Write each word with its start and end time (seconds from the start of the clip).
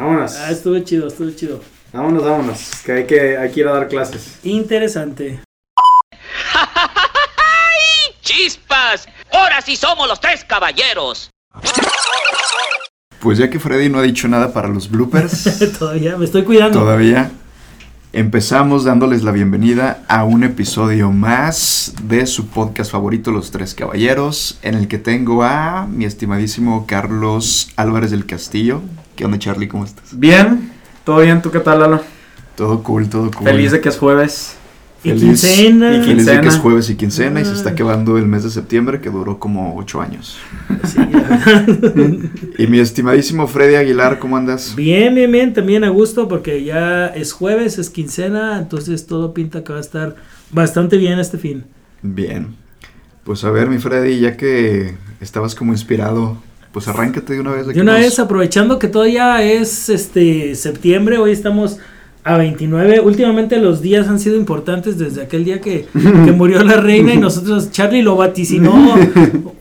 Vámonos. 0.00 0.34
Ah, 0.36 0.50
estuvo 0.50 0.78
chido, 0.78 1.08
estuvo 1.08 1.30
chido. 1.30 1.60
Vámonos, 1.92 2.24
vámonos. 2.24 2.70
Que 2.86 2.92
hay 2.92 3.06
que, 3.06 3.36
hay 3.36 3.50
que 3.50 3.60
ir 3.60 3.68
a 3.68 3.72
dar 3.72 3.86
clases. 3.86 4.38
Interesante. 4.42 5.40
¡Chispas! 8.22 9.06
¡Ahora 9.30 9.60
sí 9.60 9.76
somos 9.76 10.08
los 10.08 10.18
tres 10.18 10.42
caballeros! 10.42 11.28
Pues 13.20 13.36
ya 13.36 13.50
que 13.50 13.60
Freddy 13.60 13.90
no 13.90 13.98
ha 13.98 14.02
dicho 14.02 14.26
nada 14.26 14.54
para 14.54 14.68
los 14.68 14.90
bloopers, 14.90 15.72
Todavía 15.78 16.16
me 16.16 16.24
estoy 16.24 16.44
cuidando. 16.44 16.78
todavía 16.78 17.30
empezamos 18.14 18.84
dándoles 18.84 19.22
la 19.22 19.32
bienvenida 19.32 20.02
a 20.08 20.24
un 20.24 20.44
episodio 20.44 21.12
más 21.12 21.92
de 22.04 22.24
su 22.24 22.46
podcast 22.46 22.90
favorito, 22.90 23.32
Los 23.32 23.50
Tres 23.50 23.74
Caballeros, 23.74 24.58
en 24.62 24.76
el 24.76 24.88
que 24.88 24.96
tengo 24.96 25.42
a 25.42 25.86
mi 25.86 26.06
estimadísimo 26.06 26.86
Carlos 26.86 27.68
Álvarez 27.76 28.10
del 28.10 28.24
Castillo. 28.24 28.80
¿Qué 29.20 29.26
onda, 29.26 29.38
Charlie? 29.38 29.68
¿Cómo 29.68 29.84
estás? 29.84 30.18
Bien, 30.18 30.70
todo 31.04 31.20
bien, 31.20 31.42
¿tú 31.42 31.50
qué 31.50 31.58
tal, 31.60 31.78
Lalo? 31.80 32.00
Todo 32.56 32.82
cool, 32.82 33.06
todo 33.10 33.30
cool. 33.30 33.44
Feliz 33.48 33.70
de 33.70 33.78
que 33.82 33.90
es 33.90 33.98
jueves. 33.98 34.56
Y 35.04 35.10
Feliz- 35.10 35.20
quincena. 35.42 35.94
y 35.98 36.02
Feliz 36.04 36.24
de 36.24 36.40
que 36.40 36.48
es 36.48 36.56
jueves 36.56 36.88
y 36.88 36.94
quincena 36.94 37.38
y 37.38 37.44
se 37.44 37.52
está 37.52 37.68
Ah. 37.68 37.72
acabando 37.74 38.16
el 38.16 38.24
mes 38.26 38.44
de 38.44 38.50
septiembre 38.50 39.02
que 39.02 39.10
duró 39.10 39.38
como 39.38 39.76
ocho 39.76 40.00
años. 40.00 40.38
Sí. 40.84 41.00
Y 42.58 42.66
mi 42.66 42.78
estimadísimo 42.80 43.46
Freddy 43.46 43.74
Aguilar, 43.74 44.18
¿cómo 44.18 44.38
andas? 44.38 44.74
bien, 44.74 45.14
bien, 45.14 45.30
bien. 45.30 45.52
También 45.52 45.84
a 45.84 45.90
gusto 45.90 46.26
porque 46.26 46.64
ya 46.64 47.08
es 47.08 47.32
jueves, 47.34 47.76
es 47.78 47.90
quincena. 47.90 48.58
Entonces 48.58 49.06
todo 49.06 49.34
pinta 49.34 49.62
que 49.64 49.72
va 49.74 49.80
a 49.80 49.82
estar 49.82 50.16
bastante 50.50 50.96
bien 50.96 51.18
este 51.18 51.36
fin. 51.36 51.64
Bien. 52.00 52.56
Pues 53.24 53.44
a 53.44 53.50
ver, 53.50 53.68
mi 53.68 53.76
Freddy, 53.76 54.18
ya 54.18 54.38
que 54.38 54.94
estabas 55.20 55.54
como 55.54 55.72
inspirado, 55.72 56.38
pues 56.72 56.86
arráncate 56.88 57.32
de 57.34 57.40
una 57.40 57.52
vez. 57.52 57.66
De 57.66 57.74
que 57.74 57.80
una 57.80 57.92
nos- 57.94 58.00
vez, 58.02 58.18
aprovechando 58.18 58.78
que 58.78 58.88
todavía 58.88 59.42
es 59.42 59.88
este 59.88 60.54
septiembre, 60.54 61.18
hoy 61.18 61.32
estamos 61.32 61.78
a 62.22 62.36
29. 62.36 63.00
Últimamente 63.00 63.56
los 63.58 63.80
días 63.80 64.06
han 64.08 64.18
sido 64.18 64.36
importantes 64.36 64.98
desde 64.98 65.22
aquel 65.22 65.44
día 65.44 65.60
que, 65.60 65.86
que 65.92 66.32
murió 66.32 66.62
la 66.62 66.74
reina 66.76 67.14
y 67.14 67.16
nosotros, 67.18 67.70
Charlie 67.70 68.02
lo 68.02 68.16
vaticinó 68.16 68.94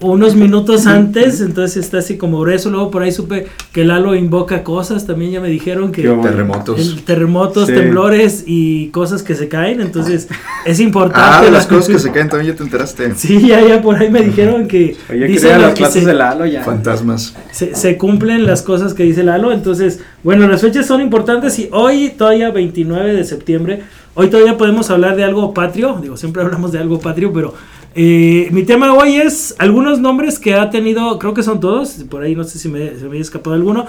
unos 0.01 0.35
minutos 0.35 0.85
antes, 0.87 1.39
entonces 1.41 1.77
está 1.77 1.99
así 1.99 2.17
como 2.17 2.39
grueso. 2.41 2.69
Luego 2.69 2.91
por 2.91 3.03
ahí 3.03 3.11
supe 3.11 3.47
que 3.71 3.85
Lalo 3.85 4.13
invoca 4.15 4.63
cosas, 4.63 5.05
también 5.07 5.31
ya 5.31 5.41
me 5.41 5.47
dijeron 5.49 5.91
que. 5.91 6.01
Terremotos. 6.03 6.79
el- 6.79 7.03
terremotos, 7.03 7.67
Sí. 7.67 7.73
temblores 7.73 8.43
y 8.45 8.87
cosas 8.89 9.23
que 9.23 9.35
se 9.35 9.47
caen, 9.47 9.79
entonces 9.81 10.27
es 10.65 10.79
importante. 10.79 11.47
Ah, 11.47 11.49
las 11.51 11.65
cosas 11.67 11.87
que 11.87 11.99
se 11.99 12.11
caen 12.11 12.29
también 12.29 12.51
ya 12.53 12.57
te 12.57 12.63
enteraste. 12.63 13.13
Sí, 13.15 13.47
ya, 13.47 13.65
ya 13.65 13.81
por 13.81 13.95
ahí 13.95 14.09
me 14.09 14.21
dijeron 14.21 14.67
que 14.67 14.95
Oye, 15.09 15.19
que 15.21 15.25
dicen 15.27 15.61
las 15.61 15.73
que 15.73 15.85
se- 15.85 16.05
de 16.05 16.13
Lalo 16.13 16.45
ya. 16.45 16.63
Fantasmas. 16.63 17.35
se, 17.51 17.73
se 17.75 17.97
cumplen 17.97 18.45
las 18.45 18.61
cosas 18.61 18.93
que 18.93 19.03
dice 19.03 19.23
Lalo. 19.23 19.51
Entonces, 19.53 19.99
bueno, 20.23 20.47
las 20.47 20.61
fechas 20.61 20.85
son 20.85 21.01
importantes 21.01 21.57
y 21.59 21.69
hoy, 21.71 22.09
todavía 22.17 22.48
29 22.51 23.13
de 23.13 23.23
septiembre, 23.23 23.83
hoy 24.15 24.29
todavía 24.29 24.57
podemos 24.57 24.89
hablar 24.89 25.15
de 25.15 25.23
algo 25.23 25.53
patrio. 25.53 25.97
Digo, 26.01 26.17
siempre 26.17 26.41
hablamos 26.41 26.71
de 26.71 26.79
algo 26.79 26.99
patrio, 26.99 27.31
pero 27.33 27.53
eh, 27.95 28.49
mi 28.51 28.63
tema 28.63 28.93
hoy 28.93 29.15
es 29.15 29.55
algunos 29.57 29.99
nombres 29.99 30.39
que 30.39 30.53
ha 30.53 30.69
tenido, 30.69 31.17
creo 31.19 31.33
que 31.33 31.43
son 31.43 31.59
todos, 31.59 32.03
por 32.09 32.23
ahí 32.23 32.35
no 32.35 32.43
sé 32.43 32.59
si 32.59 32.69
me, 32.69 32.91
me 32.91 33.17
ha 33.17 33.21
escapado 33.21 33.55
alguno. 33.55 33.85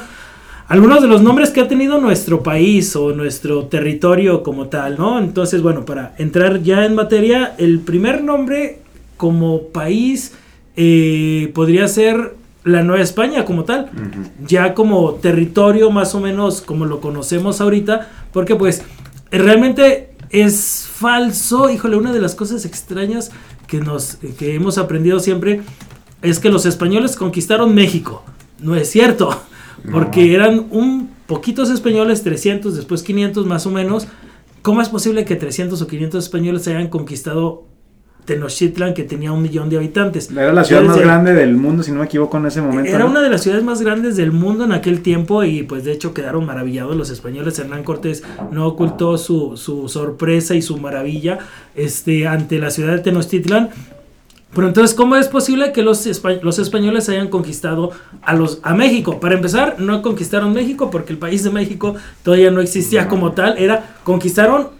Algunos 0.68 1.02
de 1.02 1.08
los 1.08 1.20
nombres 1.20 1.50
que 1.50 1.60
ha 1.60 1.66
tenido 1.66 2.00
nuestro 2.00 2.44
país 2.44 2.94
o 2.94 3.12
nuestro 3.12 3.64
territorio 3.64 4.44
como 4.44 4.68
tal, 4.68 4.96
¿no? 4.96 5.18
Entonces, 5.18 5.62
bueno, 5.62 5.84
para 5.84 6.14
entrar 6.16 6.62
ya 6.62 6.86
en 6.86 6.94
materia, 6.94 7.54
el 7.58 7.80
primer 7.80 8.22
nombre 8.22 8.78
como 9.16 9.62
país 9.64 10.32
eh, 10.76 11.50
podría 11.54 11.88
ser 11.88 12.39
la 12.64 12.82
Nueva 12.82 13.02
España 13.02 13.44
como 13.44 13.64
tal 13.64 13.90
ya 14.46 14.74
como 14.74 15.14
territorio 15.14 15.90
más 15.90 16.14
o 16.14 16.20
menos 16.20 16.60
como 16.60 16.84
lo 16.84 17.00
conocemos 17.00 17.60
ahorita, 17.60 18.10
porque 18.32 18.54
pues 18.56 18.82
realmente 19.30 20.10
es 20.30 20.86
falso, 20.92 21.70
híjole, 21.70 21.96
una 21.96 22.12
de 22.12 22.20
las 22.20 22.34
cosas 22.34 22.64
extrañas 22.64 23.30
que 23.66 23.80
nos 23.80 24.18
que 24.38 24.54
hemos 24.54 24.78
aprendido 24.78 25.20
siempre 25.20 25.62
es 26.22 26.38
que 26.38 26.50
los 26.50 26.66
españoles 26.66 27.16
conquistaron 27.16 27.74
México. 27.74 28.22
No 28.60 28.76
es 28.76 28.90
cierto, 28.90 29.42
porque 29.90 30.34
eran 30.34 30.66
un 30.70 31.10
poquitos 31.26 31.70
españoles, 31.70 32.22
300, 32.22 32.76
después 32.76 33.02
500 33.02 33.46
más 33.46 33.66
o 33.66 33.70
menos. 33.70 34.08
¿Cómo 34.62 34.82
es 34.82 34.88
posible 34.88 35.24
que 35.24 35.36
300 35.36 35.80
o 35.80 35.86
500 35.86 36.24
españoles 36.24 36.68
hayan 36.68 36.88
conquistado 36.88 37.64
Tenochtitlan 38.24 38.94
que 38.94 39.04
tenía 39.04 39.32
un 39.32 39.42
millón 39.42 39.68
de 39.70 39.76
habitantes? 39.76 40.30
Era 40.30 40.52
la 40.52 40.64
ciudad 40.64 40.82
más 40.82 40.98
grande 40.98 41.34
del 41.34 41.56
mundo, 41.56 41.82
si 41.82 41.90
no 41.92 41.98
me 42.00 42.04
equivoco, 42.06 42.36
en 42.36 42.46
ese 42.46 42.60
momento. 42.62 42.88
era 42.90 43.00
¿no? 43.00 43.10
una 43.10 43.20
de 43.22 43.30
las 43.30 43.42
ciudades 43.42 43.64
más 43.64 43.82
grandes 43.82 44.16
del 44.16 44.32
mundo 44.32 44.64
en 44.64 44.72
aquel 44.72 45.02
tiempo 45.02 45.42
y 45.44 45.62
pues 45.62 45.84
de 45.84 45.92
hecho 45.92 46.14
quedaron 46.14 46.46
maravillados 46.46 46.96
los 46.96 47.10
españoles. 47.10 47.58
Hernán 47.58 47.82
Cortés 47.82 48.22
no 48.52 48.66
ocultó 48.66 49.18
su, 49.18 49.56
su 49.56 49.88
sorpresa 49.88 50.54
y 50.54 50.62
su 50.62 50.76
maravilla 50.78 51.38
este, 51.74 52.26
ante 52.28 52.58
la 52.58 52.70
ciudad 52.70 52.92
de 52.92 52.98
Tenochtitlan. 53.00 53.70
Pero 54.52 54.66
entonces, 54.66 54.96
¿cómo 54.96 55.14
es 55.14 55.28
posible 55.28 55.70
que 55.72 55.82
los, 55.84 56.04
espa- 56.08 56.40
los 56.42 56.58
españoles 56.58 57.08
hayan 57.08 57.28
conquistado 57.28 57.92
a, 58.20 58.34
los, 58.34 58.58
a 58.64 58.74
México? 58.74 59.20
Para 59.20 59.36
empezar, 59.36 59.76
no 59.78 60.02
conquistaron 60.02 60.52
México 60.52 60.90
porque 60.90 61.12
el 61.12 61.20
país 61.20 61.44
de 61.44 61.50
México 61.50 61.94
todavía 62.24 62.50
no 62.50 62.60
existía 62.60 63.06
como 63.06 63.30
tal. 63.30 63.56
Era, 63.58 63.94
conquistaron 64.02 64.79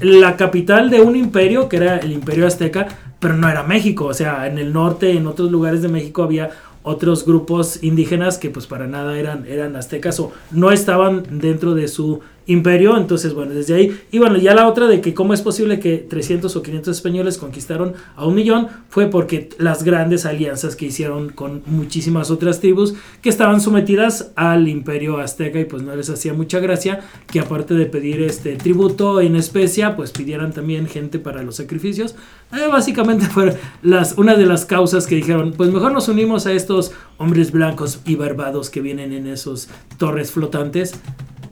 la 0.00 0.36
capital 0.36 0.90
de 0.90 1.00
un 1.00 1.16
imperio, 1.16 1.68
que 1.68 1.76
era 1.76 1.98
el 1.98 2.12
imperio 2.12 2.46
azteca, 2.46 2.88
pero 3.18 3.34
no 3.34 3.48
era 3.48 3.62
México. 3.62 4.06
O 4.06 4.14
sea, 4.14 4.46
en 4.46 4.58
el 4.58 4.72
norte, 4.72 5.12
en 5.12 5.26
otros 5.26 5.50
lugares 5.50 5.82
de 5.82 5.88
México 5.88 6.22
había 6.22 6.50
otros 6.82 7.26
grupos 7.26 7.82
indígenas 7.82 8.38
que 8.38 8.50
pues 8.50 8.66
para 8.66 8.86
nada 8.86 9.18
eran, 9.18 9.44
eran 9.46 9.76
aztecas 9.76 10.20
o 10.20 10.32
no 10.50 10.70
estaban 10.70 11.24
dentro 11.38 11.74
de 11.74 11.88
su 11.88 12.20
imperio. 12.48 12.96
Entonces, 12.96 13.34
bueno, 13.34 13.54
desde 13.54 13.74
ahí. 13.74 14.00
Y 14.10 14.18
bueno, 14.18 14.36
ya 14.36 14.54
la 14.54 14.66
otra 14.66 14.88
de 14.88 15.00
que 15.00 15.14
cómo 15.14 15.34
es 15.34 15.42
posible 15.42 15.78
que 15.78 15.98
300 15.98 16.56
o 16.56 16.62
500 16.62 16.96
españoles 16.96 17.38
conquistaron 17.38 17.94
a 18.16 18.26
un 18.26 18.34
millón 18.34 18.68
fue 18.88 19.06
porque 19.06 19.50
las 19.58 19.84
grandes 19.84 20.26
alianzas 20.26 20.74
que 20.74 20.86
hicieron 20.86 21.28
con 21.28 21.62
muchísimas 21.66 22.30
otras 22.30 22.58
tribus 22.60 22.94
que 23.22 23.28
estaban 23.28 23.60
sometidas 23.60 24.32
al 24.34 24.66
imperio 24.68 25.18
azteca 25.18 25.60
y 25.60 25.66
pues 25.66 25.82
no 25.82 25.94
les 25.94 26.10
hacía 26.10 26.32
mucha 26.32 26.58
gracia 26.58 27.00
que 27.30 27.38
aparte 27.38 27.74
de 27.74 27.86
pedir 27.86 28.22
este 28.22 28.56
tributo 28.56 29.20
en 29.20 29.36
especia, 29.36 29.94
pues 29.94 30.10
pidieran 30.10 30.52
también 30.52 30.88
gente 30.88 31.18
para 31.18 31.42
los 31.42 31.56
sacrificios. 31.56 32.16
Eh, 32.52 32.66
básicamente 32.72 33.26
fue 33.30 33.56
las, 33.82 34.16
una 34.16 34.34
de 34.34 34.46
las 34.46 34.64
causas 34.64 35.06
que 35.06 35.16
dijeron, 35.16 35.52
pues 35.56 35.70
mejor 35.70 35.92
nos 35.92 36.08
unimos 36.08 36.46
a 36.46 36.52
estos 36.52 36.92
hombres 37.18 37.52
blancos 37.52 38.00
y 38.06 38.16
barbados 38.16 38.70
que 38.70 38.80
vienen 38.80 39.12
en 39.12 39.26
esos 39.26 39.68
torres 39.98 40.32
flotantes. 40.32 40.94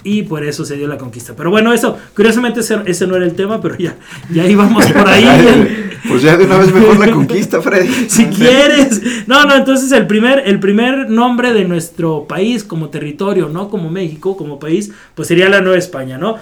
Y 0.06 0.22
por 0.22 0.44
eso 0.44 0.65
se 0.65 0.77
dio 0.77 0.87
la 0.87 0.97
conquista. 0.97 1.34
Pero 1.37 1.50
bueno, 1.50 1.72
eso, 1.72 1.99
curiosamente 2.15 2.61
ese, 2.61 2.78
ese 2.87 3.09
no 3.09 3.17
era 3.17 3.25
el 3.25 3.34
tema, 3.34 3.61
pero 3.61 3.77
ya, 3.77 3.97
ya 4.31 4.47
íbamos 4.47 4.87
por 4.93 5.09
ahí. 5.09 5.27
Pues 6.06 6.22
ya 6.22 6.37
de 6.37 6.44
una 6.44 6.59
vez 6.59 6.72
mejor 6.72 6.97
la 6.97 7.11
conquista, 7.11 7.61
Freddy. 7.61 7.89
si 8.09 8.27
quieres. 8.27 9.03
No, 9.27 9.44
no, 9.47 9.56
entonces 9.56 9.91
el 9.91 10.06
primer, 10.06 10.44
el 10.47 10.61
primer 10.61 11.11
nombre 11.11 11.53
de 11.53 11.65
nuestro 11.65 12.25
país 12.28 12.62
como 12.62 12.89
territorio, 12.89 13.49
no 13.49 13.69
como 13.69 13.91
México, 13.91 14.37
como 14.37 14.61
país, 14.61 14.93
pues 15.17 15.27
sería 15.27 15.49
la 15.49 15.61
Nueva 15.61 15.77
España, 15.77 16.19
¿no? 16.19 16.37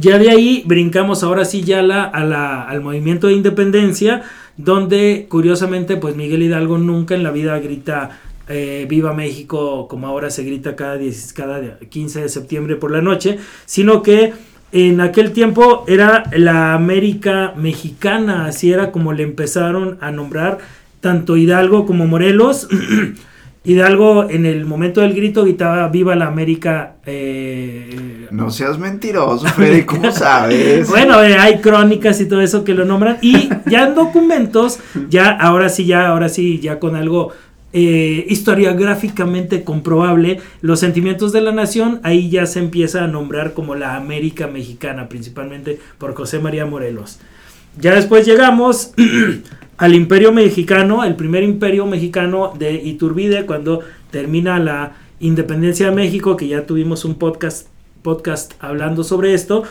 Ya 0.00 0.16
de 0.16 0.30
ahí 0.30 0.62
brincamos 0.64 1.22
ahora 1.22 1.44
sí 1.44 1.62
ya 1.62 1.82
la, 1.82 2.04
a 2.04 2.24
la, 2.24 2.62
al 2.62 2.80
movimiento 2.80 3.26
de 3.26 3.34
independencia, 3.34 4.22
donde 4.56 5.26
curiosamente 5.28 5.98
pues 5.98 6.16
Miguel 6.16 6.42
Hidalgo 6.42 6.78
nunca 6.78 7.14
en 7.14 7.22
la 7.22 7.32
vida 7.32 7.58
grita 7.58 8.18
eh, 8.48 8.86
Viva 8.88 9.12
México 9.12 9.88
como 9.88 10.06
ahora 10.06 10.30
se 10.30 10.44
grita 10.44 10.76
cada, 10.76 10.96
10 10.96 11.32
cada 11.32 11.78
15 11.78 12.22
de 12.22 12.28
septiembre 12.28 12.76
por 12.76 12.90
la 12.90 13.00
noche, 13.02 13.38
sino 13.64 14.02
que 14.02 14.32
en 14.72 15.00
aquel 15.00 15.32
tiempo 15.32 15.84
era 15.86 16.24
la 16.36 16.74
América 16.74 17.54
mexicana, 17.56 18.46
así 18.46 18.72
era 18.72 18.92
como 18.92 19.12
le 19.12 19.22
empezaron 19.22 19.96
a 20.00 20.10
nombrar 20.10 20.58
tanto 21.00 21.36
Hidalgo 21.36 21.86
como 21.86 22.06
Morelos. 22.06 22.68
Hidalgo 23.64 24.30
en 24.30 24.46
el 24.46 24.64
momento 24.64 25.00
del 25.00 25.12
grito 25.12 25.42
gritaba 25.42 25.88
Viva 25.88 26.14
la 26.14 26.28
América. 26.28 26.96
eh, 27.04 28.28
No 28.30 28.50
seas 28.50 28.78
mentiroso, 28.78 29.44
Freddy, 29.56 29.82
¿cómo 29.82 30.12
sabes? 30.12 30.88
bueno, 30.88 31.20
eh, 31.20 31.36
hay 31.36 31.58
crónicas 31.60 32.20
y 32.20 32.26
todo 32.28 32.42
eso 32.42 32.62
que 32.62 32.74
lo 32.74 32.84
nombran. 32.84 33.18
Y 33.22 33.48
ya 33.68 33.88
en 33.88 33.96
documentos, 33.96 34.78
ya 35.10 35.30
ahora 35.30 35.68
sí, 35.68 35.84
ya, 35.84 36.06
ahora 36.08 36.28
sí, 36.28 36.60
ya 36.60 36.78
con 36.78 36.94
algo 36.94 37.32
eh, 37.78 38.24
historiográficamente 38.30 39.62
comprobable, 39.62 40.40
los 40.62 40.80
sentimientos 40.80 41.30
de 41.32 41.42
la 41.42 41.52
nación, 41.52 42.00
ahí 42.04 42.30
ya 42.30 42.46
se 42.46 42.58
empieza 42.58 43.04
a 43.04 43.06
nombrar 43.06 43.52
como 43.52 43.74
la 43.74 43.96
América 43.96 44.46
mexicana, 44.46 45.10
principalmente 45.10 45.78
por 45.98 46.14
José 46.14 46.38
María 46.38 46.64
Morelos. 46.64 47.18
Ya 47.78 47.94
después 47.94 48.24
llegamos 48.24 48.94
al 49.76 49.94
imperio 49.94 50.32
mexicano, 50.32 51.04
el 51.04 51.16
primer 51.16 51.42
imperio 51.42 51.84
mexicano 51.84 52.54
de 52.58 52.72
Iturbide, 52.82 53.44
cuando 53.44 53.80
termina 54.10 54.58
la 54.58 54.96
independencia 55.20 55.90
de 55.90 55.96
México, 55.96 56.34
que 56.34 56.48
ya 56.48 56.64
tuvimos 56.64 57.04
un 57.04 57.16
podcast, 57.16 57.68
podcast 58.00 58.54
hablando 58.58 59.04
sobre 59.04 59.34
esto. 59.34 59.64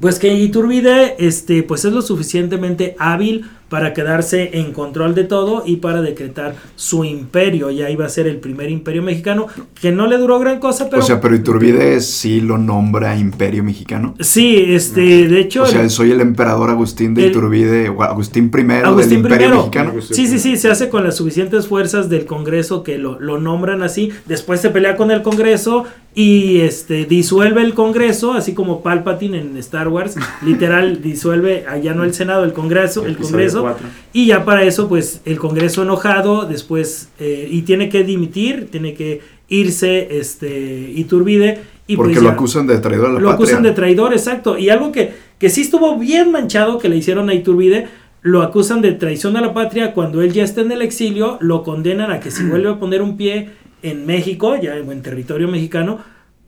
Pues 0.00 0.18
que 0.18 0.34
Iturbide 0.34 1.14
este, 1.24 1.62
pues 1.62 1.84
es 1.84 1.92
lo 1.92 2.02
suficientemente 2.02 2.96
hábil 2.98 3.44
para 3.74 3.92
quedarse 3.92 4.50
en 4.52 4.72
control 4.72 5.16
de 5.16 5.24
todo 5.24 5.64
y 5.66 5.78
para 5.78 6.00
decretar 6.00 6.54
su 6.76 7.02
imperio. 7.02 7.72
Ya 7.72 7.90
iba 7.90 8.06
a 8.06 8.08
ser 8.08 8.28
el 8.28 8.36
primer 8.36 8.70
imperio 8.70 9.02
mexicano, 9.02 9.48
que 9.80 9.90
no 9.90 10.06
le 10.06 10.16
duró 10.16 10.38
gran 10.38 10.60
cosa, 10.60 10.88
pero... 10.88 11.02
o 11.02 11.04
sea, 11.04 11.20
pero 11.20 11.34
Iturbide 11.34 12.00
sí 12.00 12.40
lo 12.40 12.56
nombra 12.56 13.16
Imperio 13.18 13.64
Mexicano. 13.64 14.14
sí, 14.20 14.64
este, 14.68 15.26
de 15.26 15.40
hecho... 15.40 15.64
O 15.64 15.66
sea, 15.66 15.88
soy 15.88 16.12
el 16.12 16.20
emperador 16.20 16.70
Agustín 16.70 17.14
de 17.14 17.24
el- 17.24 17.30
Iturbide, 17.32 17.88
o 17.88 18.04
Agustín 18.04 18.48
I 18.56 18.72
Agustín 18.84 19.22
del 19.24 19.32
Imperio 19.32 19.48
I. 19.48 19.56
Mexicano. 19.56 19.92
Sí, 20.00 20.28
sí, 20.28 20.38
sí, 20.38 20.56
se 20.56 20.70
hace 20.70 20.88
con 20.88 21.02
las 21.02 21.16
suficientes 21.16 21.66
fuerzas 21.66 22.08
del 22.08 22.26
Congreso 22.26 22.84
que 22.84 22.96
lo, 22.98 23.18
lo 23.18 23.40
nombran 23.40 23.82
así. 23.82 24.12
Después 24.26 24.60
se 24.60 24.70
pelea 24.70 24.94
con 24.94 25.10
el 25.10 25.22
Congreso 25.22 25.82
y 26.14 26.60
este 26.60 27.06
disuelve 27.06 27.62
el 27.62 27.74
Congreso, 27.74 28.34
así 28.34 28.54
como 28.54 28.84
Palpatine 28.84 29.40
en 29.40 29.56
Star 29.56 29.88
Wars, 29.88 30.14
literal 30.46 31.02
disuelve 31.02 31.64
allá 31.68 31.92
no 31.92 32.04
el 32.04 32.14
Senado, 32.14 32.44
el 32.44 32.52
Congreso, 32.52 33.04
el 33.04 33.16
Congreso. 33.16 33.63
Y 34.12 34.26
ya 34.26 34.44
para 34.44 34.62
eso, 34.64 34.88
pues 34.88 35.20
el 35.24 35.38
Congreso 35.38 35.82
enojado, 35.82 36.46
después 36.46 37.08
eh, 37.18 37.48
y 37.50 37.62
tiene 37.62 37.88
que 37.88 38.04
dimitir, 38.04 38.68
tiene 38.70 38.94
que 38.94 39.20
irse 39.48 40.18
este 40.18 40.92
Iturbide 40.96 41.60
y 41.86 41.96
porque 41.96 42.12
pues 42.14 42.22
lo 42.22 42.28
ya- 42.30 42.34
acusan 42.34 42.66
de 42.66 42.78
traidor 42.78 43.06
a 43.06 43.12
la 43.12 43.20
lo 43.20 43.28
patria. 43.28 43.34
acusan 43.34 43.62
de 43.62 43.70
traidor, 43.72 44.12
exacto. 44.12 44.58
Y 44.58 44.70
algo 44.70 44.90
que, 44.92 45.12
que 45.38 45.50
sí 45.50 45.60
estuvo 45.62 45.98
bien 45.98 46.30
manchado 46.32 46.78
que 46.78 46.88
le 46.88 46.96
hicieron 46.96 47.28
a 47.28 47.34
Iturbide, 47.34 47.88
lo 48.22 48.40
acusan 48.42 48.80
de 48.80 48.92
traición 48.92 49.36
a 49.36 49.42
la 49.42 49.52
patria 49.52 49.92
cuando 49.92 50.22
él 50.22 50.32
ya 50.32 50.44
está 50.44 50.62
en 50.62 50.72
el 50.72 50.80
exilio, 50.80 51.36
lo 51.40 51.62
condenan 51.62 52.10
a 52.10 52.20
que 52.20 52.30
si 52.30 52.42
vuelve 52.44 52.70
a 52.70 52.78
poner 52.78 53.02
un 53.02 53.18
pie 53.18 53.50
en 53.82 54.06
México, 54.06 54.56
ya 54.56 54.76
en 54.78 55.02
territorio 55.02 55.46
mexicano, 55.46 55.98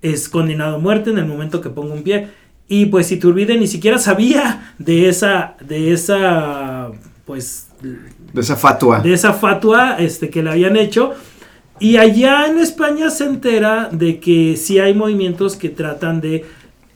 es 0.00 0.30
condenado 0.30 0.76
a 0.76 0.78
muerte 0.78 1.10
en 1.10 1.18
el 1.18 1.26
momento 1.26 1.60
que 1.60 1.68
ponga 1.68 1.92
un 1.92 2.02
pie. 2.02 2.28
Y 2.68 2.86
pues 2.86 3.12
Iturbide 3.12 3.56
ni 3.56 3.66
siquiera 3.66 3.98
sabía 3.98 4.74
de 4.78 5.08
esa, 5.08 5.56
de 5.60 5.92
esa, 5.92 6.90
pues, 7.24 7.68
De 8.32 8.40
esa 8.40 8.56
fatua. 8.56 9.00
de 9.00 9.12
esa 9.12 9.32
fatua 9.32 9.96
este, 9.98 10.30
que 10.30 10.42
le 10.42 10.50
habían 10.50 10.76
hecho. 10.76 11.14
Y 11.78 11.98
allá 11.98 12.46
en 12.46 12.58
España 12.58 13.10
se 13.10 13.24
entera 13.24 13.88
de 13.92 14.18
que 14.18 14.56
sí 14.56 14.78
hay 14.78 14.94
movimientos 14.94 15.56
que 15.56 15.68
tratan 15.68 16.20
de 16.20 16.44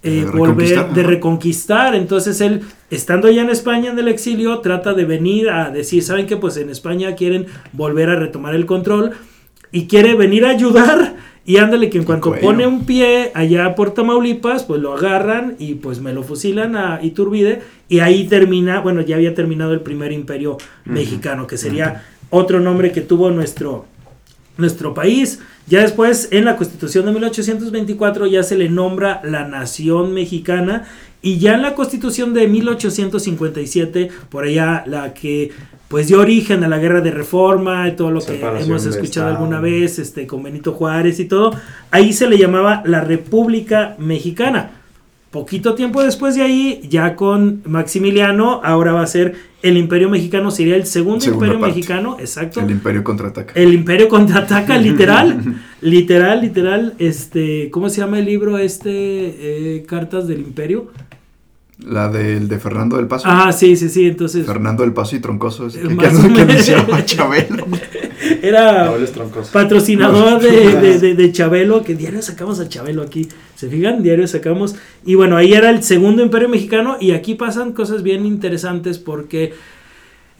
eh, 0.02 0.26
volver, 0.34 0.90
de 0.90 1.02
reconquistar. 1.02 1.94
Entonces 1.94 2.40
él, 2.40 2.62
estando 2.90 3.28
allá 3.28 3.42
en 3.42 3.50
España 3.50 3.90
en 3.90 3.98
el 3.98 4.08
exilio, 4.08 4.60
trata 4.60 4.94
de 4.94 5.04
venir 5.04 5.50
a 5.50 5.70
decir, 5.70 6.02
¿saben 6.02 6.26
qué? 6.26 6.36
Pues 6.36 6.56
en 6.56 6.70
España 6.70 7.14
quieren 7.14 7.46
volver 7.72 8.08
a 8.08 8.16
retomar 8.16 8.54
el 8.54 8.64
control 8.66 9.12
y 9.70 9.86
quiere 9.86 10.14
venir 10.14 10.46
a 10.46 10.50
ayudar. 10.50 11.16
Y 11.44 11.56
ándale 11.56 11.90
que 11.90 11.98
en 11.98 12.04
cuanto 12.04 12.34
pone 12.40 12.66
un 12.66 12.84
pie 12.84 13.32
allá 13.34 13.74
por 13.74 13.92
Tamaulipas, 13.92 14.64
pues 14.64 14.80
lo 14.80 14.92
agarran 14.92 15.56
y 15.58 15.74
pues 15.74 16.00
me 16.00 16.12
lo 16.12 16.22
fusilan 16.22 16.76
a 16.76 17.00
Iturbide. 17.02 17.62
Y 17.88 18.00
ahí 18.00 18.28
termina, 18.28 18.80
bueno, 18.80 19.00
ya 19.00 19.16
había 19.16 19.34
terminado 19.34 19.72
el 19.72 19.80
primer 19.80 20.12
imperio 20.12 20.58
mexicano, 20.84 21.46
que 21.46 21.56
sería 21.56 22.04
otro 22.28 22.60
nombre 22.60 22.92
que 22.92 23.00
tuvo 23.00 23.30
nuestro, 23.30 23.86
nuestro 24.58 24.94
país. 24.94 25.40
Ya 25.66 25.80
después, 25.80 26.28
en 26.30 26.44
la 26.44 26.56
constitución 26.56 27.06
de 27.06 27.12
1824, 27.12 28.26
ya 28.26 28.42
se 28.42 28.56
le 28.56 28.68
nombra 28.68 29.20
la 29.24 29.46
nación 29.46 30.12
mexicana. 30.12 30.88
Y 31.22 31.38
ya 31.38 31.54
en 31.54 31.62
la 31.62 31.74
constitución 31.74 32.32
de 32.32 32.48
1857, 32.48 34.08
por 34.30 34.44
allá 34.44 34.84
la 34.86 35.12
que 35.12 35.50
pues 35.88 36.06
dio 36.06 36.20
origen 36.20 36.62
a 36.62 36.68
la 36.68 36.78
guerra 36.78 37.00
de 37.00 37.10
reforma 37.10 37.88
y 37.88 37.96
todo 37.96 38.12
lo 38.12 38.20
que 38.20 38.40
hemos 38.40 38.86
escuchado 38.86 39.26
alguna 39.28 39.60
vez, 39.60 39.98
este, 39.98 40.26
con 40.26 40.42
Benito 40.42 40.72
Juárez 40.72 41.18
y 41.18 41.24
todo, 41.24 41.52
ahí 41.90 42.12
se 42.12 42.28
le 42.28 42.38
llamaba 42.38 42.82
la 42.86 43.00
República 43.00 43.96
Mexicana. 43.98 44.70
Poquito 45.32 45.74
tiempo 45.74 46.02
después 46.02 46.36
de 46.36 46.42
ahí, 46.42 46.80
ya 46.88 47.16
con 47.16 47.62
Maximiliano, 47.64 48.60
ahora 48.64 48.92
va 48.92 49.02
a 49.02 49.06
ser 49.06 49.34
el 49.62 49.76
Imperio 49.76 50.08
Mexicano, 50.08 50.50
sería 50.50 50.76
el 50.76 50.86
segundo 50.86 51.20
Segunda 51.20 51.46
Imperio 51.46 51.60
parte. 51.60 51.76
Mexicano, 51.76 52.16
exacto. 52.18 52.60
El 52.60 52.70
Imperio 52.70 53.04
contraataca. 53.04 53.52
El 53.54 53.74
Imperio 53.74 54.08
contraataca, 54.08 54.78
literal. 54.78 55.60
literal, 55.80 56.40
literal. 56.40 56.94
Este, 56.98 57.68
¿cómo 57.70 57.90
se 57.90 58.00
llama 58.00 58.18
el 58.20 58.26
libro 58.26 58.58
este? 58.58 58.90
eh, 58.90 59.84
Cartas 59.86 60.26
del 60.26 60.40
Imperio. 60.40 60.90
La 61.86 62.08
del 62.08 62.46
de 62.48 62.58
Fernando 62.58 62.96
del 62.96 63.06
Paso. 63.06 63.24
Ah, 63.28 63.52
sí, 63.52 63.74
sí, 63.76 63.88
sí. 63.88 64.06
Entonces, 64.06 64.46
Fernando 64.46 64.82
del 64.82 64.92
Paso 64.92 65.16
y 65.16 65.20
Troncoso. 65.20 65.66
Eh, 65.68 65.70
que, 65.72 65.88
más 65.94 66.18
que, 66.18 66.40
anunciaba 66.42 67.04
Chabelo. 67.04 67.66
era 68.42 68.90
patrocinador 69.52 70.40
de, 70.40 70.76
de, 70.80 70.98
de- 70.98 71.14
de 71.14 71.32
Chabelo, 71.32 71.82
que 71.82 71.94
diario 71.94 72.22
sacamos 72.22 72.60
a 72.60 72.68
Chabelo 72.68 73.02
aquí. 73.02 73.28
¿Se 73.56 73.68
fijan? 73.68 74.02
Diario 74.02 74.26
sacamos. 74.26 74.74
Y 75.04 75.14
bueno, 75.14 75.36
ahí 75.36 75.52
era 75.54 75.70
el 75.70 75.82
segundo 75.82 76.22
imperio 76.22 76.48
mexicano. 76.48 76.96
Y 77.00 77.12
aquí 77.12 77.34
pasan 77.34 77.72
cosas 77.72 78.02
bien 78.02 78.26
interesantes 78.26 78.98
porque. 78.98 79.52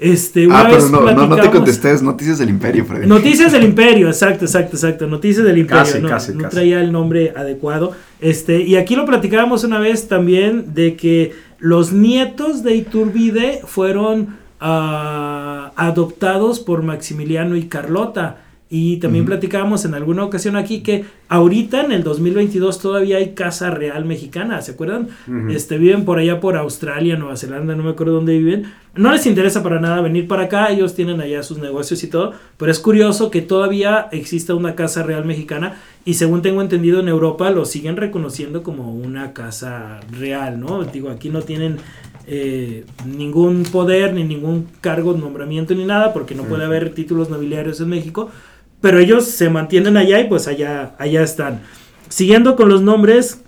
Este, 0.01 0.47
una 0.47 0.61
Ah, 0.61 0.65
pero 0.65 0.77
vez 0.77 0.91
no, 0.91 1.01
no, 1.13 1.27
no 1.27 1.37
te 1.37 1.51
contestes. 1.51 2.01
Noticias 2.01 2.39
del 2.39 2.49
Imperio, 2.49 2.87
Freddy. 2.87 3.07
Noticias 3.07 3.53
del 3.53 3.65
Imperio, 3.65 4.07
exacto, 4.09 4.47
exacto, 4.47 4.77
exacto. 4.77 5.07
Noticias 5.07 5.45
del 5.45 5.59
Imperio. 5.59 5.85
Casi, 5.85 6.01
no, 6.01 6.09
casi, 6.09 6.33
no 6.33 6.43
casi. 6.45 6.57
traía 6.57 6.81
el 6.81 6.91
nombre 6.91 7.35
adecuado. 7.37 7.93
Este, 8.21 8.63
y 8.63 8.77
aquí 8.77 8.97
lo 8.97 9.05
platicábamos 9.05 9.63
una 9.63 9.79
vez 9.79 10.09
también 10.09 10.73
de 10.73 10.97
que 10.97 11.33
los 11.59 11.93
nietos 11.93 12.63
de 12.63 12.77
Iturbide 12.77 13.61
fueron 13.67 14.39
ah, 14.59 15.73
adoptados 15.77 16.61
por 16.61 16.83
Maximiliano 16.83 17.55
y 17.57 17.65
Carlota. 17.65 18.39
Y 18.73 18.99
también 18.99 19.25
Ujú. 19.25 19.31
platicábamos 19.31 19.85
en 19.85 19.95
alguna 19.95 20.25
ocasión 20.25 20.55
aquí 20.55 20.81
que 20.81 21.05
ahorita 21.29 21.81
en 21.81 21.91
el 21.91 22.05
2022 22.05 22.79
todavía 22.79 23.17
hay 23.17 23.31
Casa 23.35 23.71
Real 23.73 24.05
Mexicana, 24.05 24.63
¿se 24.63 24.73
acuerdan? 24.73 25.09
Este 25.51 25.77
viven 25.77 26.05
por 26.05 26.19
allá 26.21 26.39
por 26.39 26.57
Australia, 26.57 27.17
Nueva 27.17 27.37
Zelanda, 27.37 27.75
no 27.75 27.83
me 27.83 27.91
acuerdo 27.91 28.13
dónde 28.15 28.39
viven. 28.39 28.73
No 28.95 29.11
les 29.11 29.27
interesa 29.27 29.65
para 29.65 29.81
nada 29.81 30.01
venir 30.03 30.29
para 30.29 30.45
acá, 30.45 30.71
ellos 30.71 30.95
tienen 30.95 31.21
allá 31.21 31.43
sus 31.43 31.59
negocios 31.59 32.05
y 32.05 32.07
todo, 32.07 32.33
pero 32.57 32.71
es 32.71 32.79
curioso 32.79 33.29
que 33.33 33.43
todavía 33.43 34.09
exista 34.13 34.55
una 34.55 34.77
casa 34.77 35.03
real 35.03 35.25
mexicana 35.25 35.77
y 36.05 36.15
según 36.15 36.41
tengo 36.41 36.63
entendido 36.63 37.01
en 37.01 37.09
Europa 37.09 37.51
lo 37.51 37.65
siguen 37.65 37.97
reconociendo 37.97 38.63
como 38.63 38.95
una 38.95 39.33
casa 39.33 39.99
real, 40.13 40.61
¿no? 40.61 40.85
Digo, 40.85 41.11
aquí 41.11 41.29
no 41.29 41.43
tienen 41.43 41.79
eh, 42.27 42.85
ningún 43.05 43.65
poder 43.65 44.15
ni 44.15 44.23
ningún 44.23 44.69
cargo, 44.81 45.13
nombramiento 45.15 45.75
ni 45.75 45.85
nada 45.85 46.13
porque 46.13 46.35
no 46.37 46.45
puede 46.45 46.65
haber 46.65 46.91
títulos 46.91 47.31
nobiliarios 47.31 47.81
en 47.81 47.89
México, 47.89 48.31
pero 48.81 48.99
ellos 48.99 49.25
se 49.27 49.51
mantienen 49.51 49.97
allá 49.97 50.21
y 50.21 50.29
pues 50.29 50.47
allá, 50.49 50.95
allá 50.99 51.23
están. 51.23 51.61
Siguiendo 52.09 52.57
con 52.57 52.69
los 52.69 52.83
nombres, 52.83 53.41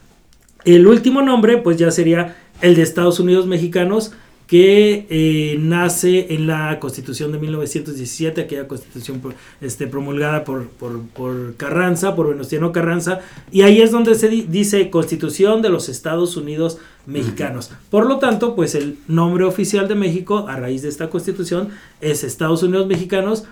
el 0.65 0.87
último 0.87 1.23
nombre, 1.23 1.59
pues 1.59 1.77
ya 1.79 1.91
sería 1.91 2.37
el 2.61 2.75
de 2.77 2.83
Estados 2.83 3.19
Unidos 3.21 3.47
Mexicanos, 3.47 4.13
que 4.47 5.07
eh, 5.09 5.57
nace 5.61 6.35
en 6.35 6.47
la 6.47 6.79
Constitución 6.79 7.33
de 7.33 7.39
1917, 7.39 8.43
aquella 8.43 8.69
Constitución 8.69 9.21
por- 9.21 9.35
este, 9.63 9.87
promulgada 9.87 10.45
por, 10.45 10.69
por, 10.69 11.01
por 11.09 11.55
Carranza, 11.57 12.15
por 12.15 12.29
Venustiano 12.29 12.71
Carranza, 12.71 13.21
y 13.51 13.63
ahí 13.63 13.81
es 13.81 13.91
donde 13.93 14.15
se 14.15 14.29
di- 14.29 14.43
dice 14.47 14.91
Constitución 14.91 15.63
de 15.63 15.71
los 15.71 15.89
Estados 15.89 16.37
Unidos 16.37 16.77
Mexicanos. 17.07 17.71
Por 17.89 18.05
lo 18.07 18.19
tanto, 18.19 18.55
pues 18.55 18.75
el 18.75 18.99
nombre 19.09 19.45
oficial 19.45 19.89
de 19.89 19.95
México, 19.95 20.47
a 20.47 20.57
raíz 20.57 20.83
de 20.83 20.91
esta 20.91 21.09
Constitución, 21.09 21.71
es 22.03 22.23
Estados 22.23 22.63
Unidos 22.63 22.87
Mexicanos, 22.87 23.45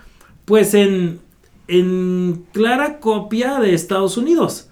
pues 0.45 0.75
en, 0.75 1.19
en 1.71 2.45
clara 2.53 2.99
copia 2.99 3.61
de 3.61 3.75
Estados 3.75 4.17
Unidos. 4.17 4.67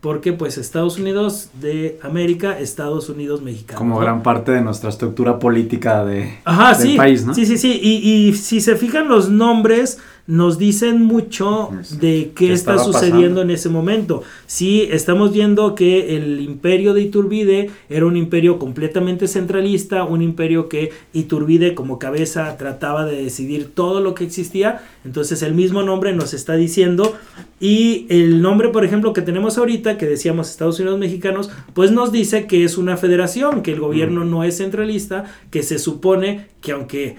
Porque 0.00 0.34
pues 0.34 0.58
Estados 0.58 0.98
Unidos 0.98 1.48
de 1.60 1.98
América, 2.02 2.58
Estados 2.58 3.08
Unidos 3.08 3.40
mexicanos. 3.40 3.78
Como 3.78 3.94
¿no? 3.94 4.00
gran 4.00 4.22
parte 4.22 4.52
de 4.52 4.60
nuestra 4.60 4.90
estructura 4.90 5.38
política 5.38 6.04
de, 6.04 6.38
Ajá, 6.44 6.78
del 6.78 6.90
sí. 6.90 6.96
país, 6.96 7.24
¿no? 7.24 7.32
Sí, 7.32 7.46
sí, 7.46 7.56
sí. 7.56 7.80
Y, 7.82 8.28
y 8.28 8.34
si 8.34 8.60
se 8.60 8.76
fijan 8.76 9.08
los 9.08 9.30
nombres, 9.30 9.98
nos 10.26 10.58
dicen 10.58 11.02
mucho 11.02 11.70
de 12.00 12.32
qué 12.34 12.46
qué 12.46 12.52
está 12.52 12.78
sucediendo 12.78 13.18
pasando. 13.18 13.42
en 13.42 13.50
ese 13.50 13.68
momento. 13.68 14.22
Sí, 14.46 14.88
estamos 14.90 15.32
viendo 15.32 15.74
que 15.74 16.16
el 16.16 16.40
imperio 16.40 16.94
de 16.94 17.02
Iturbide 17.02 17.70
era 17.88 18.06
un 18.06 18.16
imperio 18.16 18.58
completamente 18.58 19.28
centralista, 19.28 20.04
un 20.04 20.22
imperio 20.22 20.68
que 20.68 20.92
Iturbide 21.12 21.74
como 21.74 21.98
cabeza 21.98 22.56
trataba 22.56 23.04
de 23.04 23.22
decidir 23.22 23.70
todo 23.74 24.00
lo 24.00 24.14
que 24.14 24.24
existía. 24.24 24.82
Entonces 25.04 25.42
el 25.42 25.54
mismo 25.54 25.82
nombre 25.82 26.14
nos 26.14 26.32
está 26.32 26.54
diciendo. 26.54 27.14
Y 27.60 28.06
el 28.08 28.42
nombre, 28.42 28.68
por 28.68 28.84
ejemplo, 28.84 29.12
que 29.12 29.22
tenemos 29.22 29.58
ahorita, 29.58 29.98
que 29.98 30.06
decíamos 30.06 30.50
Estados 30.50 30.80
Unidos 30.80 30.98
Mexicanos, 30.98 31.50
pues 31.72 31.90
nos 31.90 32.12
dice 32.12 32.46
que 32.46 32.64
es 32.64 32.78
una 32.78 32.96
federación, 32.96 33.62
que 33.62 33.72
el 33.72 33.80
gobierno 33.80 34.24
no 34.24 34.44
es 34.44 34.58
centralista, 34.58 35.24
que 35.50 35.62
se 35.62 35.78
supone 35.78 36.46
que 36.60 36.72
aunque 36.72 37.16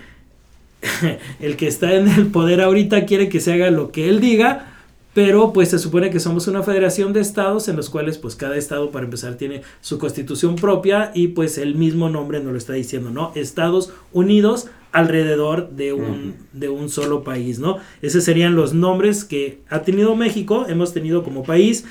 el 1.39 1.57
que 1.57 1.67
está 1.67 1.93
en 1.93 2.07
el 2.07 2.27
poder 2.27 2.61
ahorita 2.61 3.05
quiere 3.05 3.29
que 3.29 3.39
se 3.39 3.53
haga 3.53 3.71
lo 3.71 3.91
que 3.91 4.09
él 4.09 4.19
diga, 4.19 4.71
pero 5.13 5.53
pues 5.53 5.69
se 5.69 5.79
supone 5.79 6.09
que 6.09 6.19
somos 6.19 6.47
una 6.47 6.61
federación 6.61 7.13
de 7.13 7.21
estados 7.21 7.69
en 7.69 7.77
los 7.77 7.89
cuales 7.89 8.17
pues 8.17 8.35
cada 8.35 8.57
estado 8.57 8.91
para 8.91 9.05
empezar 9.05 9.35
tiene 9.35 9.61
su 9.79 9.97
constitución 9.97 10.57
propia 10.57 11.11
y 11.15 11.29
pues 11.29 11.57
el 11.57 11.75
mismo 11.75 12.09
nombre 12.09 12.41
nos 12.41 12.51
lo 12.51 12.57
está 12.57 12.73
diciendo, 12.73 13.11
¿no? 13.11 13.31
Estados 13.33 13.93
Unidos 14.11 14.67
alrededor 14.91 15.71
de 15.71 15.93
un, 15.93 16.35
de 16.51 16.69
un 16.69 16.89
solo 16.89 17.23
país, 17.23 17.59
¿no? 17.59 17.77
Esos 18.01 18.23
serían 18.25 18.55
los 18.55 18.73
nombres 18.73 19.23
que 19.23 19.59
ha 19.69 19.83
tenido 19.83 20.15
México, 20.15 20.65
hemos 20.67 20.93
tenido 20.93 21.23
como 21.23 21.43
país. 21.43 21.85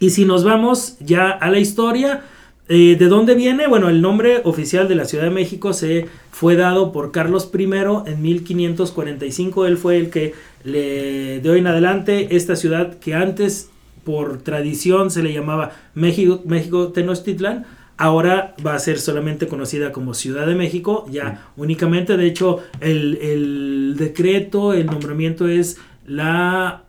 Y 0.00 0.10
si 0.10 0.24
nos 0.24 0.44
vamos 0.44 0.96
ya 0.98 1.30
a 1.30 1.50
la 1.50 1.58
historia, 1.58 2.22
Eh, 2.72 2.94
¿De 2.96 3.08
dónde 3.08 3.34
viene? 3.34 3.66
Bueno, 3.66 3.88
el 3.88 4.00
nombre 4.00 4.42
oficial 4.44 4.86
de 4.86 4.94
la 4.94 5.04
Ciudad 5.04 5.24
de 5.24 5.30
México 5.30 5.72
se 5.72 6.06
fue 6.30 6.54
dado 6.54 6.92
por 6.92 7.10
Carlos 7.10 7.50
I 7.52 7.64
en 7.64 8.22
1545. 8.22 9.66
Él 9.66 9.76
fue 9.76 9.96
el 9.96 10.08
que 10.08 10.34
le, 10.62 11.40
de 11.40 11.50
hoy 11.50 11.58
en 11.58 11.66
adelante, 11.66 12.36
esta 12.36 12.54
ciudad 12.54 13.00
que 13.00 13.14
antes 13.14 13.70
por 14.04 14.38
tradición 14.42 15.10
se 15.10 15.24
le 15.24 15.32
llamaba 15.32 15.72
México, 15.94 16.42
México 16.46 16.92
Tenochtitlan, 16.92 17.66
ahora 17.96 18.54
va 18.64 18.74
a 18.74 18.78
ser 18.78 19.00
solamente 19.00 19.48
conocida 19.48 19.90
como 19.90 20.14
Ciudad 20.14 20.46
de 20.46 20.54
México, 20.54 21.06
ya 21.10 21.48
únicamente, 21.56 22.16
de 22.16 22.26
hecho, 22.28 22.60
el, 22.78 23.18
el 23.20 23.96
decreto, 23.98 24.74
el 24.74 24.86
nombramiento 24.86 25.48
es 25.48 25.78
la 26.06 26.84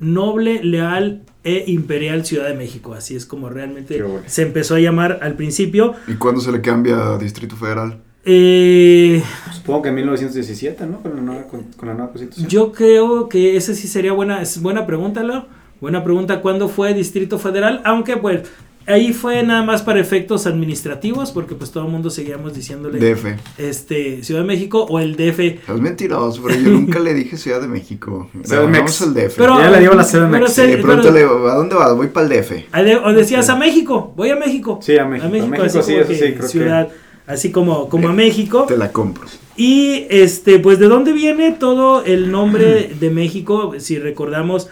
noble, 0.00 0.64
leal 0.64 1.22
e 1.44 1.64
imperial 1.68 2.24
Ciudad 2.24 2.48
de 2.48 2.54
México, 2.54 2.92
así 2.94 3.16
es 3.16 3.24
como 3.26 3.48
realmente 3.48 4.02
bueno. 4.02 4.22
se 4.26 4.42
empezó 4.42 4.74
a 4.74 4.80
llamar 4.80 5.18
al 5.22 5.34
principio. 5.34 5.94
¿Y 6.06 6.14
cuándo 6.14 6.40
se 6.40 6.52
le 6.52 6.60
cambia 6.60 7.14
a 7.14 7.18
Distrito 7.18 7.56
Federal? 7.56 7.98
Eh, 8.24 9.22
Supongo 9.52 9.82
que 9.82 9.88
en 9.88 9.94
1917, 9.94 10.86
¿no? 10.86 11.00
Con 11.00 11.16
la 11.16 11.22
nueva, 11.22 11.42
con, 11.44 11.62
con 11.76 11.88
la 11.88 11.94
nueva 11.94 12.10
constitución. 12.10 12.48
Yo 12.48 12.72
creo 12.72 13.28
que 13.28 13.56
esa 13.56 13.74
sí 13.74 13.88
sería 13.88 14.12
buena, 14.12 14.42
es 14.42 14.60
buena 14.60 14.86
pregunta, 14.86 15.22
Leo. 15.22 15.46
Buena 15.80 16.04
pregunta, 16.04 16.42
¿cuándo 16.42 16.68
fue 16.68 16.92
Distrito 16.92 17.38
Federal? 17.38 17.80
Aunque 17.84 18.18
pues 18.18 18.42
ahí 18.86 19.12
fue 19.12 19.42
nada 19.42 19.62
más 19.62 19.82
para 19.82 20.00
efectos 20.00 20.46
administrativos, 20.46 21.30
porque 21.30 21.54
pues 21.54 21.70
todo 21.70 21.84
el 21.86 21.90
mundo 21.92 22.10
seguíamos 22.10 22.54
diciéndole 22.54 22.98
DF. 22.98 23.36
este 23.58 24.24
Ciudad 24.24 24.40
de 24.40 24.46
México 24.46 24.84
o 24.88 24.98
el 24.98 25.16
DF. 25.16 25.38
Es 25.40 25.80
mentiroso, 25.80 26.42
pero 26.42 26.60
yo 26.60 26.70
nunca 26.70 26.98
le 26.98 27.14
dije 27.14 27.36
Ciudad 27.36 27.60
de 27.60 27.68
México. 27.68 28.28
Ciudad 28.44 28.62
de 28.62 28.66
No, 28.68 28.72
vamos 28.78 29.02
al 29.02 29.14
DF. 29.14 29.34
Pero, 29.36 29.58
Ya 29.60 29.70
le 29.70 29.80
digo 29.80 29.94
la 29.94 30.04
CDMX. 30.04 30.30
pero 30.32 30.46
Sí, 30.48 30.54
se- 30.54 30.66
pero- 30.68 30.82
pregúntale, 30.82 31.20
¿a 31.22 31.54
dónde 31.54 31.74
vas? 31.74 31.94
Voy 31.96 32.08
para 32.08 32.26
el 32.26 32.32
DF. 32.42 32.50
de- 32.84 32.96
o 32.96 33.12
decías 33.12 33.48
a 33.48 33.56
México, 33.56 34.12
voy 34.16 34.30
a 34.30 34.36
México. 34.36 34.78
Sí, 34.82 34.96
a 34.98 35.04
México. 35.04 35.26
A 35.26 35.30
México, 35.30 35.62
así 35.62 35.82
sí, 35.82 35.94
eso 35.94 36.12
sí, 36.12 36.18
creo 36.18 36.36
que- 36.40 36.48
ciudad, 36.48 36.88
así 37.26 37.50
como, 37.52 37.88
como 37.88 38.08
a 38.08 38.12
México. 38.12 38.64
Te 38.66 38.76
la 38.76 38.90
compro. 38.92 39.26
Y 39.56 40.06
este, 40.08 40.58
pues 40.58 40.78
de 40.78 40.86
dónde 40.88 41.12
viene 41.12 41.52
todo 41.52 42.02
el 42.04 42.30
nombre 42.30 42.90
de 42.98 43.10
México, 43.10 43.74
si 43.78 43.98
recordamos, 43.98 44.68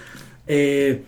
eh, 0.46 1.02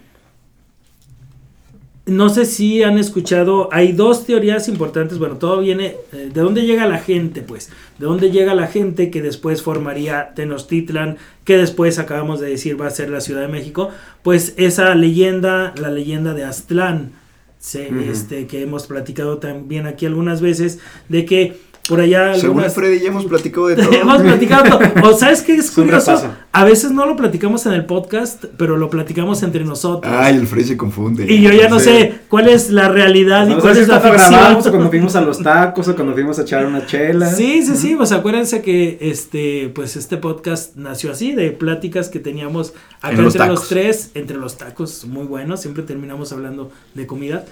no 2.11 2.29
sé 2.29 2.45
si 2.45 2.83
han 2.83 2.99
escuchado, 2.99 3.69
hay 3.73 3.93
dos 3.93 4.27
teorías 4.27 4.69
importantes, 4.69 5.19
bueno, 5.19 5.37
todo 5.37 5.61
viene, 5.61 5.97
eh, 6.13 6.31
¿de 6.33 6.41
dónde 6.41 6.67
llega 6.67 6.87
la 6.87 6.99
gente? 6.99 7.41
Pues, 7.43 7.71
¿de 7.99 8.07
dónde 8.07 8.31
llega 8.31 8.55
la 8.55 8.67
gente 8.67 9.11
que 9.11 9.23
después 9.23 9.63
formaría 9.63 10.33
Tenochtitlan, 10.35 11.17
que 11.45 11.57
después 11.57 11.99
acabamos 11.99 12.41
de 12.41 12.51
decir 12.51 12.81
va 12.81 12.87
a 12.89 12.91
ser 12.91 13.09
la 13.11 13.21
Ciudad 13.21 13.41
de 13.43 13.49
México? 13.49 13.91
Pues 14.23 14.55
esa 14.59 14.95
leyenda, 14.95 15.73
la 15.81 15.91
leyenda 15.91 16.35
de 16.35 16.45
Aztlán, 16.45 17.13
se- 17.59 17.91
este, 18.11 18.47
que 18.47 18.63
hemos 18.63 18.87
platicado 18.87 19.39
también 19.39 19.87
aquí 19.87 20.07
algunas 20.07 20.41
veces, 20.41 20.79
de 21.09 21.25
que 21.25 21.57
por 21.89 22.01
allá 22.01 22.35
Según 22.35 22.59
algunas... 22.59 22.75
Freddy 22.75 23.01
ya 23.01 23.09
hemos 23.09 23.25
platicado 23.27 23.67
de 23.69 23.77
todo. 23.83 23.93
Hemos 23.93 24.23
platicado. 24.23 24.79
todo. 24.79 25.11
O 25.11 25.17
sabes 25.19 25.43
qué 25.43 25.57
es 25.57 25.71
curioso. 25.71 26.23
A 26.53 26.65
veces 26.65 26.93
no 26.93 27.07
lo 27.07 27.17
platicamos 27.17 27.67
en 27.67 27.73
el 27.73 27.85
podcast, 27.85 28.45
pero 28.57 28.77
lo 28.77 28.91
platicamos 28.91 29.43
entre 29.43 29.65
nosotros. 29.65 30.13
Ay, 30.15 30.37
el 30.37 30.47
Freddy 30.47 30.69
se 30.69 30.77
confunde. 30.77 31.25
y 31.33 31.43
yo 31.43 31.51
ya 31.51 31.69
no 31.69 31.81
sé 31.81 32.21
cuál 32.29 32.49
es 32.49 32.71
la 32.71 32.89
realidad 32.89 33.47
y 33.49 33.51
No 33.55 33.61
cuál 33.61 33.75
sé 33.75 33.83
es 33.83 33.89
la 33.89 34.01
cuando 34.01 34.59
o 34.59 34.71
cuando 34.71 34.89
fuimos 34.91 35.17
a 35.17 35.21
los 35.21 35.43
tacos 35.43 35.89
o 35.89 35.95
cuando 35.95 36.13
fuimos 36.15 36.39
a 36.39 36.43
echar 36.43 36.65
una 36.67 36.87
chela. 36.87 37.29
Sí, 37.31 37.63
sí, 37.65 37.77
sí. 37.77 37.95
Pues 37.97 38.13
acuérdense 38.13 38.63
que 38.63 38.99
este, 39.01 39.71
pues 39.75 39.97
este 39.97 40.17
podcast 40.17 40.77
nació 40.77 41.13
así, 41.13 41.33
de 41.33 41.51
pláticas 41.51 42.09
que 42.09 42.21
teníamos 42.21 42.75
acá 43.01 43.17
En 43.17 43.25
los 43.25 43.35
entre 43.35 43.49
los 43.49 43.55
tacos. 43.61 43.69
tres, 43.69 44.11
entre 44.15 44.37
los 44.37 44.59
tacos, 44.59 45.05
muy 45.07 45.25
buenos. 45.27 45.61
Siempre 45.61 45.83
terminamos 45.83 46.33
hablando 46.33 46.71
de 46.95 47.07
comida. 47.07 47.45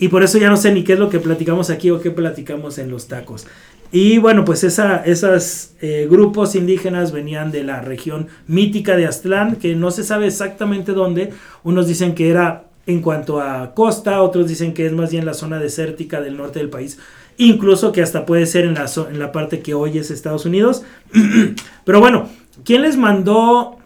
Y 0.00 0.08
por 0.08 0.24
eso 0.24 0.38
ya 0.38 0.48
no 0.48 0.56
sé 0.56 0.72
ni 0.72 0.82
qué 0.82 0.94
es 0.94 0.98
lo 0.98 1.10
que 1.10 1.20
platicamos 1.20 1.70
aquí 1.70 1.90
o 1.90 2.00
qué 2.00 2.10
platicamos 2.10 2.78
en 2.78 2.90
los 2.90 3.06
tacos. 3.06 3.46
Y 3.92 4.18
bueno, 4.18 4.44
pues 4.44 4.64
esos 4.64 5.70
grupos 6.08 6.54
indígenas 6.54 7.12
venían 7.12 7.52
de 7.52 7.62
la 7.64 7.80
región 7.82 8.28
mítica 8.46 8.96
de 8.96 9.06
Aztlán, 9.06 9.56
que 9.56 9.74
no 9.76 9.90
se 9.90 10.02
sabe 10.02 10.26
exactamente 10.26 10.92
dónde. 10.92 11.32
Unos 11.64 11.86
dicen 11.86 12.14
que 12.14 12.30
era 12.30 12.64
en 12.86 13.02
cuanto 13.02 13.40
a 13.40 13.74
costa, 13.74 14.22
otros 14.22 14.48
dicen 14.48 14.72
que 14.74 14.86
es 14.86 14.92
más 14.92 15.10
bien 15.10 15.26
la 15.26 15.34
zona 15.34 15.58
desértica 15.58 16.20
del 16.20 16.36
norte 16.36 16.60
del 16.60 16.70
país. 16.70 16.98
Incluso 17.36 17.92
que 17.92 18.00
hasta 18.02 18.26
puede 18.26 18.46
ser 18.46 18.64
en 18.64 18.74
la, 18.74 18.86
en 19.10 19.18
la 19.18 19.32
parte 19.32 19.60
que 19.60 19.74
hoy 19.74 19.98
es 19.98 20.10
Estados 20.10 20.46
Unidos. 20.46 20.82
Pero 21.84 22.00
bueno, 22.00 22.28
¿quién 22.64 22.82
les 22.82 22.96
mandó 22.96 23.76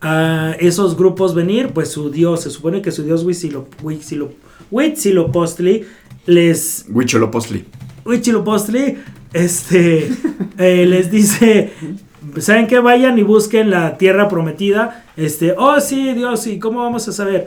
a 0.00 0.54
esos 0.60 0.96
grupos 0.96 1.34
venir? 1.34 1.68
Pues 1.74 1.90
su 1.90 2.10
dios, 2.10 2.42
se 2.42 2.50
supone 2.50 2.80
que 2.80 2.90
su 2.92 3.02
dios 3.02 3.24
Huitzilo- 3.26 3.66
Huitzilo- 3.82 4.30
Huitzilopochtli 4.70 5.84
les 6.26 6.84
Huicholopostli. 6.88 7.64
Huitzilopochtli, 8.04 8.98
este, 9.32 10.10
eh, 10.58 10.86
les 10.86 11.10
dice, 11.10 11.72
¿saben 12.38 12.66
qué? 12.66 12.78
Vayan 12.78 13.18
y 13.18 13.22
busquen 13.22 13.70
la 13.70 13.96
tierra 13.96 14.28
prometida. 14.28 15.04
Este, 15.16 15.54
oh 15.56 15.80
sí, 15.80 16.12
Dios, 16.14 16.46
¿y 16.46 16.58
cómo 16.58 16.80
vamos 16.80 17.08
a 17.08 17.12
saber? 17.12 17.46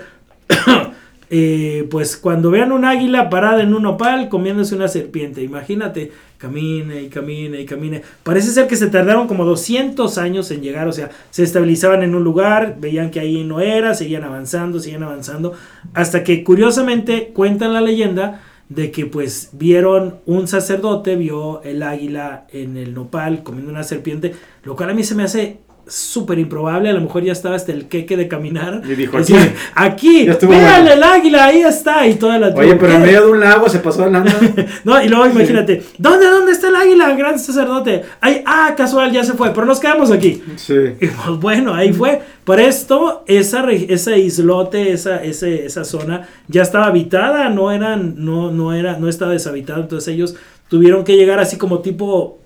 Eh, 1.31 1.87
pues 1.91 2.17
cuando 2.17 2.49
vean 2.49 2.71
un 2.71 2.85
águila 2.85 3.29
parada 3.29 3.61
en 3.61 3.75
un 3.75 3.85
opal 3.85 4.29
comiéndose 4.29 4.73
una 4.73 4.87
serpiente, 4.87 5.43
imagínate, 5.43 6.11
camine 6.39 7.03
y 7.03 7.09
camine 7.09 7.61
y 7.61 7.65
camine. 7.65 8.01
Parece 8.23 8.49
ser 8.49 8.67
que 8.67 8.75
se 8.75 8.87
tardaron 8.87 9.27
como 9.27 9.45
200 9.45 10.17
años 10.17 10.49
en 10.49 10.61
llegar, 10.61 10.87
o 10.87 10.91
sea, 10.91 11.11
se 11.29 11.43
estabilizaban 11.43 12.01
en 12.01 12.15
un 12.15 12.23
lugar, 12.23 12.77
veían 12.79 13.11
que 13.11 13.19
ahí 13.19 13.43
no 13.43 13.59
era, 13.59 13.93
seguían 13.93 14.23
avanzando, 14.23 14.79
seguían 14.79 15.03
avanzando, 15.03 15.53
hasta 15.93 16.23
que 16.23 16.43
curiosamente 16.43 17.31
cuentan 17.33 17.73
la 17.73 17.81
leyenda 17.81 18.41
de 18.69 18.91
que 18.91 19.05
pues 19.05 19.49
vieron 19.53 20.15
un 20.25 20.47
sacerdote, 20.47 21.15
vio 21.15 21.61
el 21.63 21.83
águila 21.83 22.45
en 22.51 22.77
el 22.77 22.93
nopal 22.93 23.43
comiendo 23.43 23.71
una 23.71 23.83
serpiente, 23.83 24.33
lo 24.63 24.75
cual 24.75 24.91
a 24.91 24.93
mí 24.93 25.03
se 25.03 25.15
me 25.15 25.23
hace 25.23 25.59
súper 25.89 26.39
improbable, 26.39 26.89
a 26.89 26.93
lo 26.93 27.01
mejor 27.01 27.23
ya 27.23 27.31
estaba 27.31 27.55
hasta 27.55 27.71
el 27.71 27.87
queque 27.87 28.15
de 28.15 28.27
caminar. 28.27 28.81
Y 28.85 28.95
dijo, 28.95 29.17
Decía, 29.17 29.53
aquí, 29.75 30.25
véanle 30.25 30.45
bueno". 30.45 30.91
el 30.93 31.03
águila, 31.03 31.45
ahí 31.45 31.61
está, 31.61 32.07
y 32.07 32.15
toda 32.15 32.37
la 32.37 32.47
Oye, 32.49 32.75
pero 32.75 32.93
en 32.93 33.01
medio 33.01 33.25
de 33.25 33.31
un 33.31 33.39
lago 33.39 33.67
se 33.67 33.79
pasó 33.79 34.07
lana. 34.09 34.33
No, 34.83 35.01
y 35.03 35.09
luego 35.09 35.25
imagínate, 35.27 35.83
¿dónde, 35.97 36.27
dónde 36.27 36.51
está 36.51 36.69
el 36.69 36.75
águila, 36.75 37.15
gran 37.15 37.39
sacerdote? 37.39 38.03
Ay, 38.21 38.43
ah, 38.45 38.73
casual, 38.77 39.11
ya 39.11 39.23
se 39.23 39.33
fue, 39.33 39.53
pero 39.53 39.65
nos 39.65 39.79
quedamos 39.79 40.11
aquí. 40.11 40.41
Sí. 40.55 40.73
Y 40.99 41.07
pues 41.07 41.39
bueno, 41.39 41.73
ahí 41.73 41.91
fue. 41.91 42.21
Por 42.43 42.59
esto, 42.59 43.23
esa, 43.27 43.69
esa 43.71 44.17
islote, 44.17 44.91
esa, 44.91 45.23
ese, 45.23 45.65
esa 45.65 45.83
zona 45.83 46.27
ya 46.47 46.63
estaba 46.63 46.87
habitada, 46.87 47.49
no 47.49 47.71
eran, 47.71 48.15
no, 48.17 48.51
no 48.51 48.73
era, 48.73 48.97
no 48.97 49.07
estaba 49.07 49.33
deshabitada. 49.33 49.81
Entonces 49.81 50.13
ellos 50.13 50.35
tuvieron 50.67 51.03
que 51.03 51.15
llegar 51.15 51.39
así 51.39 51.57
como 51.57 51.79
tipo 51.79 52.38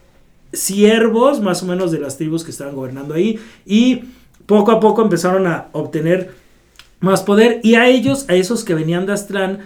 siervos, 0.54 1.42
más 1.42 1.64
o 1.64 1.66
menos 1.66 1.92
de 1.92 2.00
las 2.00 2.18
tribus 2.18 2.44
que 2.44 2.52
estaban 2.52 2.76
gobernando 2.76 3.14
ahí. 3.14 3.40
Y 3.66 4.04
poco 4.46 4.72
a 4.72 4.80
poco 4.80 5.02
empezaron 5.02 5.48
a 5.48 5.68
obtener 5.72 6.32
más 7.00 7.24
poder. 7.24 7.60
Y 7.64 7.76
a 7.76 7.88
ellos, 7.88 8.26
a 8.30 8.36
esos 8.36 8.64
que 8.64 8.76
venían 8.76 9.06
de 9.06 9.14
Aztlán, 9.14 9.60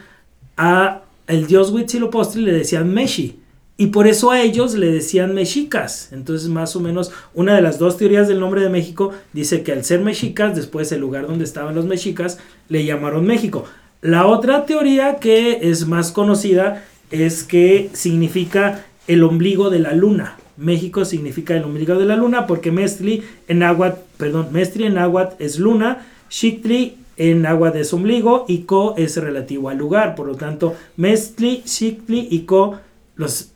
a 0.56 1.02
el 1.28 1.46
dios 1.48 1.72
Huitzilopochtli 1.72 2.42
le 2.42 2.54
decían 2.54 2.94
Meshi. 2.94 3.40
Y 3.80 3.88
por 3.88 4.08
eso 4.08 4.32
a 4.32 4.42
ellos 4.42 4.74
le 4.74 4.92
decían 4.92 5.36
mexicas. 5.36 6.10
Entonces, 6.12 6.50
más 6.50 6.76
o 6.76 6.80
menos, 6.80 7.12
una 7.36 7.56
de 7.56 7.62
las 7.62 7.78
dos 7.78 7.98
teorías 7.98 8.28
del 8.28 8.40
nombre 8.40 8.62
de 8.62 8.70
México 8.70 9.12
dice 9.34 9.62
que 9.62 9.72
al 9.72 9.84
ser 9.84 10.00
mexicas, 10.00 10.56
después 10.56 10.92
el 10.92 11.02
lugar 11.02 11.28
donde 11.28 11.44
estaban 11.44 11.76
los 11.76 11.86
mexicas, 11.86 12.40
le 12.70 12.86
llamaron 12.86 13.26
México. 13.26 13.66
La 14.02 14.26
otra 14.26 14.66
teoría 14.66 15.18
que 15.18 15.70
es 15.70 15.86
más 15.86 16.12
conocida 16.12 16.84
es 17.12 17.44
que 17.44 17.92
significa 17.94 18.86
el 19.06 19.24
ombligo 19.24 19.70
de 19.70 19.80
la 19.80 19.94
luna. 19.94 20.38
México 20.58 21.06
significa 21.06 21.56
el 21.56 21.64
ombligo 21.64 21.96
de 21.96 22.06
la 22.06 22.16
luna 22.16 22.48
porque 22.48 22.72
Mestli 22.72 23.24
en 23.48 23.60
náhuatl, 23.60 24.00
perdón, 24.18 24.48
Mestri 24.52 24.86
en 24.86 24.96
náhuatl 24.96 25.42
es 25.44 25.60
luna, 25.60 26.06
Xictli 26.30 26.98
en 27.18 27.42
náhuatl 27.44 27.78
es 27.78 27.94
ombligo 27.94 28.46
y 28.48 28.60
Co 28.60 28.96
es 28.98 29.18
relativo 29.18 29.70
al 29.70 29.78
lugar. 29.78 30.16
Por 30.16 30.28
lo 30.28 30.36
tanto, 30.36 30.76
Mestli, 30.98 31.64
Xictli 31.66 32.28
y 32.32 32.42
Co, 32.42 32.80
los 33.16 33.52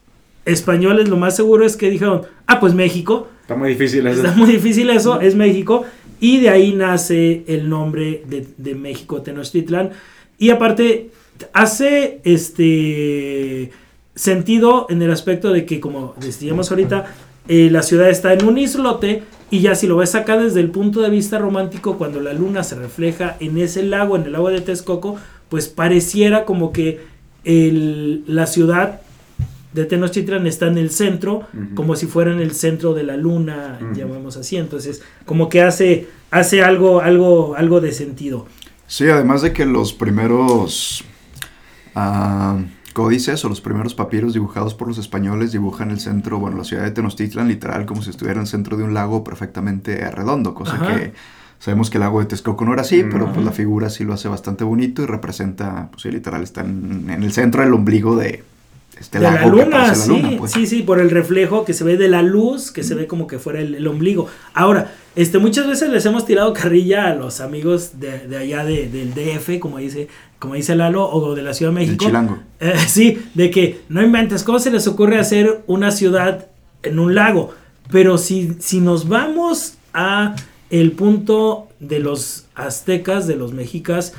españoles 0.45 1.09
lo 1.09 1.17
más 1.17 1.35
seguro 1.35 1.65
es 1.65 1.75
que 1.75 1.89
dijeron, 1.89 2.23
ah, 2.47 2.59
pues 2.59 2.73
México, 2.73 3.27
Está 3.41 3.55
muy 3.55 3.69
difícil 3.69 4.07
eso. 4.07 4.23
Está 4.23 4.31
muy 4.37 4.49
difícil 4.49 4.89
eso, 4.91 5.19
es 5.19 5.35
México. 5.35 5.83
Y 6.21 6.39
de 6.39 6.49
ahí 6.49 6.71
nace 6.71 7.43
el 7.47 7.67
nombre 7.67 8.23
de, 8.25 8.47
de 8.57 8.75
México, 8.75 9.21
Tenochtitlan. 9.21 9.89
Y 10.37 10.51
aparte, 10.51 11.09
hace 11.51 12.21
este 12.23 13.71
sentido 14.21 14.85
en 14.89 15.01
el 15.01 15.09
aspecto 15.11 15.51
de 15.51 15.65
que, 15.65 15.79
como 15.79 16.13
decíamos 16.19 16.69
ahorita, 16.69 17.05
eh, 17.47 17.69
la 17.71 17.81
ciudad 17.81 18.07
está 18.09 18.33
en 18.33 18.45
un 18.45 18.59
islote. 18.59 19.23
Y 19.49 19.61
ya 19.61 19.73
si 19.73 19.87
lo 19.87 19.97
ves 19.97 20.13
acá 20.13 20.37
desde 20.37 20.59
el 20.59 20.69
punto 20.69 21.01
de 21.01 21.09
vista 21.09 21.39
romántico, 21.39 21.97
cuando 21.97 22.19
la 22.21 22.31
luna 22.31 22.63
se 22.63 22.75
refleja 22.75 23.35
en 23.39 23.57
ese 23.57 23.81
lago, 23.83 24.15
en 24.15 24.23
el 24.23 24.31
lago 24.33 24.49
de 24.49 24.61
Texcoco, 24.61 25.15
pues 25.49 25.67
pareciera 25.67 26.45
como 26.45 26.71
que 26.71 26.99
el- 27.43 28.23
la 28.27 28.45
ciudad 28.45 29.01
de 29.73 29.85
Tenochtitlan 29.85 30.45
está 30.45 30.67
en 30.67 30.77
el 30.77 30.91
centro, 30.91 31.47
como 31.75 31.95
si 31.95 32.05
fuera 32.05 32.31
en 32.31 32.39
el 32.41 32.51
centro 32.51 32.93
de 32.93 33.03
la 33.03 33.17
luna, 33.17 33.79
llamamos 33.95 34.37
así. 34.37 34.55
Entonces, 34.57 35.01
como 35.25 35.49
que 35.49 35.61
hace, 35.63 36.07
hace 36.29 36.61
algo, 36.61 37.01
algo, 37.01 37.55
algo 37.55 37.81
de 37.81 37.91
sentido. 37.91 38.45
Sí, 38.85 39.07
además 39.09 39.41
de 39.41 39.51
que 39.51 39.65
los 39.65 39.93
primeros 39.93 41.03
códices 42.93 43.43
o 43.45 43.49
los 43.49 43.61
primeros 43.61 43.93
papiros 43.95 44.33
dibujados 44.33 44.73
por 44.73 44.87
los 44.87 44.97
españoles 44.97 45.51
dibujan 45.51 45.91
el 45.91 45.99
centro, 45.99 46.39
bueno, 46.39 46.57
la 46.57 46.63
ciudad 46.63 46.83
de 46.83 46.91
Tenochtitlan 46.91 47.47
literal 47.47 47.85
como 47.85 48.01
si 48.01 48.09
estuviera 48.09 48.37
en 48.39 48.41
el 48.41 48.47
centro 48.47 48.77
de 48.77 48.83
un 48.83 48.93
lago 48.93 49.23
perfectamente 49.23 50.09
redondo, 50.11 50.53
cosa 50.53 50.75
Ajá. 50.75 50.95
que 50.95 51.13
sabemos 51.59 51.89
que 51.89 51.97
el 51.97 52.01
lago 52.01 52.19
de 52.19 52.25
Texcoco 52.25 52.65
no 52.65 52.73
era 52.73 52.81
así, 52.81 53.03
pero 53.09 53.31
pues 53.31 53.45
la 53.45 53.51
figura 53.51 53.89
sí 53.89 54.03
lo 54.03 54.13
hace 54.13 54.27
bastante 54.27 54.63
bonito 54.63 55.03
y 55.03 55.05
representa, 55.05 55.89
pues 55.91 56.03
sí, 56.03 56.11
literal 56.11 56.41
está 56.43 56.61
en, 56.61 57.07
en 57.09 57.23
el 57.23 57.31
centro 57.31 57.61
del 57.61 57.73
ombligo 57.73 58.15
de 58.15 58.43
este 58.99 59.17
de 59.19 59.23
la 59.23 59.47
luna, 59.47 59.95
sí, 59.95 60.09
luna, 60.09 60.31
pues. 60.37 60.51
sí, 60.51 60.67
sí, 60.67 60.83
por 60.83 60.99
el 60.99 61.09
reflejo 61.09 61.65
que 61.65 61.73
se 61.73 61.83
ve 61.83 61.97
de 61.97 62.07
la 62.07 62.21
luz, 62.21 62.71
que 62.71 62.83
se 62.83 62.93
ve 62.93 63.07
como 63.07 63.25
que 63.25 63.39
fuera 63.39 63.59
el, 63.59 63.73
el 63.73 63.87
ombligo. 63.87 64.27
Ahora, 64.53 64.93
este, 65.15 65.39
muchas 65.39 65.65
veces 65.67 65.89
les 65.89 66.05
hemos 66.05 66.25
tirado 66.25 66.53
carrilla 66.53 67.07
a 67.07 67.15
los 67.15 67.41
amigos 67.41 67.99
de, 67.99 68.27
de 68.27 68.37
allá 68.37 68.63
de- 68.63 68.89
del 68.89 69.13
DF, 69.15 69.59
como 69.59 69.79
dice, 69.79 70.07
como 70.41 70.55
dice 70.55 70.75
Lalo, 70.75 71.07
o 71.07 71.35
de 71.35 71.43
la 71.43 71.53
Ciudad 71.53 71.71
de 71.71 71.81
El 71.81 71.85
México. 71.87 72.05
chilango. 72.05 72.39
Eh, 72.59 72.73
sí, 72.87 73.19
de 73.35 73.51
que 73.51 73.81
no 73.89 74.01
inventes, 74.01 74.41
¿cómo 74.43 74.57
se 74.57 74.71
les 74.71 74.87
ocurre 74.87 75.19
hacer 75.19 75.61
una 75.67 75.91
ciudad 75.91 76.47
en 76.81 76.97
un 76.97 77.13
lago? 77.13 77.51
Pero 77.91 78.17
si, 78.17 78.55
si 78.59 78.81
nos 78.81 79.07
vamos 79.07 79.75
a 79.93 80.35
el 80.71 80.93
punto 80.93 81.67
de 81.79 81.99
los 81.99 82.45
aztecas, 82.55 83.27
de 83.27 83.35
los 83.35 83.53
mexicas, 83.53 84.13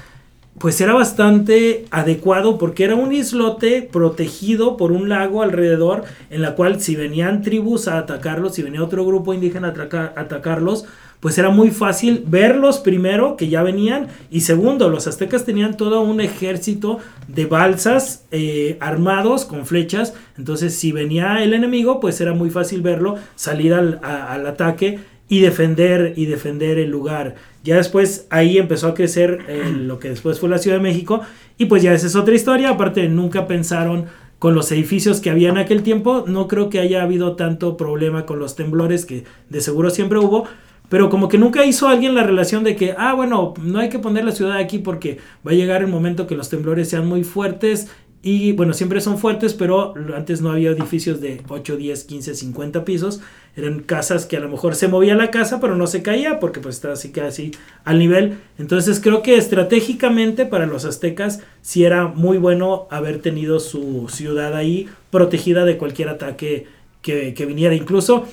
pues 0.59 0.81
era 0.81 0.93
bastante 0.93 1.87
adecuado 1.91 2.57
porque 2.59 2.85
era 2.85 2.95
un 2.95 3.13
islote 3.13 3.83
protegido 3.91 4.77
por 4.77 4.93
un 4.93 5.09
lago 5.09 5.43
alrededor 5.43 6.05
en 6.31 6.43
la 6.43 6.55
cual 6.55 6.81
si 6.81 6.95
venían 6.95 7.43
tribus 7.43 7.89
a 7.89 7.99
atacarlos, 7.99 8.55
si 8.55 8.63
venía 8.63 8.85
otro 8.85 9.05
grupo 9.05 9.35
indígena 9.35 9.69
a 9.69 9.71
ataca- 9.73 10.13
atacarlos, 10.15 10.85
pues 11.23 11.39
era 11.39 11.51
muy 11.51 11.71
fácil 11.71 12.25
verlos 12.27 12.81
primero 12.81 13.37
que 13.37 13.49
ya 13.49 13.63
venían 13.63 14.09
y 14.29 14.41
segundo, 14.41 14.89
los 14.91 15.07
aztecas 15.07 15.45
tenían 15.45 15.77
todo 15.77 16.01
un 16.01 16.21
ejército 16.21 16.99
de 17.29 17.47
balsas 17.47 18.27
eh, 18.33 18.77
armados 18.81 19.45
con 19.45 19.65
flechas, 19.65 20.15
entonces 20.37 20.75
si 20.75 20.91
venía 20.91 21.41
el 21.45 21.55
enemigo 21.55 22.01
pues 22.01 22.21
era 22.21 22.33
muy 22.35 22.51
fácil 22.51 22.83
verlo, 22.83 23.15
salir 23.37 23.73
al, 23.73 24.01
a- 24.03 24.33
al 24.33 24.47
ataque 24.49 24.99
y 25.29 25.41
defender 25.41 26.13
y 26.17 26.27
defender 26.27 26.79
el 26.79 26.91
lugar. 26.91 27.37
Ya 27.63 27.77
después 27.77 28.27
ahí 28.31 28.59
empezó 28.59 28.89
a 28.89 28.95
crecer 28.95 29.39
eh, 29.49 29.63
lo 29.79 30.01
que 30.01 30.09
después 30.09 30.41
fue 30.41 30.49
la 30.49 30.59
Ciudad 30.59 30.79
de 30.79 30.83
México 30.83 31.21
y 31.57 31.67
pues 31.67 31.85
ya 31.85 31.95
esa 31.95 32.09
es 32.09 32.17
otra 32.17 32.35
historia, 32.35 32.71
aparte 32.71 33.09
nunca 33.09 33.47
pensaron 33.47 34.07
con 34.41 34.57
los 34.57 34.73
edificios 34.73 35.21
que 35.21 35.31
había 35.31 35.51
en 35.51 35.59
aquel 35.59 35.85
tiempo, 35.85 36.25
no 36.27 36.49
creo 36.49 36.69
que 36.69 36.81
haya 36.81 37.05
habido 37.05 37.37
tanto 37.37 37.77
problema 37.77 38.27
con 38.27 38.41
los 38.41 38.57
temblores 38.57 39.07
que 39.07 39.23
de 39.49 39.61
seguro 39.61 39.89
siempre 39.91 40.19
hubo, 40.19 40.47
pero 40.93 41.09
como 41.09 41.31
que 41.31 41.39
nunca 41.39 41.65
hizo 41.65 41.89
alguien 41.89 42.15
la 42.15 42.23
relación 42.23 42.65
de 42.65 42.77
que, 42.77 42.95
ah, 42.99 43.15
bueno, 43.15 43.55
no 43.63 43.79
hay 43.79 43.89
que 43.89 43.99
poner 43.99 44.27
la 44.27 44.33
ciudad 44.33 44.59
aquí 44.59 44.77
porque 44.77 45.17
va 45.45 45.53
a 45.53 45.55
llegar 45.55 45.81
el 45.81 45.89
momento 45.89 46.27
que 46.27 46.35
los 46.35 46.51
temblores 46.51 46.91
sean 46.91 47.07
muy 47.07 47.25
fuertes 47.25 47.89
y 48.21 48.53
bueno, 48.53 48.75
siempre 48.75 49.01
son 49.01 49.17
fuertes, 49.17 49.55
pero 49.55 49.95
antes 50.15 50.43
no 50.43 50.53
había 50.53 50.69
edificios 50.69 51.23
de 51.23 51.41
8, 51.49 51.79
10, 51.79 52.05
15, 52.05 52.35
50 52.35 52.85
pisos. 52.85 53.23
Eran 53.57 53.81
casas 53.81 54.27
que 54.27 54.37
a 54.37 54.41
lo 54.41 54.51
mejor 54.51 54.75
se 54.75 54.87
movía 54.87 55.15
la 55.15 55.31
casa, 55.31 55.61
pero 55.61 55.77
no 55.77 55.87
se 55.87 56.03
caía 56.03 56.39
porque 56.39 56.61
pues 56.61 56.75
estaba 56.75 56.93
así 56.93 57.11
casi 57.11 57.53
al 57.85 57.99
nivel. 57.99 58.37
Entonces 58.59 59.01
creo 59.01 59.23
que 59.23 59.39
estratégicamente 59.39 60.45
para 60.45 60.67
los 60.67 60.85
aztecas 60.85 61.41
sí 61.63 61.87
era 61.87 62.09
muy 62.09 62.37
bueno 62.37 62.87
haber 62.91 63.23
tenido 63.23 63.61
su 63.61 64.11
ciudad 64.11 64.55
ahí 64.55 64.91
protegida 65.11 65.65
de 65.65 65.79
cualquier 65.79 66.11
ataque 66.11 66.67
que, 67.01 67.33
que 67.33 67.47
viniera. 67.47 67.75
Incluso 67.75 68.27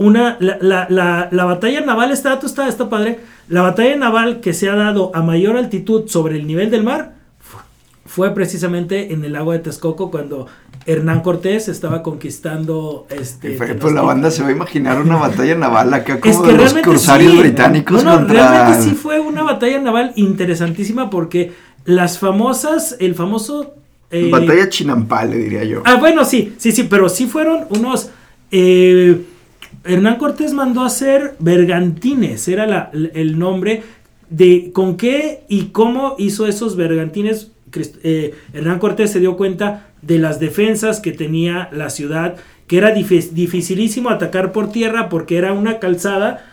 una, 0.00 0.38
la, 0.40 0.56
la, 0.62 0.86
la, 0.88 1.28
la 1.30 1.44
batalla 1.44 1.82
naval, 1.82 2.10
está, 2.10 2.30
dato 2.30 2.46
está, 2.46 2.66
está 2.68 2.88
padre, 2.88 3.20
la 3.48 3.60
batalla 3.60 3.94
naval 3.96 4.40
que 4.40 4.54
se 4.54 4.70
ha 4.70 4.74
dado 4.74 5.10
a 5.14 5.20
mayor 5.22 5.58
altitud 5.58 6.08
sobre 6.08 6.36
el 6.36 6.46
nivel 6.46 6.70
del 6.70 6.82
mar 6.84 7.12
fu- 7.38 7.58
fue 8.06 8.32
precisamente 8.34 9.12
en 9.12 9.22
el 9.26 9.32
lago 9.34 9.52
de 9.52 9.58
Texcoco 9.58 10.10
cuando 10.10 10.46
Hernán 10.86 11.20
Cortés 11.20 11.68
estaba 11.68 12.02
conquistando 12.02 13.06
este 13.10 13.52
Y 13.52 13.56
fue- 13.58 13.74
pues 13.74 13.92
la 13.92 14.00
banda 14.00 14.30
se 14.30 14.42
va 14.42 14.48
a 14.48 14.52
imaginar 14.52 15.00
una 15.02 15.16
batalla 15.16 15.54
naval 15.54 15.92
acá 15.92 16.18
como 16.18 16.32
Es 16.32 16.40
que 16.40 16.52
de 16.52 16.58
los 16.64 16.72
corsarios 16.78 17.32
sí. 17.32 17.38
británicos 17.40 18.02
No, 18.02 18.10
no, 18.12 18.16
contra... 18.20 18.50
realmente 18.50 18.82
sí 18.88 18.94
fue 18.94 19.20
una 19.20 19.42
batalla 19.42 19.78
naval 19.80 20.12
interesantísima 20.16 21.10
porque 21.10 21.52
las 21.84 22.18
famosas, 22.18 22.96
el 23.00 23.14
famoso... 23.14 23.74
eh, 24.10 24.30
Batalla 24.32 24.68
chinampal, 24.70 25.30
le 25.30 25.36
diría 25.36 25.64
yo. 25.64 25.82
Ah, 25.84 25.96
bueno, 25.96 26.24
sí, 26.24 26.54
sí, 26.56 26.72
sí, 26.72 26.84
pero 26.84 27.08
sí 27.10 27.26
fueron 27.26 27.66
unos... 27.68 28.08
eh, 28.50 29.26
Hernán 29.84 30.16
Cortés 30.16 30.52
mandó 30.52 30.82
a 30.82 30.86
hacer 30.86 31.36
bergantines, 31.38 32.46
era 32.48 32.90
el 32.92 33.38
nombre 33.38 33.82
de 34.28 34.70
con 34.72 34.96
qué 34.96 35.44
y 35.48 35.66
cómo 35.66 36.16
hizo 36.18 36.46
esos 36.46 36.76
bergantines. 36.76 37.50
Eh, 38.02 38.34
Hernán 38.52 38.78
Cortés 38.78 39.10
se 39.10 39.20
dio 39.20 39.36
cuenta 39.36 39.88
de 40.02 40.18
las 40.18 40.40
defensas 40.40 41.00
que 41.00 41.12
tenía 41.12 41.68
la 41.72 41.90
ciudad, 41.90 42.36
que 42.66 42.78
era 42.78 42.92
dificilísimo 42.92 44.10
atacar 44.10 44.52
por 44.52 44.70
tierra 44.70 45.08
porque 45.08 45.36
era 45.36 45.52
una 45.52 45.78
calzada 45.78 46.46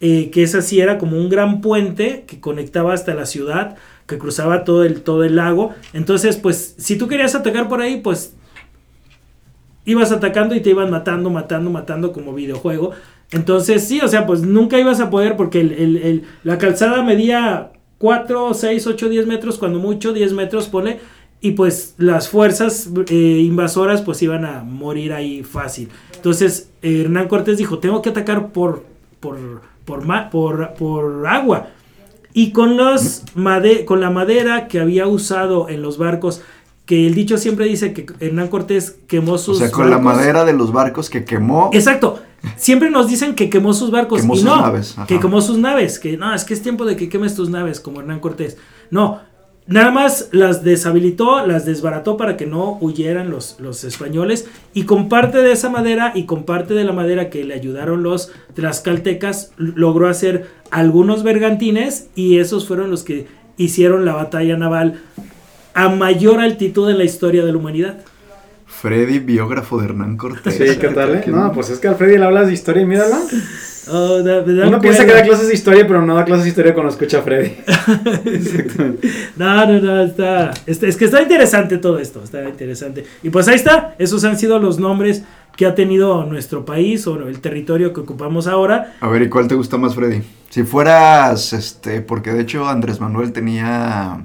eh, 0.00 0.30
que 0.30 0.42
esa 0.42 0.60
sí 0.60 0.80
era 0.80 0.98
como 0.98 1.16
un 1.16 1.30
gran 1.30 1.62
puente 1.62 2.24
que 2.26 2.38
conectaba 2.38 2.92
hasta 2.92 3.14
la 3.14 3.24
ciudad, 3.24 3.76
que 4.06 4.18
cruzaba 4.18 4.62
todo 4.62 4.84
el, 4.84 5.00
todo 5.00 5.24
el 5.24 5.36
lago. 5.36 5.74
Entonces, 5.94 6.36
pues, 6.36 6.74
si 6.76 6.96
tú 6.96 7.08
querías 7.08 7.34
atacar 7.34 7.68
por 7.68 7.80
ahí, 7.80 8.00
pues 8.02 8.34
ibas 9.86 10.12
atacando 10.12 10.54
y 10.54 10.60
te 10.60 10.70
iban 10.70 10.90
matando, 10.90 11.30
matando, 11.30 11.70
matando 11.70 12.12
como 12.12 12.34
videojuego. 12.34 12.90
Entonces, 13.32 13.82
sí, 13.88 14.00
o 14.02 14.08
sea, 14.08 14.26
pues 14.26 14.42
nunca 14.42 14.78
ibas 14.78 15.00
a 15.00 15.08
poder 15.08 15.36
porque 15.36 15.60
el- 15.60 16.24
la 16.44 16.58
calzada 16.58 17.02
medía 17.02 17.70
4, 17.98 18.52
6, 18.52 18.86
8, 18.86 19.08
10 19.08 19.26
metros, 19.26 19.56
cuando 19.58 19.78
mucho, 19.78 20.12
10 20.12 20.32
metros, 20.34 20.68
pone. 20.68 20.98
Y 21.40 21.52
pues 21.52 21.94
las 21.98 22.28
fuerzas 22.28 22.90
eh, 23.08 23.14
invasoras 23.44 24.02
pues 24.02 24.22
iban 24.22 24.44
a 24.44 24.62
morir 24.64 25.12
ahí 25.12 25.42
fácil. 25.44 25.88
Entonces 26.14 26.70
Hernán 26.82 27.28
Cortés 27.28 27.58
dijo, 27.58 27.78
tengo 27.78 28.02
que 28.02 28.10
atacar 28.10 28.48
por, 28.52 28.84
por, 29.20 29.60
por, 30.30 30.74
por 30.74 31.26
agua. 31.26 31.68
Y 32.32 32.52
con, 32.52 32.76
los 32.76 33.22
made- 33.34 33.84
con 33.86 34.00
la 34.00 34.10
madera 34.10 34.68
que 34.68 34.78
había 34.80 35.06
usado 35.06 35.68
en 35.68 35.80
los 35.82 35.96
barcos, 35.98 36.42
que 36.86 37.06
el 37.06 37.14
dicho 37.14 37.36
siempre 37.36 37.66
dice 37.66 37.92
que 37.92 38.06
Hernán 38.20 38.48
Cortés 38.48 38.96
quemó 39.08 39.32
o 39.32 39.38
sus 39.38 39.58
sea, 39.58 39.70
con 39.70 39.90
la 39.90 39.96
barcos. 39.98 40.16
madera 40.16 40.44
de 40.44 40.52
los 40.52 40.72
barcos 40.72 41.10
que 41.10 41.24
quemó. 41.24 41.70
Exacto. 41.72 42.20
Siempre 42.56 42.90
nos 42.90 43.08
dicen 43.08 43.34
que 43.34 43.50
quemó 43.50 43.74
sus 43.74 43.90
barcos 43.90 44.20
Quemó 44.20 44.34
y 44.34 44.38
sus 44.38 44.46
no, 44.46 44.60
naves, 44.60 44.92
ajá. 44.96 45.06
que 45.06 45.18
quemó 45.18 45.40
sus 45.40 45.58
naves, 45.58 45.98
que 45.98 46.16
no, 46.16 46.32
es 46.32 46.44
que 46.44 46.54
es 46.54 46.62
tiempo 46.62 46.84
de 46.84 46.94
que 46.96 47.08
quemes 47.08 47.34
tus 47.34 47.50
naves 47.50 47.80
como 47.80 48.00
Hernán 48.00 48.20
Cortés. 48.20 48.56
No, 48.90 49.20
nada 49.66 49.90
más 49.90 50.28
las 50.30 50.62
deshabilitó, 50.62 51.44
las 51.44 51.66
desbarató 51.66 52.16
para 52.16 52.36
que 52.36 52.46
no 52.46 52.78
huyeran 52.80 53.30
los, 53.30 53.56
los 53.58 53.82
españoles 53.82 54.46
y 54.74 54.84
con 54.84 55.08
parte 55.08 55.38
de 55.38 55.50
esa 55.50 55.70
madera 55.70 56.12
y 56.14 56.24
con 56.24 56.44
parte 56.44 56.74
de 56.74 56.84
la 56.84 56.92
madera 56.92 57.30
que 57.30 57.42
le 57.42 57.54
ayudaron 57.54 58.04
los 58.04 58.30
tlaxcaltecas 58.54 59.50
logró 59.56 60.08
hacer 60.08 60.48
algunos 60.70 61.24
bergantines 61.24 62.08
y 62.14 62.38
esos 62.38 62.68
fueron 62.68 62.90
los 62.90 63.02
que 63.02 63.26
hicieron 63.56 64.04
la 64.04 64.14
batalla 64.14 64.56
naval 64.56 65.00
a 65.76 65.88
mayor 65.90 66.40
altitud 66.40 66.90
en 66.90 66.98
la 66.98 67.04
historia 67.04 67.44
de 67.44 67.52
la 67.52 67.58
humanidad. 67.58 67.98
Freddy, 68.66 69.18
biógrafo 69.20 69.78
de 69.78 69.84
Hernán 69.86 70.16
Cortés. 70.16 70.54
Sí, 70.54 70.78
¿qué 70.80 70.88
tal? 70.88 71.14
eh? 71.16 71.24
No, 71.28 71.52
pues 71.52 71.70
es 71.70 71.78
que 71.78 71.88
Alfredi 71.88 72.18
le 72.18 72.24
hablas 72.24 72.46
de 72.48 72.54
historia 72.54 72.82
y 72.82 72.86
míralo. 72.86 73.14
Oh, 73.88 74.22
da- 74.22 74.42
me 74.42 74.54
da 74.54 74.66
Uno 74.68 74.80
piensa 74.80 75.04
que 75.06 75.12
da 75.12 75.22
clases 75.22 75.48
de 75.48 75.54
historia, 75.54 75.86
pero 75.86 76.00
no 76.04 76.14
da 76.14 76.24
clases 76.24 76.44
de 76.44 76.48
historia 76.50 76.74
cuando 76.74 76.90
escucha 76.92 77.18
a 77.18 77.22
Freddy. 77.22 77.52
Exactamente. 78.24 79.08
No, 79.36 79.66
no, 79.66 79.80
no, 79.80 80.02
está, 80.02 80.50
está- 80.66 80.86
Es 80.86 80.96
que 80.96 81.04
está 81.04 81.22
interesante 81.22 81.78
todo 81.78 81.98
esto, 81.98 82.22
está 82.24 82.48
interesante. 82.48 83.04
Y 83.22 83.30
pues 83.30 83.46
ahí 83.48 83.54
está, 83.56 83.94
esos 83.98 84.24
han 84.24 84.38
sido 84.38 84.58
los 84.58 84.78
nombres 84.78 85.22
que 85.56 85.66
ha 85.66 85.74
tenido 85.74 86.24
nuestro 86.24 86.64
país 86.64 87.06
o 87.06 87.28
el 87.28 87.40
territorio 87.40 87.92
que 87.92 88.00
ocupamos 88.00 88.46
ahora. 88.46 88.94
A 89.00 89.08
ver, 89.08 89.22
¿y 89.22 89.28
cuál 89.28 89.46
te 89.48 89.54
gusta 89.54 89.76
más, 89.78 89.94
Freddy? 89.94 90.22
Si 90.50 90.62
fueras, 90.64 91.52
este, 91.52 92.00
porque 92.00 92.32
de 92.32 92.42
hecho 92.42 92.66
Andrés 92.68 93.00
Manuel 93.00 93.32
tenía 93.32 94.24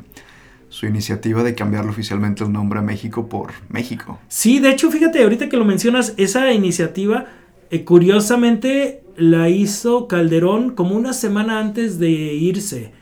su 0.82 0.88
iniciativa 0.88 1.44
de 1.44 1.54
cambiarle 1.54 1.92
oficialmente 1.92 2.44
el 2.44 2.52
nombre 2.52 2.80
a 2.80 2.82
México 2.82 3.30
por 3.30 3.52
México. 3.70 4.18
Sí, 4.28 4.60
de 4.60 4.72
hecho, 4.72 4.90
fíjate, 4.90 5.22
ahorita 5.22 5.48
que 5.48 5.56
lo 5.56 5.64
mencionas, 5.64 6.16
esa 6.18 6.52
iniciativa, 6.52 7.28
eh, 7.70 7.84
curiosamente, 7.84 9.04
la 9.16 9.48
hizo 9.48 10.08
Calderón 10.08 10.72
como 10.72 10.96
una 10.96 11.14
semana 11.14 11.60
antes 11.60 12.00
de 12.00 12.10
irse. 12.10 12.94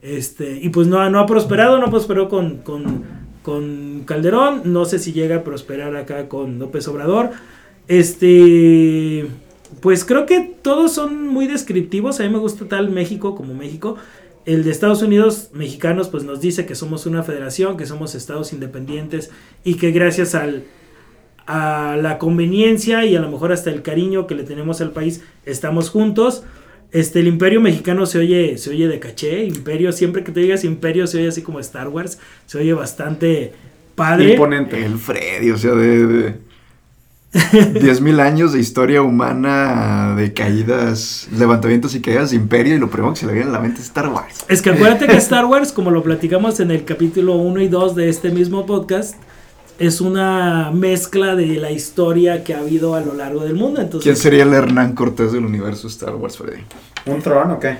Este, 0.00 0.58
y 0.62 0.70
pues 0.70 0.86
no, 0.86 1.00
ha 1.02 1.26
prosperado, 1.26 1.78
no 1.78 1.90
prosperó 1.90 2.30
con, 2.30 2.58
con, 2.62 3.04
con 3.42 4.04
Calderón, 4.06 4.62
no 4.64 4.86
sé 4.86 4.98
si 4.98 5.12
llega 5.12 5.36
a 5.36 5.44
prosperar 5.44 5.96
acá 5.96 6.30
con 6.30 6.58
López 6.58 6.88
Obrador. 6.88 7.32
Este, 7.88 9.26
pues 9.82 10.06
creo 10.06 10.24
que 10.24 10.40
todos 10.62 10.92
son 10.92 11.28
muy 11.28 11.46
descriptivos, 11.46 12.20
a 12.20 12.22
mí 12.22 12.30
me 12.30 12.38
gusta 12.38 12.64
tal 12.64 12.88
México 12.88 13.34
como 13.34 13.52
México. 13.52 13.96
El 14.48 14.64
de 14.64 14.70
Estados 14.70 15.02
Unidos, 15.02 15.50
mexicanos, 15.52 16.08
pues 16.08 16.24
nos 16.24 16.40
dice 16.40 16.64
que 16.64 16.74
somos 16.74 17.04
una 17.04 17.22
federación, 17.22 17.76
que 17.76 17.84
somos 17.84 18.14
estados 18.14 18.54
independientes 18.54 19.30
y 19.62 19.74
que 19.74 19.90
gracias 19.90 20.34
al, 20.34 20.64
a 21.46 21.98
la 22.00 22.16
conveniencia 22.16 23.04
y 23.04 23.14
a 23.14 23.20
lo 23.20 23.30
mejor 23.30 23.52
hasta 23.52 23.68
el 23.68 23.82
cariño 23.82 24.26
que 24.26 24.34
le 24.34 24.44
tenemos 24.44 24.80
al 24.80 24.92
país, 24.92 25.22
estamos 25.44 25.90
juntos. 25.90 26.44
Este, 26.92 27.20
el 27.20 27.26
imperio 27.26 27.60
mexicano 27.60 28.06
se 28.06 28.20
oye, 28.20 28.56
se 28.56 28.70
oye 28.70 28.88
de 28.88 28.98
caché, 28.98 29.44
imperio, 29.44 29.92
siempre 29.92 30.24
que 30.24 30.32
te 30.32 30.40
digas 30.40 30.64
imperio 30.64 31.06
se 31.06 31.18
oye 31.18 31.28
así 31.28 31.42
como 31.42 31.60
Star 31.60 31.88
Wars, 31.88 32.18
se 32.46 32.56
oye 32.56 32.72
bastante, 32.72 33.52
padre. 33.94 34.30
Imponente. 34.30 34.82
El 34.82 34.96
Freddy, 34.96 35.50
o 35.50 35.58
sea, 35.58 35.72
de... 35.74 36.06
de 36.06 36.47
10.000 37.32 38.20
años 38.20 38.52
de 38.54 38.60
historia 38.60 39.02
humana, 39.02 40.14
de 40.16 40.32
caídas, 40.32 41.28
levantamientos 41.36 41.94
y 41.94 42.00
caídas 42.00 42.30
de 42.30 42.36
imperio, 42.36 42.74
y 42.74 42.78
lo 42.78 42.88
primero 42.88 43.12
que 43.12 43.20
se 43.20 43.26
le 43.26 43.34
viene 43.34 43.50
a 43.50 43.52
la 43.52 43.60
mente 43.60 43.80
es 43.80 43.86
Star 43.86 44.08
Wars. 44.08 44.44
Es 44.48 44.62
que 44.62 44.70
acuérdate 44.70 45.06
que 45.06 45.16
Star 45.16 45.44
Wars, 45.44 45.72
como 45.72 45.90
lo 45.90 46.02
platicamos 46.02 46.58
en 46.60 46.70
el 46.70 46.84
capítulo 46.84 47.36
1 47.36 47.60
y 47.60 47.68
2 47.68 47.94
de 47.94 48.08
este 48.08 48.30
mismo 48.30 48.64
podcast, 48.64 49.16
es 49.78 50.00
una 50.00 50.70
mezcla 50.72 51.36
de 51.36 51.46
la 51.56 51.70
historia 51.70 52.42
que 52.42 52.54
ha 52.54 52.60
habido 52.60 52.94
a 52.94 53.00
lo 53.00 53.14
largo 53.14 53.44
del 53.44 53.54
mundo. 53.54 53.80
Entonces, 53.80 54.04
¿Quién 54.04 54.16
sería 54.16 54.42
el 54.44 54.52
Hernán 54.52 54.94
Cortés 54.94 55.32
del 55.32 55.44
universo 55.44 55.86
Star 55.88 56.14
Wars, 56.16 56.38
Freddy? 56.38 56.62
¿Un 57.06 57.22
tron 57.22 57.50
o 57.52 57.60
qué? 57.60 57.76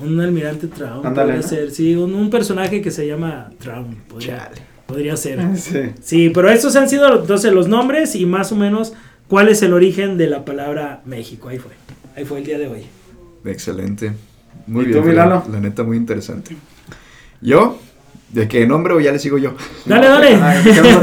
Un 0.00 0.20
almirante 0.20 0.66
Traum. 0.66 1.06
Ándale, 1.06 1.34
podría 1.34 1.42
¿no? 1.42 1.48
ser, 1.48 1.70
sí, 1.70 1.94
un, 1.94 2.14
un 2.14 2.30
personaje 2.30 2.80
que 2.80 2.90
se 2.90 3.06
llama 3.06 3.50
Traum. 3.58 3.94
Podría, 4.08 4.38
Chale. 4.38 4.71
Podría 4.92 5.16
ser. 5.16 5.40
Sí. 5.56 5.78
Sí, 6.02 6.30
pero 6.30 6.50
estos 6.50 6.76
han 6.76 6.88
sido 6.88 7.20
entonces 7.20 7.52
los 7.52 7.66
nombres 7.68 8.14
y 8.14 8.26
más 8.26 8.52
o 8.52 8.56
menos 8.56 8.92
cuál 9.28 9.48
es 9.48 9.62
el 9.62 9.72
origen 9.72 10.18
de 10.18 10.26
la 10.28 10.44
palabra 10.44 11.00
México. 11.06 11.48
Ahí 11.48 11.58
fue. 11.58 11.72
Ahí 12.16 12.24
fue 12.24 12.38
el 12.38 12.44
día 12.44 12.58
de 12.58 12.68
hoy. 12.68 12.82
Excelente. 13.44 14.12
Muy 14.66 14.84
¿Y 14.84 14.88
bien. 14.88 15.00
tú. 15.00 15.08
Milano? 15.08 15.44
La 15.50 15.60
neta, 15.60 15.82
muy 15.82 15.96
interesante. 15.96 16.56
¿Yo? 17.40 17.78
¿De 18.30 18.48
qué 18.48 18.66
nombre 18.66 18.94
o 18.94 19.00
ya 19.00 19.12
le 19.12 19.18
sigo 19.18 19.36
yo? 19.36 19.54
Dale, 19.84 20.08
dale. 20.08 20.34
Ay, 20.40 20.64
¿De 20.64 20.72
qué 20.72 20.80
nos, 20.80 20.98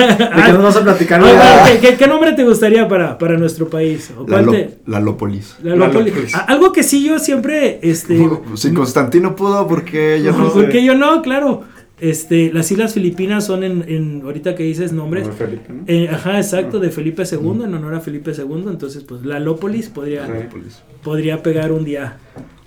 qué 0.47 0.51
vas 0.63 0.75
a 0.77 0.83
platicar? 0.83 1.21
Ah, 1.23 1.67
¿qué, 1.71 1.79
qué, 1.79 1.95
qué 1.95 2.07
nombre 2.07 2.31
te 2.33 2.43
gustaría 2.43 2.87
para, 2.87 3.17
para 3.19 3.37
nuestro 3.37 3.69
país? 3.69 4.11
¿O 4.17 4.21
La, 4.21 4.25
cuál 4.27 4.45
Lo- 4.45 4.51
te- 4.51 4.77
la 4.87 4.99
Lópolis. 4.99 5.55
la 5.61 5.75
Lópolis? 5.75 6.33
Algo 6.47 6.71
que 6.71 6.81
sí 6.81 7.03
yo 7.07 7.19
siempre, 7.19 7.79
este, 7.83 8.17
Si 8.55 8.73
Constantino 8.73 9.35
pudo, 9.35 9.67
porque 9.67 10.21
yo 10.23 10.31
no? 10.31 10.51
porque 10.51 10.83
yo 10.83 10.95
no, 10.95 11.21
claro, 11.21 11.63
este, 11.99 12.51
las 12.53 12.71
Islas 12.71 12.93
Filipinas 12.93 13.45
son 13.45 13.63
en, 13.63 13.83
en 13.87 14.21
ahorita 14.23 14.55
que 14.55 14.63
dices 14.63 14.93
nombres, 14.93 15.27
Felipe, 15.37 15.73
¿no? 15.73 15.83
eh, 15.87 16.09
ajá, 16.09 16.37
exacto, 16.37 16.79
de 16.79 16.89
Felipe 16.89 17.23
II, 17.29 17.63
en 17.63 17.73
honor 17.73 17.95
a 17.95 17.99
Felipe 17.99 18.31
II, 18.31 18.65
entonces 18.67 19.03
pues 19.03 19.25
la 19.25 19.39
Lópolis 19.39 19.89
podría. 19.89 20.27
Lópolis. 20.27 20.81
podría 21.03 21.43
pegar 21.43 21.71
un 21.71 21.83
día. 21.83 22.17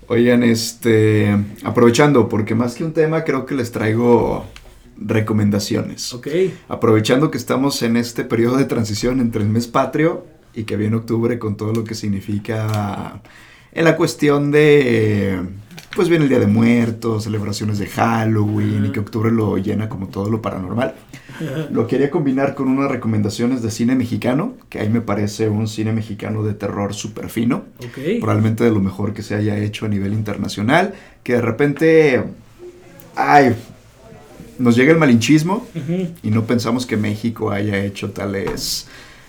Oigan, 0.08 0.42
este, 0.42 1.34
aprovechando, 1.64 2.28
porque 2.28 2.54
más 2.54 2.74
que 2.74 2.84
un 2.84 2.92
tema, 2.92 3.24
creo 3.24 3.46
que 3.46 3.54
les 3.54 3.72
traigo 3.72 4.44
recomendaciones. 4.98 6.12
Ok, 6.12 6.28
Aprovechando 6.68 7.30
que 7.30 7.38
estamos 7.38 7.82
en 7.82 7.96
este 7.96 8.24
periodo 8.24 8.56
de 8.56 8.64
transición 8.66 9.20
entre 9.20 9.42
el 9.42 9.48
mes 9.48 9.66
patrio 9.68 10.26
y 10.54 10.64
que 10.64 10.76
viene 10.76 10.96
octubre 10.96 11.38
con 11.38 11.56
todo 11.56 11.72
lo 11.72 11.84
que 11.84 11.94
significa 11.94 13.22
en 13.72 13.84
la 13.84 13.96
cuestión 13.96 14.50
de, 14.50 15.40
pues 15.94 16.08
viene 16.08 16.24
el 16.24 16.28
Día 16.28 16.38
de 16.38 16.46
Muertos, 16.46 17.24
celebraciones 17.24 17.78
de 17.78 17.86
Halloween 17.86 18.86
y 18.86 18.90
que 18.90 19.00
octubre 19.00 19.30
lo 19.30 19.56
llena 19.58 19.88
como 19.88 20.08
todo 20.08 20.30
lo 20.30 20.40
paranormal. 20.42 20.94
Lo 21.70 21.86
quería 21.86 22.10
combinar 22.10 22.54
con 22.54 22.68
unas 22.68 22.90
recomendaciones 22.90 23.62
de 23.62 23.70
cine 23.70 23.94
mexicano, 23.94 24.54
que 24.68 24.78
ahí 24.80 24.88
me 24.88 25.00
parece 25.00 25.48
un 25.48 25.66
cine 25.66 25.92
mexicano 25.92 26.42
de 26.44 26.54
terror 26.54 26.94
súper 26.94 27.28
fino 27.30 27.64
ok. 27.78 28.20
probablemente 28.20 28.64
de 28.64 28.70
lo 28.70 28.80
mejor 28.80 29.12
que 29.12 29.22
se 29.22 29.34
haya 29.34 29.58
hecho 29.58 29.86
a 29.86 29.88
nivel 29.88 30.12
internacional, 30.12 30.94
que 31.24 31.34
de 31.34 31.40
repente, 31.40 32.22
ay, 33.16 33.54
nos 34.58 34.76
llega 34.76 34.92
el 34.92 34.98
malinchismo 34.98 35.66
Ujú. 35.74 36.08
y 36.22 36.30
no 36.30 36.44
pensamos 36.44 36.86
que 36.86 36.96
México 36.96 37.50
haya 37.50 37.82
hecho 37.82 38.10
tales 38.10 38.86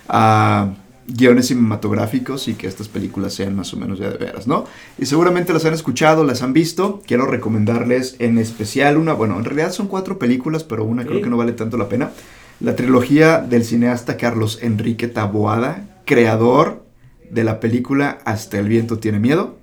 ah, 0.07 0.73
guiones 1.07 1.47
cinematográficos 1.47 2.47
y 2.47 2.53
que 2.53 2.67
estas 2.67 2.87
películas 2.87 3.33
sean 3.33 3.55
más 3.55 3.73
o 3.73 3.77
menos 3.77 3.99
ya 3.99 4.09
de 4.09 4.17
veras, 4.17 4.47
¿no? 4.47 4.65
Y 4.97 5.05
seguramente 5.05 5.53
las 5.53 5.65
han 5.65 5.73
escuchado, 5.73 6.23
las 6.23 6.41
han 6.41 6.53
visto. 6.53 7.01
Quiero 7.05 7.25
recomendarles 7.25 8.15
en 8.19 8.37
especial 8.37 8.97
una, 8.97 9.13
bueno, 9.13 9.37
en 9.37 9.45
realidad 9.45 9.71
son 9.71 9.87
cuatro 9.87 10.17
películas, 10.19 10.63
pero 10.63 10.85
una 10.85 11.05
creo 11.05 11.21
que 11.21 11.29
no 11.29 11.37
vale 11.37 11.53
tanto 11.53 11.77
la 11.77 11.89
pena. 11.89 12.11
La 12.59 12.75
trilogía 12.75 13.39
del 13.39 13.65
cineasta 13.65 14.17
Carlos 14.17 14.59
Enrique 14.61 15.07
Taboada, 15.07 16.01
creador 16.05 16.85
de 17.29 17.43
la 17.43 17.59
película 17.59 18.19
Hasta 18.25 18.59
el 18.59 18.69
viento 18.69 18.99
tiene 18.99 19.19
miedo, 19.19 19.57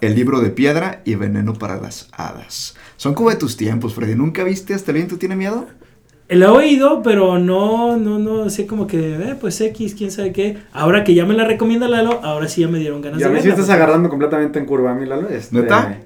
El 0.00 0.14
libro 0.14 0.40
de 0.40 0.50
piedra 0.50 1.02
y 1.04 1.16
Veneno 1.16 1.54
para 1.54 1.80
las 1.80 2.08
hadas. 2.12 2.74
Son 2.96 3.14
como 3.14 3.30
de 3.30 3.36
tus 3.36 3.56
tiempos, 3.56 3.94
Freddy. 3.94 4.14
¿Nunca 4.14 4.44
viste 4.44 4.72
Hasta 4.72 4.92
el 4.92 4.96
viento 4.96 5.18
tiene 5.18 5.36
miedo? 5.36 5.66
La 6.36 6.46
he 6.46 6.48
oído, 6.48 7.02
pero 7.02 7.38
no, 7.38 7.96
no, 7.96 8.18
no, 8.18 8.48
sé 8.50 8.66
como 8.66 8.86
que, 8.86 9.14
eh, 9.14 9.36
pues 9.40 9.60
X, 9.60 9.94
quién 9.96 10.10
sabe 10.10 10.32
qué. 10.32 10.58
Ahora 10.72 11.02
que 11.02 11.14
ya 11.14 11.26
me 11.26 11.34
la 11.34 11.44
recomienda 11.44 11.88
Lalo, 11.88 12.20
ahora 12.22 12.46
sí 12.48 12.60
ya 12.60 12.68
me 12.68 12.78
dieron 12.78 13.02
ganas 13.02 13.18
Y 13.18 13.22
de 13.22 13.28
a 13.28 13.32
mí 13.32 13.40
sí 13.40 13.48
verla. 13.48 13.60
estás 13.62 13.74
agarrando 13.74 14.08
completamente 14.08 14.58
en 14.58 14.64
curva, 14.66 14.94
mi 14.94 15.06
Lalo. 15.06 15.28
Este, 15.28 15.56
¿Neta? 15.56 15.98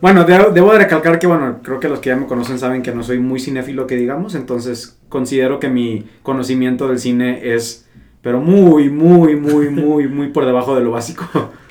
Bueno, 0.00 0.24
de- 0.24 0.50
debo 0.52 0.72
de 0.72 0.78
recalcar 0.78 1.18
que, 1.18 1.26
bueno, 1.26 1.60
creo 1.62 1.80
que 1.80 1.88
los 1.88 1.98
que 1.98 2.10
ya 2.10 2.16
me 2.16 2.26
conocen 2.26 2.58
saben 2.58 2.82
que 2.82 2.92
no 2.94 3.02
soy 3.02 3.18
muy 3.18 3.40
cinéfilo, 3.40 3.86
que 3.86 3.96
digamos, 3.96 4.34
entonces 4.34 4.98
considero 5.08 5.58
que 5.58 5.68
mi 5.68 6.04
conocimiento 6.22 6.86
del 6.88 6.98
cine 6.98 7.54
es, 7.54 7.86
pero 8.22 8.40
muy, 8.40 8.90
muy, 8.90 9.34
muy, 9.34 9.70
muy, 9.70 10.06
muy 10.08 10.28
por 10.28 10.46
debajo 10.46 10.76
de 10.76 10.82
lo 10.82 10.90
básico. 10.92 11.24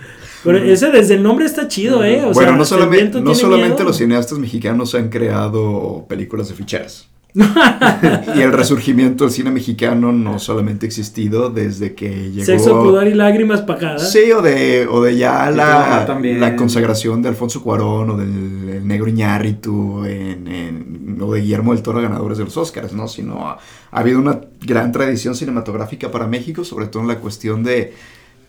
Pero 0.44 0.58
ese 0.58 0.92
desde 0.92 1.14
el 1.14 1.24
nombre 1.24 1.46
está 1.46 1.70
chido, 1.70 2.04
¿eh? 2.04 2.18
O 2.26 2.34
bueno, 2.34 2.50
sea, 2.50 2.58
no, 2.58 2.66
solamente, 2.66 2.98
viento 2.98 3.18
no 3.20 3.24
tiene 3.28 3.40
solamente 3.40 3.76
miedo. 3.76 3.86
los 3.86 3.98
cineastas 3.98 4.40
mexicanos 4.40 4.94
han 4.94 5.08
creado 5.08 6.06
películas 6.10 6.50
de 6.50 6.56
ficheras. 6.56 7.08
y 8.36 8.42
el 8.42 8.52
resurgimiento 8.54 9.24
del 9.24 9.34
cine 9.34 9.50
mexicano 9.50 10.12
no 10.12 10.38
solamente 10.38 10.86
ha 10.86 10.88
existido 10.88 11.50
desde 11.50 11.96
que 11.96 12.32
llegó... 12.32 12.46
Sexo, 12.46 12.84
pudor 12.84 13.08
y 13.08 13.14
lágrimas 13.16 13.62
pagadas. 13.62 14.12
Sí, 14.12 14.32
o 14.32 14.42
de, 14.42 14.88
o 14.88 15.02
de 15.02 15.18
ya 15.18 15.50
Y 15.52 15.56
la, 15.56 16.06
la 16.40 16.56
consagración 16.56 17.22
de 17.22 17.30
Alfonso 17.30 17.64
Cuarón 17.64 18.12
o 18.12 18.18
del 18.18 18.54
el 18.70 18.88
negro 18.88 19.08
Iñárritu 19.08 20.06
en, 20.06 20.48
en- 20.48 21.18
o 21.22 21.34
de 21.34 21.42
Guillermo 21.42 21.74
del 21.74 21.84
Toro 21.84 22.02
ganadores 22.02 22.38
de 22.38 22.44
los 22.44 22.58
Oscars, 22.58 22.94
¿no? 22.94 23.08
Sino 23.08 23.48
ha, 23.48 23.58
ha 23.92 24.00
habido 24.00 24.20
una 24.20 24.42
gran 24.62 24.92
tradición 24.92 25.36
cinematográfica 25.36 26.12
para 26.12 26.28
México, 26.28 26.64
sobre 26.64 26.88
todo 26.88 27.02
en 27.04 27.08
la 27.08 27.20
cuestión 27.20 27.64
de, 27.64 27.94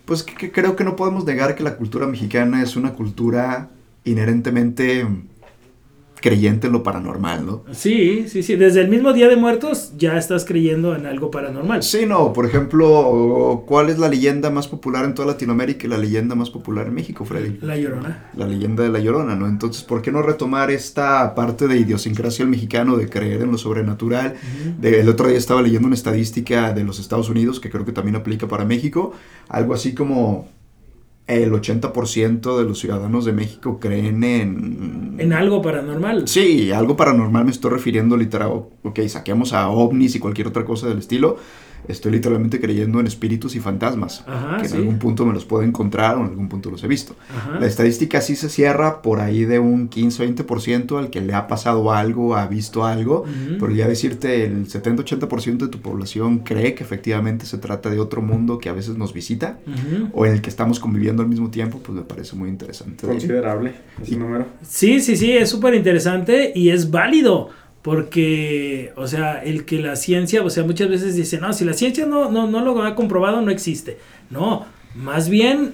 pues 0.05 0.23
que, 0.23 0.35
que 0.35 0.51
creo 0.53 0.75
que 0.77 0.85
no 0.85 0.97
podemos 0.97 1.25
negar 1.25 1.55
que 1.55 1.62
la 1.62 1.77
cultura 1.77 2.07
mexicana 2.07 2.62
es 2.62 2.77
una 2.77 2.92
cultura 2.94 3.68
inherentemente 4.05 5.07
creyente 6.25 6.69
en 6.69 6.73
lo 6.73 6.83
paranormal, 6.83 7.45
¿no? 7.45 7.65
Sí, 7.73 8.25
sí, 8.29 8.43
sí. 8.43 8.57
Desde 8.57 8.81
el 8.81 8.89
mismo 8.89 9.13
Día 9.13 9.29
de 9.29 9.37
Muertos 9.37 9.93
ya 9.99 10.17
estás 10.17 10.47
creyendo 10.47 10.97
en 10.97 11.05
algo 11.05 11.31
paranormal. 11.31 11.83
Sí, 11.83 12.07
no, 12.07 12.33
por 12.33 12.47
ejemplo, 12.47 13.63
¿cuál 13.67 13.91
es 13.91 13.99
la 13.99 14.09
leyenda 14.09 14.49
más 14.51 14.67
popular 14.67 15.05
en 15.05 15.15
toda 15.15 15.29
Latinoamérica 15.29 15.87
y 15.87 15.91
la 15.91 15.99
leyenda 15.99 16.35
más 16.35 16.49
popular 16.49 16.87
en 16.87 16.95
México, 16.95 17.25
Freddy? 17.27 17.59
La 17.61 17.77
llorona. 17.77 18.31
la 18.37 18.47
leyenda 18.47 18.83
de 18.83 18.89
la 18.89 19.01
Llorona, 19.01 19.37
¿no? 19.37 19.47
Entonces, 19.47 19.83
¿por 19.83 20.01
qué 20.01 20.11
no 20.11 20.23
retomar 20.23 20.71
esta 20.71 21.35
parte 21.35 21.69
de 21.69 21.77
idiosincrasia 21.77 22.45
del 22.45 22.51
mexicano, 22.51 22.97
de 22.97 23.09
creer 23.09 23.43
en 23.43 23.51
lo 23.53 23.59
sobrenatural? 23.59 24.35
De- 24.81 25.01
el 25.01 25.09
otro 25.11 25.29
día 25.29 25.37
estaba 25.37 25.61
leyendo 25.61 25.87
una 25.89 25.95
estadística 25.95 26.73
de 26.73 26.85
los 26.85 26.99
Estados 26.99 27.29
Unidos 27.29 27.61
que 27.61 27.69
creo 27.69 27.85
que 27.85 27.93
también 27.93 28.17
aplica 28.17 28.49
para 28.49 28.65
México, 28.65 29.13
algo 29.49 29.75
así 29.75 29.93
como 29.95 30.49
el 31.27 31.53
80% 31.53 32.59
de 32.59 32.65
los 32.65 32.79
ciudadanos 32.79 33.25
de 33.25 33.33
México 33.33 33.79
creen 33.81 34.25
en... 34.25 35.17
En 35.19 35.33
algo 35.33 35.63
paranormal. 35.63 36.29
Sí, 36.29 36.71
algo 36.71 36.97
paranormal 36.97 37.45
me 37.47 37.51
estoy 37.51 37.71
refiriendo 37.71 38.17
literal, 38.17 38.51
ok, 38.83 39.01
saquemos 39.09 39.53
a 39.53 39.69
ovnis 39.69 40.15
y 40.17 40.19
cualquier 40.19 40.49
otra 40.49 40.65
cosa 40.65 40.87
del 40.89 40.99
estilo, 40.99 41.39
estoy 41.88 42.12
literalmente 42.12 42.61
creyendo 42.61 43.01
en 43.01 43.07
espíritus 43.07 43.55
y 43.57 43.61
fantasmas, 43.61 44.25
Ajá, 44.27 44.57
que 44.59 44.62
en 44.64 44.68
sí. 44.70 44.77
algún 44.77 44.99
punto 44.99 45.27
me 45.27 45.33
los 45.35 45.44
puedo 45.44 45.62
encontrar 45.62 46.16
o 46.16 46.20
en 46.20 46.27
algún 46.29 46.49
punto 46.49 46.70
los 46.70 46.83
he 46.85 46.88
visto. 46.88 47.14
Ajá. 47.35 47.59
La 47.61 47.66
estadística 47.66 48.20
sí 48.20 48.37
se 48.37 48.49
cierra 48.49 49.03
por 49.03 49.20
ahí 49.20 49.44
de 49.44 49.59
un 49.59 49.90
15-20% 49.90 50.99
al 50.99 51.11
que 51.11 51.20
le 51.20 51.35
ha 51.35 51.47
pasado 51.47 51.92
algo, 51.92 52.37
ha 52.37 52.47
visto 52.47 52.85
algo, 52.85 53.20
Ujú. 53.23 53.59
pero 53.61 53.70
ya 53.73 53.88
decirte 53.88 54.44
el 54.44 54.66
70-80% 54.66 55.59
de 55.59 55.68
tu 55.68 55.81
población 55.81 56.38
cree 56.40 56.75
que 56.75 56.83
efectivamente 56.85 57.47
se 57.47 57.59
trata 57.59 57.90
de 57.90 57.99
otro 58.01 58.23
mundo 58.23 58.59
que 58.59 58.68
a 58.68 58.73
veces 58.73 58.97
nos 58.97 59.12
visita 59.12 59.59
Ujú. 59.66 60.09
o 60.12 60.27
en 60.27 60.33
el 60.33 60.40
que 60.42 60.51
estamos 60.51 60.81
conviviendo 60.81 61.23
al 61.23 61.29
mismo 61.29 61.51
tiempo, 61.51 61.79
pues 61.79 61.97
me 61.97 62.03
parece 62.03 62.37
muy 62.37 62.49
interesante. 62.49 63.07
Considerable 63.07 63.73
ese 64.03 64.16
número. 64.16 64.47
Sí, 64.62 65.01
sí, 65.01 65.16
sí, 65.16 65.33
es 65.33 65.49
súper 65.51 65.75
interesante 65.75 66.53
y 66.55 66.70
es 66.70 66.90
válido. 66.90 67.51
Porque, 67.85 68.92
o 68.97 69.07
sea, 69.07 69.44
el 69.44 69.66
que 69.66 69.79
la 69.79 69.94
ciencia, 69.97 70.42
o 70.42 70.49
sea, 70.49 70.64
muchas 70.64 70.88
veces 70.88 71.16
dicen, 71.16 71.42
no, 71.42 71.53
si 71.53 71.66
la 71.66 71.75
ciencia 71.75 72.07
no, 72.07 72.31
no, 72.31 72.51
no 72.51 72.64
lo 72.64 72.83
ha 72.83 72.94
comprobado, 72.94 73.42
no 73.42 73.51
existe. 73.51 73.99
No, 74.31 74.64
más 74.94 75.29
bien, 75.29 75.73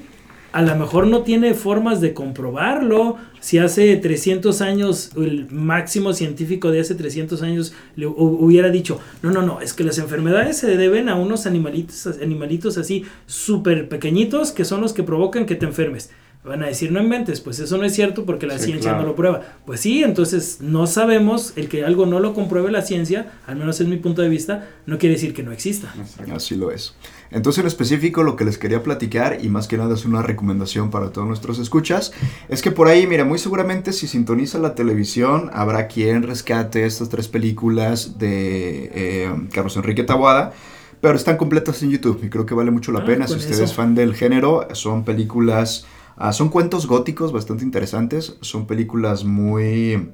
a 0.50 0.60
lo 0.62 0.74
mejor 0.74 1.06
no 1.06 1.22
tiene 1.22 1.54
formas 1.54 2.00
de 2.00 2.12
comprobarlo. 2.12 3.16
Si 3.38 3.58
hace 3.58 3.96
300 3.96 4.60
años, 4.60 5.12
el 5.16 5.46
máximo 5.52 6.12
científico 6.12 6.72
de 6.72 6.80
hace 6.80 6.96
300 6.96 7.42
años 7.42 7.74
le 7.94 8.08
hu- 8.08 8.14
hubiera 8.40 8.70
dicho, 8.70 8.98
no, 9.22 9.30
no, 9.30 9.42
no, 9.42 9.60
es 9.60 9.72
que 9.72 9.84
las 9.84 9.98
enfermedades 9.98 10.56
se 10.58 10.76
deben 10.76 11.08
a 11.08 11.14
unos 11.14 11.46
animalitos, 11.46 12.08
animalitos 12.20 12.76
así 12.76 13.04
súper 13.26 13.88
pequeñitos 13.88 14.50
que 14.50 14.64
son 14.64 14.80
los 14.80 14.92
que 14.92 15.04
provocan 15.04 15.46
que 15.46 15.54
te 15.54 15.64
enfermes. 15.64 16.10
Van 16.42 16.62
a 16.62 16.68
decir, 16.68 16.90
no 16.90 17.02
inventes, 17.02 17.38
pues 17.42 17.58
eso 17.58 17.76
no 17.76 17.84
es 17.84 17.92
cierto 17.94 18.24
porque 18.24 18.46
la 18.46 18.58
Sí, 18.58 18.64
ciencia 18.66 18.92
claro. 18.92 19.02
no 19.02 19.08
lo 19.10 19.14
prueba. 19.14 19.42
Pues 19.66 19.80
sí, 19.80 20.02
entonces 20.02 20.58
no 20.62 20.86
sabemos, 20.86 21.52
el 21.56 21.68
que 21.68 21.84
algo 21.84 22.06
no 22.06 22.18
lo 22.18 22.32
compruebe 22.32 22.72
la 22.72 22.80
ciencia, 22.80 23.30
al 23.46 23.56
menos 23.56 23.78
es 23.78 23.86
mi 23.88 23.98
punto 23.98 24.22
de 24.22 24.30
vista, 24.30 24.66
no 24.86 24.96
quiere 24.96 25.16
decir 25.16 25.34
que 25.34 25.42
no 25.42 25.52
exista. 25.52 25.92
Así 26.34 26.54
lo 26.54 26.70
es. 26.70 26.94
Entonces, 27.30 27.60
en 27.60 27.66
específico, 27.66 28.22
lo 28.22 28.36
que 28.36 28.46
les 28.46 28.56
quería 28.56 28.82
platicar, 28.82 29.38
y 29.42 29.50
más 29.50 29.68
que 29.68 29.76
nada 29.76 29.94
es 29.94 30.06
una 30.06 30.22
recomendación 30.22 30.90
para 30.90 31.10
todos 31.12 31.28
nuestros 31.28 31.58
escuchas, 31.58 32.10
es 32.48 32.62
que 32.62 32.70
por 32.70 32.88
ahí, 32.88 33.06
mira, 33.06 33.26
muy 33.26 33.38
seguramente 33.38 33.92
si 33.92 34.08
sintoniza 34.08 34.58
la 34.58 34.74
televisión, 34.74 35.50
habrá 35.52 35.88
quien 35.88 36.22
rescate 36.22 36.86
estas 36.86 37.10
tres 37.10 37.28
películas 37.28 38.18
de 38.18 38.90
eh, 38.94 39.30
Carlos 39.52 39.76
Enrique 39.76 40.04
Taboada, 40.04 40.54
pero 41.02 41.16
están 41.16 41.36
completas 41.36 41.82
en 41.82 41.90
YouTube 41.90 42.20
y 42.24 42.30
creo 42.30 42.46
que 42.46 42.54
vale 42.54 42.70
mucho 42.70 42.92
la 42.92 43.00
Ah, 43.00 43.04
pena. 43.04 43.26
Si 43.28 43.34
usted 43.34 43.52
eso. 43.52 43.64
es 43.64 43.74
fan 43.74 43.94
del 43.94 44.14
género, 44.14 44.66
son 44.72 45.04
películas, 45.04 45.86
ah, 46.20 46.32
son 46.32 46.48
cuentos 46.50 46.86
góticos 46.86 47.32
bastante 47.32 47.64
interesantes, 47.64 48.36
son 48.40 48.66
películas 48.66 49.24
muy 49.24 50.10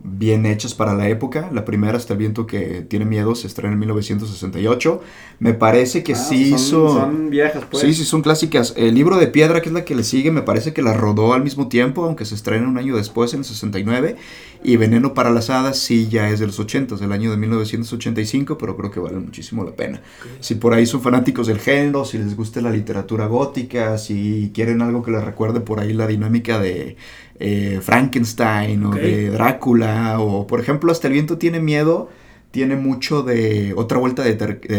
bien 0.00 0.46
hechas 0.46 0.74
para 0.74 0.94
la 0.94 1.08
época. 1.08 1.50
La 1.52 1.64
primera, 1.64 1.96
Hasta 1.96 2.12
el 2.12 2.18
viento 2.18 2.46
que 2.46 2.82
tiene 2.82 3.04
miedo, 3.04 3.34
se 3.34 3.46
estrena 3.46 3.72
en 3.72 3.80
1968. 3.80 5.00
Me 5.40 5.54
parece 5.54 6.02
que 6.02 6.12
Ah, 6.12 6.16
sí 6.16 6.50
son, 6.50 6.58
hizo... 6.58 6.88
Son 6.88 7.30
viejas, 7.30 7.64
pues. 7.70 7.82
Sí, 7.82 7.94
sí, 7.94 8.04
son 8.04 8.22
clásicas. 8.22 8.74
El 8.76 8.94
libro 8.94 9.16
de 9.16 9.26
piedra, 9.26 9.60
que 9.60 9.68
es 9.68 9.74
la 9.74 9.84
que 9.84 9.94
le 9.94 10.04
sigue, 10.04 10.30
me 10.30 10.42
parece 10.42 10.72
que 10.72 10.82
la 10.82 10.94
rodó 10.94 11.32
al 11.32 11.42
mismo 11.42 11.68
tiempo, 11.68 12.04
aunque 12.04 12.24
se 12.24 12.34
estrena 12.34 12.68
un 12.68 12.78
año 12.78 12.96
después, 12.96 13.34
en 13.34 13.40
el 13.40 13.44
69. 13.44 14.16
Y 14.62 14.76
Veneno 14.76 15.14
para 15.14 15.30
las 15.30 15.50
Hadas 15.50 15.78
sí 15.78 16.08
ya 16.08 16.30
es 16.30 16.40
de 16.40 16.46
los 16.46 16.58
80, 16.58 16.96
del 16.96 17.12
año 17.12 17.30
de 17.30 17.36
1985, 17.36 18.58
pero 18.58 18.76
creo 18.76 18.90
que 18.90 19.00
vale 19.00 19.18
muchísimo 19.18 19.64
la 19.64 19.72
pena. 19.72 20.00
Si 20.40 20.56
por 20.56 20.74
ahí 20.74 20.84
son 20.84 21.00
fanáticos 21.00 21.46
del 21.46 21.60
género, 21.60 22.04
si 22.04 22.18
les 22.18 22.36
gusta 22.36 22.60
la 22.60 22.70
literatura 22.70 23.26
gótica, 23.26 23.98
si 23.98 24.50
quieren 24.52 24.82
algo 24.82 25.02
que 25.02 25.12
les 25.12 25.24
recuerde 25.24 25.60
por 25.60 25.78
ahí 25.78 25.92
la 25.92 26.06
dinámica 26.06 26.58
de 26.58 26.96
eh, 27.38 27.78
Frankenstein 27.82 28.84
o 28.84 28.90
de 28.90 29.30
Drácula, 29.30 30.18
o 30.20 30.46
por 30.46 30.60
ejemplo, 30.60 30.90
Hasta 30.90 31.06
el 31.06 31.12
viento 31.12 31.38
tiene 31.38 31.60
miedo. 31.60 32.08
Tiene 32.50 32.76
mucho 32.76 33.22
de 33.22 33.74
otra 33.76 33.98
vuelta 33.98 34.22
de, 34.22 34.34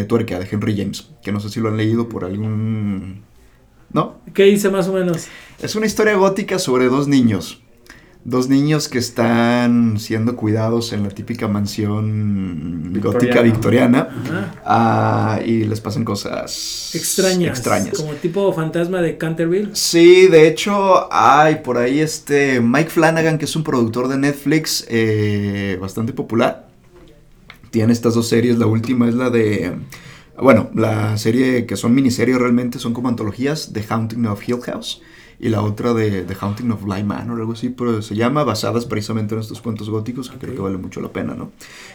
tuerca 0.06 0.40
de 0.40 0.48
Henry 0.52 0.76
James, 0.76 1.12
que 1.22 1.32
no 1.32 1.40
sé 1.40 1.50
si 1.50 1.60
lo 1.60 1.70
han 1.70 1.78
leído 1.78 2.10
por 2.10 2.26
algún... 2.26 3.22
¿No? 3.94 4.18
¿Qué 4.34 4.44
dice 4.44 4.70
más 4.70 4.88
o 4.88 4.94
menos? 4.94 5.28
Es 5.62 5.76
una 5.76 5.86
historia 5.86 6.16
gótica 6.16 6.58
sobre 6.58 6.86
dos 6.86 7.08
niños. 7.08 7.62
Dos 8.26 8.50
niños 8.50 8.90
que 8.90 8.98
están 8.98 9.98
siendo 9.98 10.36
cuidados 10.36 10.92
en 10.92 11.04
la 11.04 11.10
típica 11.10 11.48
mansión 11.48 12.94
gótica 13.02 13.42
Victoriana. 13.42 14.10
ah, 14.66 15.40
y 15.44 15.64
les 15.64 15.80
pasan 15.80 16.04
cosas 16.04 16.92
Extrañas. 16.94 17.58
extrañas. 17.58 17.98
Como 17.98 18.14
tipo 18.14 18.52
fantasma 18.54 19.02
de 19.02 19.18
Canterville. 19.18 19.70
Sí, 19.74 20.28
de 20.28 20.48
hecho, 20.48 21.08
hay 21.12 21.56
por 21.64 21.78
ahí 21.78 22.02
este 22.02 22.60
Mike 22.60 22.90
Flanagan, 22.90 23.38
que 23.38 23.46
es 23.46 23.56
un 23.56 23.64
productor 23.64 24.10
de 24.10 24.18
Netflix 24.18 24.86
eh, 24.90 25.78
bastante 25.82 26.12
popular. 26.12 26.68
Tiene 27.72 27.94
estas 27.94 28.16
dos 28.16 28.28
series. 28.28 28.58
La 28.58 28.66
última 28.66 29.08
es 29.08 29.16
la 29.16 29.30
de. 29.30 29.72
Bueno, 30.38 30.70
la 30.76 31.18
serie 31.18 31.66
que 31.66 31.78
son 31.78 31.94
miniseries 31.96 32.38
realmente 32.38 32.80
son 32.80 32.94
como 32.94 33.08
antologías: 33.08 33.72
The 33.74 33.84
Haunting 33.90 34.26
of 34.28 34.48
Hill 34.48 34.60
House. 34.62 35.02
Y 35.42 35.48
la 35.50 35.62
otra 35.62 35.94
de 35.94 36.24
The 36.24 36.36
Haunting 36.42 36.70
of 36.72 36.84
Bly 36.84 37.04
Manor 37.04 37.38
o 37.38 37.42
algo 37.42 37.54
así, 37.54 37.70
pero 37.70 38.02
se 38.02 38.14
llama 38.16 38.44
basadas 38.44 38.86
precisamente 38.86 39.36
en 39.36 39.42
estos 39.42 39.62
cuentos 39.62 39.90
góticos 39.90 40.30
que 40.30 40.38
creo 40.38 40.54
que 40.54 40.62
vale 40.62 40.78
mucho 40.78 41.00
la 41.00 41.14
pena, 41.14 41.34
¿no? 41.34 41.52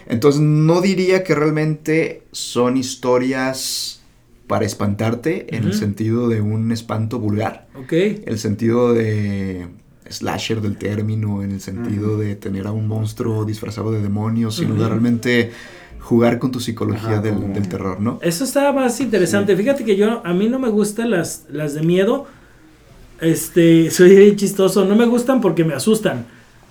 Entonces, 0.06 0.40
no 0.40 0.80
diría 0.80 1.24
que 1.24 1.34
realmente 1.34 2.22
son 2.32 2.76
historias 2.78 4.00
para 4.46 4.64
espantarte 4.64 5.54
en 5.56 5.64
el 5.64 5.74
sentido 5.74 6.28
de 6.28 6.40
un 6.40 6.70
espanto 6.72 7.18
vulgar 7.18 7.66
Ok. 7.78 7.92
el 7.92 8.38
sentido 8.38 8.92
de 8.94 9.68
slasher 10.08 10.60
del 10.60 10.76
término, 10.76 11.42
en 11.42 11.50
el 11.52 11.60
sentido 11.60 12.18
de 12.18 12.36
tener 12.36 12.66
a 12.66 12.72
un 12.72 12.86
monstruo 12.86 13.44
disfrazado 13.46 13.90
de 13.92 14.02
demonios, 14.02 14.56
sino 14.56 14.74
de 14.74 14.86
realmente 14.88 15.50
jugar 16.00 16.38
con 16.38 16.50
tu 16.50 16.60
psicología 16.60 17.12
Ajá, 17.14 17.20
del, 17.22 17.34
como- 17.34 17.54
del 17.54 17.68
terror, 17.68 18.00
¿no? 18.00 18.18
Eso 18.22 18.44
está 18.44 18.70
más 18.72 19.00
interesante. 19.00 19.56
Fíjate 19.56 19.84
que 19.84 19.96
yo, 19.96 20.20
a 20.26 20.34
mí 20.34 20.48
no 20.48 20.58
me 20.58 20.68
gustan 20.68 21.10
las, 21.10 21.44
las 21.50 21.72
de 21.74 21.82
miedo. 21.82 22.26
Este, 23.24 23.90
soy 23.90 24.16
bien 24.16 24.36
chistoso. 24.36 24.84
No 24.84 24.94
me 24.94 25.06
gustan 25.06 25.40
porque 25.40 25.64
me 25.64 25.74
asustan. 25.74 26.26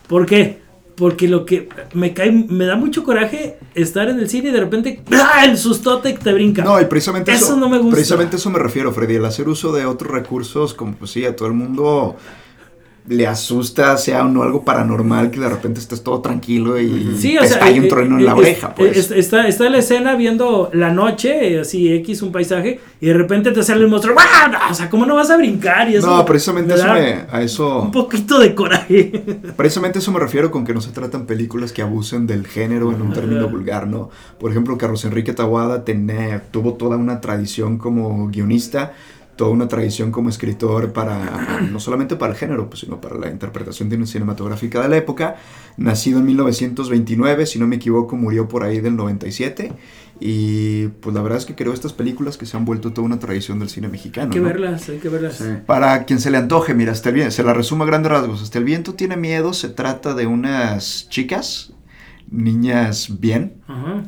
¿Por 0.08 0.26
qué? 0.26 0.62
Porque 0.96 1.28
lo 1.28 1.46
que 1.46 1.70
me 1.94 2.14
cae, 2.14 2.32
me 2.32 2.66
da 2.66 2.76
mucho 2.76 3.04
coraje 3.04 3.58
estar 3.74 4.10
en 4.10 4.20
el 4.20 4.30
cine 4.30 4.50
y 4.50 4.52
de 4.52 4.60
repente, 4.60 5.02
¡ah! 5.12 5.46
el 5.46 5.58
sustote 5.58 6.14
te 6.14 6.34
brinca. 6.34 6.64
No, 6.64 6.80
y 6.80 6.86
precisamente 6.86 7.32
eso, 7.32 7.46
Eso 7.46 7.58
no 7.58 7.68
me 7.68 7.80
gusta. 7.80 7.96
Precisamente 7.96 8.36
eso 8.36 8.52
me 8.52 8.60
refiero, 8.60 8.92
Freddy, 8.92 9.16
el 9.16 9.26
hacer 9.26 9.50
uso 9.50 9.72
de 9.72 9.88
otros 9.88 10.12
recursos, 10.12 10.76
como 10.76 10.94
pues 10.94 11.10
sí, 11.10 11.26
a 11.26 11.36
todo 11.36 11.48
el 11.48 11.56
mundo 11.56 12.16
le 13.08 13.28
asusta, 13.28 13.98
sea 13.98 14.24
o 14.26 14.30
no 14.30 14.44
algo 14.44 14.64
paranormal, 14.64 15.30
que 15.30 15.40
de 15.40 15.50
repente 15.50 15.80
estés 15.82 16.04
todo 16.04 16.22
tranquilo 16.22 16.80
y 16.80 17.16
Sí, 17.18 17.38
o 17.38 17.42
sea, 17.44 17.56
estalle 17.58 17.80
un 17.80 17.86
eh, 17.86 17.90
trueno 17.90 18.16
eh, 18.16 18.20
en 18.20 18.26
la 18.26 18.32
es- 18.32 18.38
oreja, 18.38 18.76
pues. 18.76 18.96
es- 18.98 19.12
está, 19.12 19.46
está 19.48 19.70
la 19.70 19.80
escena 19.80 20.16
viendo 20.16 20.70
la 20.74 20.92
noche, 20.92 21.60
así 21.60 21.92
X, 21.96 22.22
un 22.22 22.32
paisaje, 22.32 22.80
y 23.02 23.08
de 23.08 23.14
repente 23.14 23.52
te 23.52 23.62
sale 23.62 23.82
el 23.82 23.90
monstruo. 23.90 24.16
¡ah! 24.18 24.70
O 24.72 24.74
sea, 24.74 24.90
¿cómo 24.90 25.06
no 25.06 25.16
vas 25.16 25.30
a 25.30 25.38
brincar? 25.38 25.90
Y 25.90 25.96
eso 25.96 26.08
no, 26.08 26.24
precisamente 26.26 26.74
me 26.76 26.80
eso 26.80 26.94
me, 26.94 27.26
a 27.30 27.42
eso... 27.42 27.82
Un 27.82 27.92
poquito 27.92 28.40
de 28.40 28.56
coraje. 28.56 29.12
Precisamente 29.58 30.00
eso 30.00 30.12
me 30.14 30.20
refiero 30.20 30.50
con 30.52 30.64
que 30.66 30.74
no 30.74 30.80
se 30.82 30.92
tratan 30.92 31.26
películas 31.26 31.72
que 31.74 31.82
abusen 31.82 32.26
del 32.26 32.48
género 32.48 32.92
en 32.94 33.02
un 33.02 33.12
término 33.14 33.50
vulgar, 33.50 33.86
¿no? 33.88 34.10
Por 34.40 34.52
ejemplo, 34.52 34.78
Carlos 34.78 35.04
Enrique 35.06 35.34
Taboada 35.34 35.84
tenía- 35.84 36.42
tuvo 36.52 36.74
toda 36.76 36.96
una 36.98 37.20
tradición 37.20 37.78
como 37.78 38.28
guionista, 38.30 38.94
toda 39.36 39.52
una 39.52 39.68
tradición 39.68 40.12
como 40.12 40.30
escritor 40.30 40.94
para, 40.94 41.62
no 41.72 41.80
solamente 41.80 42.16
para 42.16 42.34
el 42.34 42.38
género, 42.38 42.70
pues, 42.70 42.82
sino 42.82 43.02
para 43.02 43.18
la 43.18 43.30
interpretación 43.30 43.90
de 43.90 43.98
una 43.98 44.06
cinematográfica 44.06 44.82
de 44.82 44.90
la 44.90 44.98
época. 44.98 45.38
Nacido 45.78 46.20
en 46.20 46.26
1929, 46.26 47.46
si 47.46 47.60
no 47.60 47.68
me 47.68 47.78
equivoco, 47.78 48.16
murió 48.16 48.48
por 48.48 48.64
ahí 48.64 48.80
del 48.80 48.96
97. 48.96 49.74
Y 50.20 50.88
pues 50.88 51.16
la 51.16 51.22
verdad 51.22 51.40
es 51.40 51.46
que 51.46 51.56
creo 51.56 51.74
estas 51.74 51.94
películas 51.94 52.38
que 52.38 52.46
se 52.46 52.56
han 52.56 52.66
vuelto 52.66 52.94
toda 52.94 53.06
una 53.06 53.20
tradición 53.20 53.60
del 53.60 53.70
cine 53.70 53.88
mexicano. 53.88 54.28
Hay 54.28 54.32
que 54.32 54.40
¿no? 54.40 54.46
verlas, 54.46 54.88
hay 54.88 55.00
que 55.00 55.10
verlas. 55.10 55.38
Sí. 55.38 55.46
Para 55.66 56.06
quien 56.06 56.20
se 56.20 56.30
le 56.30 56.38
antoje, 56.38 56.74
mira, 56.76 56.92
hasta 56.92 57.10
el 57.10 57.16
viento, 57.16 57.32
se 57.32 57.44
la 57.44 57.54
resumo 57.54 57.84
a 57.84 57.88
grandes 57.88 58.12
rasgos. 58.12 58.42
Hasta 58.42 58.60
el 58.60 58.64
viento 58.64 58.94
tiene 58.94 59.18
miedo, 59.18 59.54
se 59.54 59.70
trata 59.70 60.14
de 60.14 60.28
unas 60.28 61.10
chicas, 61.10 61.74
niñas 62.30 63.20
bien, 63.20 63.56
Ajá. 63.68 64.04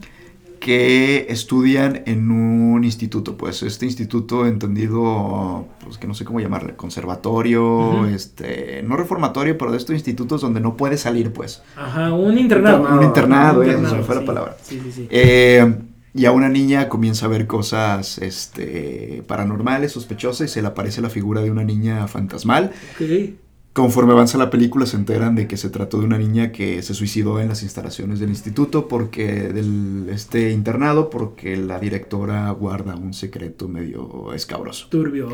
Que 0.65 1.27
estudian 1.29 2.01
en 2.07 2.31
un 2.31 2.83
instituto, 2.83 3.37
pues 3.37 3.61
este 3.61 3.85
instituto 3.85 4.47
entendido, 4.47 5.67
pues 5.83 5.99
que 5.99 6.07
no 6.07 6.15
sé 6.15 6.25
cómo 6.25 6.39
llamarle, 6.39 6.75
conservatorio, 6.75 8.07
este, 8.07 8.81
no 8.81 8.97
reformatorio, 8.97 9.59
pero 9.59 9.69
de 9.69 9.77
estos 9.77 9.93
institutos 9.93 10.41
donde 10.41 10.61
no 10.61 10.75
puedes 10.75 11.01
salir, 11.01 11.31
pues. 11.31 11.61
Ajá, 11.75 12.11
un 12.13 12.39
internado. 12.39 12.81
Un 12.97 13.03
internado, 13.03 13.59
Un 13.59 13.67
eh, 13.67 13.69
internado, 13.73 13.89
se 13.91 13.95
me 13.97 14.03
fue 14.03 14.15
la 14.15 14.25
palabra. 14.25 14.57
Sí, 14.59 14.81
sí, 14.83 14.91
sí. 14.91 15.07
Eh, 15.11 15.71
y 16.15 16.25
a 16.25 16.31
una 16.31 16.49
niña 16.49 16.89
comienza 16.89 17.27
a 17.27 17.29
ver 17.29 17.45
cosas 17.45 18.17
este, 18.17 19.21
paranormales, 19.27 19.91
sospechosas, 19.91 20.49
y 20.49 20.51
se 20.51 20.63
le 20.63 20.69
aparece 20.69 20.99
la 20.99 21.11
figura 21.11 21.41
de 21.41 21.51
una 21.51 21.63
niña 21.63 22.07
fantasmal. 22.07 22.71
Ok. 22.95 23.35
Conforme 23.75 24.13
avanza 24.13 24.37
la 24.37 24.49
película 24.49 24.85
se 24.85 24.95
enteran 24.95 25.35
de 25.35 25.49
que 25.49 25.57
se 25.57 25.69
trató 25.69 25.99
de 25.99 26.05
una 26.05 26.17
niña 26.17 26.53
que 26.53 26.81
se 26.81 26.93
suicidó 26.93 27.41
en 27.41 27.49
las 27.49 27.61
instalaciones 27.61 28.21
del 28.21 28.29
instituto 28.29 28.87
porque 28.87 29.49
del 29.49 30.07
este 30.13 30.51
internado 30.51 31.09
porque 31.09 31.57
la 31.57 31.77
directora 31.77 32.49
guarda 32.51 32.95
un 32.95 33.13
secreto 33.13 33.67
medio 33.67 34.31
escabroso. 34.33 34.87
Turbio. 34.87 35.27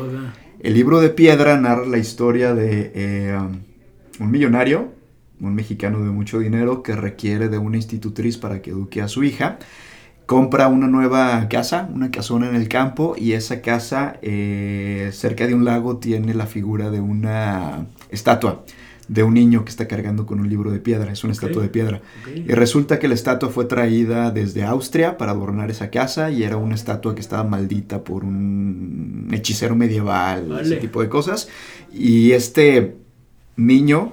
El 0.58 0.74
libro 0.74 1.00
de 1.00 1.10
piedra 1.10 1.56
narra 1.56 1.86
la 1.86 1.98
historia 1.98 2.52
de 2.52 2.90
eh, 2.96 3.38
un 4.18 4.30
millonario, 4.32 4.88
un 5.38 5.54
mexicano 5.54 6.00
de 6.00 6.10
mucho 6.10 6.40
dinero 6.40 6.82
que 6.82 6.96
requiere 6.96 7.48
de 7.48 7.58
una 7.58 7.76
institutriz 7.76 8.38
para 8.38 8.60
que 8.60 8.70
eduque 8.70 9.02
a 9.02 9.06
su 9.06 9.22
hija. 9.22 9.60
Compra 10.26 10.68
una 10.68 10.86
nueva 10.86 11.48
casa, 11.48 11.88
una 11.92 12.10
casona 12.10 12.48
en 12.48 12.54
el 12.54 12.68
campo 12.68 13.14
y 13.18 13.32
esa 13.32 13.60
casa 13.60 14.18
eh, 14.22 15.10
cerca 15.12 15.46
de 15.46 15.54
un 15.54 15.64
lago 15.64 15.98
tiene 15.98 16.32
la 16.34 16.46
figura 16.46 16.90
de 16.90 17.00
una 17.00 17.86
estatua 18.10 18.64
de 19.08 19.22
un 19.22 19.34
niño 19.34 19.64
que 19.64 19.70
está 19.70 19.86
cargando 19.88 20.26
con 20.26 20.40
un 20.40 20.48
libro 20.48 20.70
de 20.70 20.78
piedra, 20.78 21.12
es 21.12 21.22
una 21.22 21.32
estatua 21.34 21.62
de 21.62 21.68
piedra. 21.68 22.00
Y 22.34 22.52
resulta 22.52 22.98
que 22.98 23.08
la 23.08 23.14
estatua 23.14 23.50
fue 23.50 23.66
traída 23.66 24.30
desde 24.30 24.64
Austria 24.64 25.18
para 25.18 25.32
adornar 25.32 25.70
esa 25.70 25.90
casa 25.90 26.30
y 26.30 26.44
era 26.44 26.56
una 26.56 26.74
estatua 26.74 27.14
que 27.14 27.20
estaba 27.20 27.44
maldita 27.44 28.04
por 28.04 28.24
un 28.24 29.28
hechicero 29.32 29.74
medieval, 29.74 30.44
ese 30.44 30.54
Vale. 30.54 30.76
tipo 30.76 31.02
de 31.02 31.08
cosas. 31.08 31.48
Y 31.92 32.32
este 32.32 32.96
niño, 33.56 34.12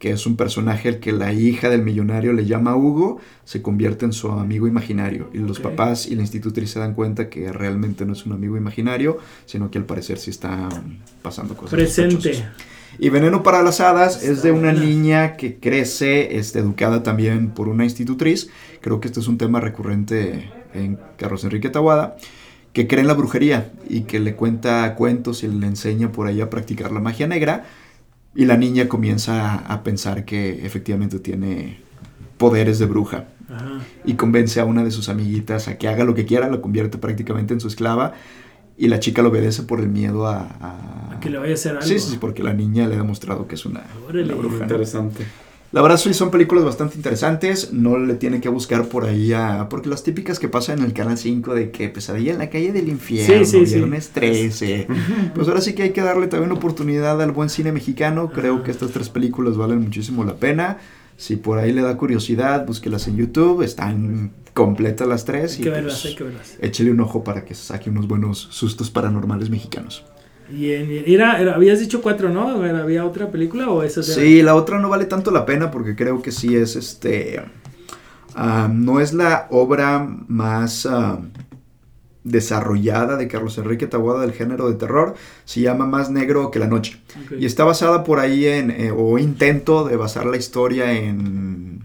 que 0.00 0.10
es 0.10 0.26
un 0.26 0.34
personaje 0.34 0.88
al 0.88 0.98
que 0.98 1.12
la 1.12 1.32
hija 1.32 1.68
del 1.68 1.82
millonario 1.82 2.32
le 2.32 2.46
llama 2.46 2.74
Hugo, 2.74 3.20
se 3.44 3.60
convierte 3.60 4.06
en 4.06 4.12
su 4.12 4.28
amigo 4.32 4.66
imaginario. 4.66 5.28
Y 5.34 5.38
los 5.38 5.60
papás 5.60 6.06
y 6.06 6.16
la 6.16 6.22
institutriz 6.22 6.70
se 6.70 6.80
dan 6.80 6.94
cuenta 6.94 7.28
que 7.28 7.52
realmente 7.52 8.06
no 8.06 8.14
es 8.14 8.24
un 8.24 8.32
amigo 8.32 8.56
imaginario, 8.56 9.18
sino 9.44 9.70
que 9.70 9.76
al 9.76 9.84
parecer 9.84 10.18
sí 10.18 10.30
está 10.30 10.68
pasando 11.22 11.54
cosas. 11.54 11.70
Presente. 11.70 12.14
sospechosas. 12.14 12.80
Y 12.98 13.08
Veneno 13.10 13.42
para 13.42 13.62
las 13.62 13.80
Hadas 13.80 14.22
es 14.22 14.42
de 14.42 14.52
una 14.52 14.72
buena. 14.72 14.84
niña 14.84 15.36
que 15.36 15.58
crece, 15.58 16.38
este, 16.38 16.58
educada 16.58 17.02
también 17.02 17.50
por 17.50 17.68
una 17.68 17.84
institutriz. 17.84 18.48
Creo 18.80 19.00
que 19.00 19.08
este 19.08 19.20
es 19.20 19.28
un 19.28 19.38
tema 19.38 19.60
recurrente 19.60 20.50
en 20.74 20.98
Carlos 21.18 21.44
Enrique 21.44 21.68
Tawada, 21.68 22.16
que 22.72 22.86
cree 22.86 23.02
en 23.02 23.06
la 23.06 23.14
brujería 23.14 23.70
y 23.88 24.02
que 24.02 24.18
le 24.18 24.34
cuenta 24.34 24.94
cuentos 24.94 25.42
y 25.42 25.48
le 25.48 25.66
enseña 25.66 26.10
por 26.10 26.26
ahí 26.26 26.40
a 26.40 26.50
practicar 26.50 26.90
la 26.90 27.00
magia 27.00 27.26
negra. 27.26 27.64
Y 28.34 28.44
la 28.44 28.56
niña 28.56 28.88
comienza 28.88 29.52
a, 29.52 29.56
a 29.74 29.82
pensar 29.82 30.24
que 30.24 30.64
efectivamente 30.66 31.18
tiene 31.18 31.80
poderes 32.38 32.78
de 32.78 32.86
bruja 32.86 33.24
Ajá. 33.52 33.80
y 34.04 34.14
convence 34.14 34.60
a 34.60 34.64
una 34.64 34.84
de 34.84 34.90
sus 34.90 35.08
amiguitas 35.08 35.68
a 35.68 35.76
que 35.78 35.88
haga 35.88 36.04
lo 36.04 36.14
que 36.14 36.24
quiera, 36.24 36.48
la 36.48 36.60
convierte 36.60 36.96
prácticamente 36.98 37.52
en 37.54 37.60
su 37.60 37.68
esclava 37.68 38.14
y 38.78 38.88
la 38.88 38.98
chica 39.00 39.20
lo 39.22 39.28
obedece 39.28 39.62
por 39.64 39.80
el 39.80 39.88
miedo 39.88 40.26
a... 40.26 40.38
a- 40.60 41.14
A 41.16 41.20
que 41.20 41.28
le 41.28 41.38
vaya 41.38 41.52
a 41.52 41.54
hacer 41.54 41.72
algo. 41.72 41.82
Sí, 41.86 41.98
sí, 41.98 42.12
sí, 42.12 42.16
porque 42.18 42.42
la 42.42 42.54
niña 42.54 42.86
le 42.86 42.94
ha 42.94 42.98
demostrado 42.98 43.46
que 43.46 43.56
es 43.56 43.66
una, 43.66 43.82
Órale. 44.08 44.24
una 44.24 44.34
bruja. 44.36 44.66
¿no? 44.66 45.10
La 45.72 45.82
verdad 45.82 45.98
sí 45.98 46.12
son 46.14 46.32
películas 46.32 46.64
bastante 46.64 46.96
interesantes, 46.96 47.72
no 47.72 47.96
le 47.96 48.14
tiene 48.14 48.40
que 48.40 48.48
buscar 48.48 48.86
por 48.86 49.04
ahí 49.04 49.32
a... 49.32 49.68
Porque 49.68 49.88
las 49.88 50.02
típicas 50.02 50.40
que 50.40 50.48
pasan 50.48 50.80
en 50.80 50.84
el 50.84 50.92
Canal 50.92 51.16
5 51.16 51.54
de 51.54 51.70
que 51.70 51.88
Pesadilla 51.88 52.32
en 52.32 52.38
la 52.38 52.50
calle 52.50 52.72
del 52.72 52.88
infierno, 52.88 53.44
Sí, 53.44 53.60
sí, 53.60 53.66
sí. 53.66 53.74
Viernes 53.76 54.08
13... 54.08 54.88
Pues 55.34 55.46
ahora 55.46 55.60
sí 55.60 55.74
que 55.74 55.84
hay 55.84 55.90
que 55.90 56.00
darle 56.00 56.26
también 56.26 56.50
oportunidad 56.50 57.22
al 57.22 57.30
buen 57.30 57.50
cine 57.50 57.70
mexicano, 57.70 58.30
creo 58.30 58.64
que 58.64 58.72
estas 58.72 58.90
tres 58.90 59.10
películas 59.10 59.56
valen 59.56 59.80
muchísimo 59.80 60.24
la 60.24 60.34
pena. 60.34 60.78
Si 61.16 61.36
por 61.36 61.58
ahí 61.58 61.72
le 61.72 61.82
da 61.82 61.96
curiosidad, 61.96 62.66
búsquelas 62.66 63.06
en 63.06 63.16
YouTube, 63.16 63.62
están 63.62 64.32
completas 64.54 65.06
las 65.06 65.24
tres. 65.24 65.56
Hay 65.56 65.62
que 65.62 65.68
y 65.68 65.72
verlas, 65.72 66.00
pues, 66.00 66.06
hay 66.06 66.16
que 66.16 66.24
verlas. 66.24 66.56
Échele 66.60 66.90
un 66.90 67.00
ojo 67.00 67.22
para 67.22 67.44
que 67.44 67.54
saque 67.54 67.90
unos 67.90 68.08
buenos 68.08 68.48
sustos 68.50 68.90
paranormales 68.90 69.50
mexicanos. 69.50 70.04
Bien, 70.50 70.88
bien. 70.88 71.04
Era, 71.06 71.40
era- 71.40 71.54
habías 71.54 71.78
dicho 71.80 72.00
cuatro, 72.02 72.28
¿no? 72.28 72.48
¿Había 72.62 73.04
otra 73.04 73.30
película 73.30 73.68
o 73.70 73.82
eran? 73.82 74.02
Sí, 74.02 74.42
la 74.42 74.54
otra 74.54 74.78
no 74.78 74.88
vale 74.88 75.04
tanto 75.06 75.30
la 75.30 75.46
pena 75.46 75.70
porque 75.70 75.94
creo 75.96 76.20
que 76.22 76.32
sí 76.32 76.56
es 76.56 76.76
este. 76.76 77.40
no 78.68 79.00
es 79.00 79.12
la 79.12 79.46
obra 79.50 80.08
más 80.28 80.86
ah, 80.86 81.18
desarrollada 82.24 83.16
de 83.16 83.28
Carlos 83.28 83.56
Enrique 83.58 83.86
Taboada 83.86 84.20
del 84.22 84.32
género 84.32 84.68
de 84.68 84.74
terror. 84.76 85.14
Se 85.44 85.60
llama 85.60 85.86
Más 85.86 86.10
Negro 86.10 86.50
que 86.50 86.58
la 86.58 86.66
Noche. 86.66 87.00
Y 87.38 87.46
está 87.46 87.64
basada 87.64 88.04
por 88.04 88.18
ahí 88.20 88.46
en. 88.46 88.70
eh, 88.70 88.92
o 88.96 89.18
intento 89.18 89.84
de 89.86 89.96
basar 89.96 90.26
la 90.26 90.36
historia 90.36 90.92
en. 90.92 91.80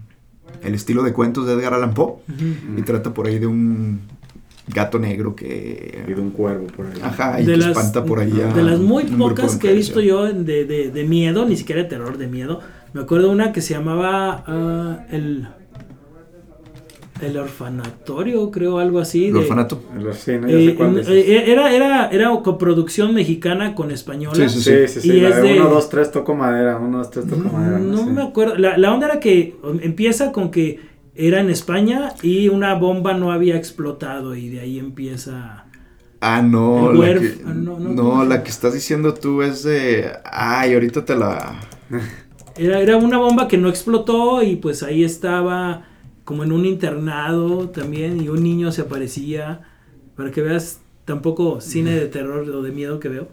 El 0.62 0.74
estilo 0.74 1.02
de 1.04 1.12
cuentos 1.12 1.46
de 1.46 1.52
Edgar 1.52 1.74
Allan 1.74 1.94
Poe. 1.94 2.14
Y 2.76 2.82
trata 2.82 3.14
por 3.14 3.26
ahí 3.28 3.38
de 3.38 3.46
un 3.46 4.00
gato 4.68 4.98
negro 4.98 5.34
Y 5.40 5.44
de 5.44 6.04
que. 6.06 6.14
un 6.20 6.30
cuervo 6.30 6.66
por 6.68 6.86
ahí. 6.86 6.92
Ajá, 7.02 7.40
y 7.40 7.44
de 7.44 7.52
que 7.52 7.58
las, 7.58 7.68
espanta 7.68 8.04
por 8.04 8.18
ahí 8.20 8.32
a 8.40 8.52
de 8.52 8.62
las 8.62 8.78
muy 8.80 9.04
pocas 9.04 9.56
que 9.56 9.70
he 9.70 9.74
visto 9.74 10.00
yo 10.00 10.24
de, 10.24 10.64
de, 10.64 10.90
de 10.90 11.04
miedo, 11.04 11.46
ni 11.46 11.56
siquiera 11.56 11.82
de 11.82 11.88
terror, 11.88 12.18
de 12.18 12.26
miedo. 12.26 12.60
Me 12.92 13.02
acuerdo 13.02 13.30
una 13.30 13.52
que 13.52 13.60
se 13.60 13.74
llamaba 13.74 14.42
ah, 14.46 15.06
el 15.10 15.48
el 17.22 17.34
orfanatorio, 17.38 18.50
creo, 18.50 18.78
algo 18.78 18.98
así. 18.98 19.28
El 19.28 19.32
de- 19.32 19.38
orfanato. 19.38 19.80
No, 19.94 20.02
ya 20.02 20.10
eh, 20.10 20.66
sé 20.66 20.74
cuál 20.74 20.96
dices. 20.96 21.08
eh, 21.08 21.50
era, 21.50 21.72
era, 21.74 22.08
era 22.10 22.30
coproducción 22.42 23.14
mexicana 23.14 23.74
con 23.74 23.90
española. 23.90 24.34
Sí, 24.34 24.60
sí, 24.60 24.60
Sí, 24.60 24.88
sí, 24.88 25.00
sí. 25.00 25.12
Y 25.16 25.20
la 25.22 25.30
es 25.30 25.36
de 25.36 25.42
de- 25.42 25.60
1, 25.60 25.70
2, 25.70 25.88
3 25.88 26.12
toco 26.12 26.34
madera. 26.34 26.76
1, 26.76 26.98
2, 26.98 27.10
3 27.10 27.26
toco 27.26 27.48
madera. 27.48 27.78
No 27.78 28.04
sé. 28.04 28.10
me 28.10 28.22
acuerdo. 28.22 28.56
La, 28.56 28.76
la 28.76 28.92
onda 28.92 29.06
era 29.06 29.18
que 29.20 29.56
empieza 29.80 30.30
con 30.30 30.50
que 30.50 30.78
era 31.16 31.40
en 31.40 31.50
España 31.50 32.14
y 32.22 32.48
una 32.48 32.74
bomba 32.74 33.14
no 33.14 33.32
había 33.32 33.56
explotado 33.56 34.34
y 34.34 34.48
de 34.48 34.60
ahí 34.60 34.78
empieza... 34.78 35.64
Ah, 36.20 36.42
no, 36.42 36.92
la 36.92 37.20
que, 37.20 37.38
ah, 37.44 37.52
no, 37.54 37.78
no, 37.78 37.90
no, 37.90 38.02
¿cómo 38.02 38.22
se 38.22 38.28
la 38.28 38.42
que 38.42 38.50
estás 38.50 38.74
diciendo 38.74 39.14
tú 39.14 39.42
es 39.42 39.62
de... 39.62 40.10
Ay, 40.24 40.74
ahorita 40.74 41.04
te 41.04 41.16
la... 41.16 41.60
Era, 42.58 42.80
era 42.80 42.96
una 42.96 43.18
bomba 43.18 43.48
que 43.48 43.58
no 43.58 43.68
explotó 43.68 44.42
y 44.42 44.56
pues 44.56 44.82
ahí 44.82 45.04
estaba 45.04 45.84
como 46.24 46.42
en 46.42 46.52
un 46.52 46.64
internado 46.64 47.68
también 47.68 48.22
y 48.22 48.30
un 48.30 48.42
niño 48.42 48.72
se 48.72 48.80
aparecía. 48.80 49.60
Para 50.16 50.30
que 50.30 50.40
veas 50.40 50.80
tampoco 51.04 51.60
cine 51.60 51.94
de 51.94 52.06
terror 52.06 52.48
o 52.48 52.62
de 52.62 52.72
miedo 52.72 52.98
que 52.98 53.10
veo. 53.10 53.28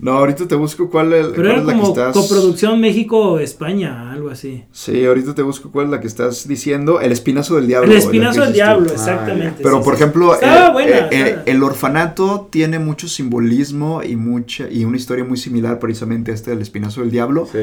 No, 0.00 0.12
ahorita 0.12 0.46
te 0.46 0.54
busco 0.54 0.88
cuál, 0.88 1.12
el- 1.12 1.30
Pero 1.30 1.34
cuál 1.34 1.46
era 1.46 1.56
es 1.60 1.64
la 1.66 1.72
que 1.72 1.78
como 1.80 1.88
estás... 1.92 2.14
coproducción 2.16 2.80
México-España, 2.80 4.12
algo 4.12 4.30
así. 4.30 4.64
Sí, 4.72 5.04
ahorita 5.04 5.34
te 5.34 5.42
busco 5.42 5.70
cuál 5.70 5.86
es 5.86 5.90
la 5.90 6.00
que 6.00 6.06
estás 6.06 6.46
diciendo. 6.46 7.00
El 7.00 7.12
espinazo 7.12 7.56
del 7.56 7.66
diablo. 7.66 7.90
El 7.90 7.98
espinazo 7.98 8.42
del 8.42 8.52
diablo, 8.52 8.86
Ah, 8.90 8.94
exactamente. 8.94 9.62
Pero 9.62 9.78
sí, 9.78 9.84
por 9.84 9.96
sí, 9.96 10.02
ejemplo, 10.02 10.34
Estaba 10.34 10.68
eh, 10.68 10.72
buena, 10.72 10.96
eh, 10.98 11.08
eh, 11.10 11.36
el 11.46 11.62
orfanato 11.62 12.48
tiene 12.50 12.78
mucho 12.78 13.08
simbolismo 13.08 14.02
y 14.02 14.16
mucha 14.16 14.68
y 14.70 14.84
una 14.84 14.96
historia 14.96 15.24
muy 15.24 15.36
similar 15.36 15.78
precisamente 15.78 16.30
a 16.30 16.34
este 16.34 16.50
del 16.52 16.62
espinazo 16.62 17.00
del 17.00 17.10
diablo. 17.10 17.48
Sí. 17.50 17.58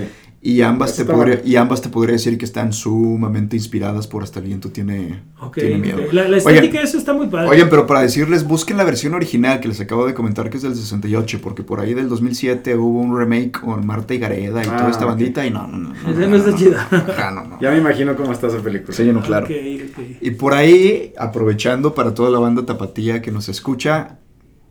Y 0.48 0.62
ambas 0.62 0.96
te 0.96 1.06
podría, 1.06 1.42
y 1.44 1.56
ambas 1.56 1.82
te 1.82 1.90
podría 1.90 2.14
decir 2.14 2.38
que 2.38 2.46
están 2.46 2.72
sumamente 2.72 3.56
inspiradas 3.56 4.06
por 4.06 4.22
hasta 4.22 4.40
el 4.40 4.46
viento 4.46 4.70
tiene, 4.70 5.24
tiene 5.56 5.80
miedo. 5.80 5.98
ok. 6.06 6.14
La, 6.14 6.28
la 6.28 6.38
Oigan, 6.38 6.54
estética 6.54 6.78
de 6.78 6.84
eso 6.84 7.00
está 7.00 7.14
muy 7.14 7.26
padre. 7.26 7.50
Oigan, 7.50 7.68
pero 7.68 7.88
para 7.88 8.02
decirles, 8.02 8.48
busquen 8.48 8.78
la 8.78 8.84
versión 8.84 9.16
original 9.16 9.60
que 9.60 9.68
les 9.70 9.82
acabo 9.82 10.06
de 10.06 10.14
comentar 10.14 10.52
que 10.52 10.58
es 10.58 10.64
del 10.64 10.76
68, 10.76 11.40
porque 11.42 11.64
por 11.64 11.80
ahí 11.80 11.96
del 11.96 12.10
2007 12.10 12.76
hubo 12.76 13.00
un 13.00 13.18
remake 13.18 13.60
con 13.60 13.88
Marta 13.88 14.14
y 14.14 14.20
Gareda 14.20 14.64
y 14.64 14.68
Ah, 14.70 14.78
toda 14.78 14.92
esta 14.92 15.06
bandita 15.06 15.44
y 15.48 15.50
no, 15.50 15.66
no, 15.66 15.80
no. 15.80 15.94
No 15.94 16.36
está 16.38 17.32
no, 17.32 17.44
no. 17.46 17.60
Ya 17.60 17.72
me 17.72 17.80
imagino 17.80 18.16
cómo 18.16 18.32
está 18.32 18.46
esa 18.46 18.60
película. 18.60 18.96
Sí, 18.96 19.12
no, 19.12 19.22
claro. 19.24 19.48
Y 19.50 20.30
por 20.30 20.54
ahí, 20.54 21.12
aprovechando 21.18 21.96
para 21.96 22.14
toda 22.14 22.30
la 22.30 22.38
banda 22.38 22.64
tapatía 22.68 23.20
que 23.20 23.32
nos 23.32 23.50
escucha, 23.50 24.20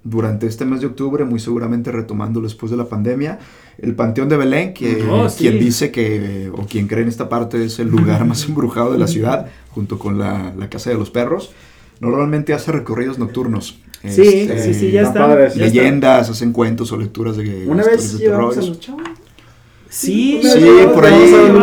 durante 0.04 0.46
este 0.46 0.66
mes 0.66 0.82
de 0.82 0.87
octubre, 0.87 1.24
muy 1.24 1.40
seguramente 1.40 1.90
retomando 1.90 2.40
después 2.40 2.70
de 2.70 2.76
la 2.76 2.84
pandemia, 2.84 3.38
el 3.78 3.94
Panteón 3.94 4.28
de 4.28 4.37
Belén, 4.37 4.72
que 4.74 5.04
Oh, 5.10 5.28
sí. 5.28 5.38
quien 5.40 5.58
dice 5.58 5.90
que, 5.90 6.50
o 6.52 6.66
quien 6.66 6.87
cree 6.87 7.02
en 7.02 7.08
esta 7.08 7.28
parte, 7.28 7.64
es 7.64 7.78
el 7.78 7.88
lugar 7.88 8.24
más 8.24 8.44
embrujado 8.48 8.92
de 8.92 8.98
la 8.98 9.06
ciudad, 9.06 9.46
junto 9.70 9.98
con 9.98 10.18
la, 10.18 10.52
la 10.56 10.68
Casa 10.70 10.90
de 10.90 10.96
los 10.96 11.10
Perros, 11.10 11.52
normalmente 12.00 12.52
hace 12.54 12.72
recorridos 12.72 13.18
nocturnos. 13.18 13.78
Sí, 14.06 14.20
Este, 14.20 14.58
sí, 14.62 14.74
sí, 14.74 14.90
ya 14.90 15.02
está. 15.02 15.26
padres. 15.26 15.54
ya 15.54 15.64
está. 15.66 15.78
Leyendas, 15.80 16.28
hacen 16.30 16.52
cuentos 16.52 16.92
o 16.92 16.96
lecturas 16.98 17.37
de 17.38 17.66
Una 17.66 17.82
vez 17.84 18.12
de 18.12 18.18
llevamos 18.18 18.52
a 18.56 18.60
terror. 18.60 18.68
los 18.68 18.80
chavos. 18.80 19.02
Sí, 19.88 20.40
Sí, 20.42 20.58
por 20.92 21.04
ahí, 21.06 21.20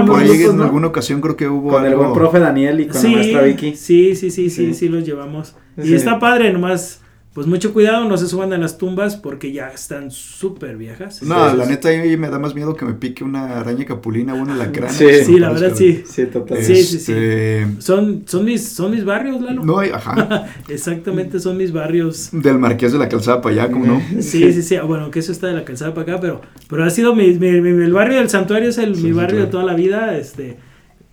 por 0.08 0.18
ahí 0.20 0.28
nosotros, 0.28 0.50
en 0.52 0.58
¿no? 0.58 0.64
alguna 0.64 0.88
ocasión 0.88 1.20
creo 1.20 1.36
que 1.36 1.50
hubo 1.50 1.70
Con 1.72 1.86
el 1.86 1.92
algo- 1.92 2.04
buen 2.04 2.14
profe 2.14 2.40
Daniel 2.40 2.80
y 2.80 2.88
con 2.88 3.02
sí, 3.02 3.10
la 3.10 3.18
maestra 3.18 3.42
Vicky. 3.42 3.76
sí, 3.76 4.16
sí, 4.16 4.32
sí, 4.32 4.50
sí, 4.50 4.68
Sí. 4.68 4.74
sí, 4.74 4.88
los 4.90 5.06
llevamos. 5.06 5.54
Y 5.78 5.94
está 5.94 6.18
padre, 6.18 6.52
nomás, 6.54 7.01
pues 7.34 7.48
mucho 7.48 7.72
cuidado, 7.72 8.04
no 8.10 8.18
se 8.18 8.28
suban 8.28 8.52
a 8.52 8.58
las 8.58 8.78
tumbas 8.78 9.16
porque 9.16 9.54
ya 9.54 9.70
están 9.70 10.12
súper 10.12 10.76
viejas. 10.76 11.24
No, 11.24 11.56
la 11.56 11.66
neta 11.66 11.88
ahí 11.88 12.18
me 12.18 12.30
da 12.30 12.40
más 12.40 12.54
miedo 12.54 12.76
que 12.76 12.84
me 12.84 12.94
pique 12.94 13.24
una 13.24 13.60
araña 13.62 13.86
capulina 13.86 14.34
o 14.34 14.38
una 14.38 14.54
lacrana. 14.56 14.92
Sí. 14.92 15.06
Sí, 15.24 15.40
la 15.40 15.50
verdad 15.52 15.72
sí. 15.74 16.04
Sí, 16.06 16.26
total. 16.26 16.58
Sí, 16.62 16.76
sí, 16.84 17.00
sí. 17.00 17.14
Este, 17.14 17.68
Son, 17.80 18.24
son 18.28 18.44
mis, 18.44 18.68
son 18.68 18.92
mis 18.92 19.06
barrios, 19.06 19.42
Lalo. 19.42 19.64
No, 19.64 19.80
hay- 19.80 19.92
ajá. 19.92 20.46
Exactamente, 20.70 21.40
son 21.40 21.56
mis 21.56 21.72
barrios. 21.72 22.30
Del 22.34 22.60
Marqués 22.60 22.92
de 22.92 23.00
la 23.00 23.08
Calzada 23.08 23.42
para 23.42 23.56
allá, 23.64 23.72
¿cómo 23.72 23.86
no? 23.86 24.02
Sí, 24.22 24.52
sí, 24.52 24.62
sí. 24.62 24.76
Bueno, 24.86 25.10
que 25.10 25.20
eso 25.20 25.32
está 25.32 25.48
de 25.48 25.54
la 25.54 25.64
calzada 25.64 25.94
para 25.94 26.12
acá, 26.14 26.22
pero, 26.22 26.42
pero 26.70 26.84
ha 26.84 26.90
sido 26.90 27.16
mi, 27.16 27.30
mi- 27.36 27.62
mi- 27.62 27.84
el 27.84 27.94
barrio 27.94 28.18
del 28.18 28.30
santuario 28.30 28.70
es 28.70 28.78
el, 28.78 28.96
Sí, 28.96 29.04
mi 29.04 29.08
sí, 29.10 29.14
barrio 29.14 29.40
de 29.40 29.48
toda 29.48 29.64
la 29.64 29.74
vida. 29.74 30.18
Este, 30.18 30.58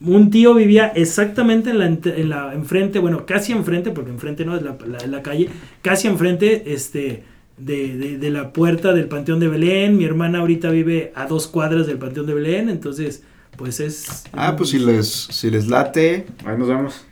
un 0.00 0.30
tío 0.30 0.54
vivía 0.54 0.88
exactamente 0.88 1.70
en 1.70 1.78
la, 1.78 1.86
en 1.86 2.28
la 2.28 2.54
enfrente, 2.54 2.98
bueno, 3.00 3.26
casi 3.26 3.52
enfrente, 3.52 3.90
porque 3.90 4.10
enfrente 4.10 4.44
no 4.44 4.56
es 4.56 4.62
la, 4.62 4.76
la, 4.86 5.06
la 5.06 5.22
calle, 5.22 5.48
casi 5.82 6.06
enfrente, 6.08 6.72
este, 6.72 7.24
de, 7.56 7.96
de, 7.96 8.18
de 8.18 8.30
la 8.30 8.52
puerta 8.52 8.92
del 8.92 9.08
Panteón 9.08 9.40
de 9.40 9.48
Belén. 9.48 9.96
Mi 9.96 10.04
hermana 10.04 10.38
ahorita 10.38 10.70
vive 10.70 11.12
a 11.16 11.26
dos 11.26 11.48
cuadras 11.48 11.86
del 11.86 11.98
Panteón 11.98 12.26
de 12.26 12.34
Belén, 12.34 12.68
entonces, 12.68 13.24
pues 13.56 13.80
es. 13.80 14.28
Ah, 14.32 14.54
pues 14.56 14.70
si 14.70 14.78
les, 14.78 15.08
si 15.08 15.50
les 15.50 15.66
late, 15.68 16.26
Ahí 16.44 16.56
nos 16.56 16.68
vemos. 16.68 17.04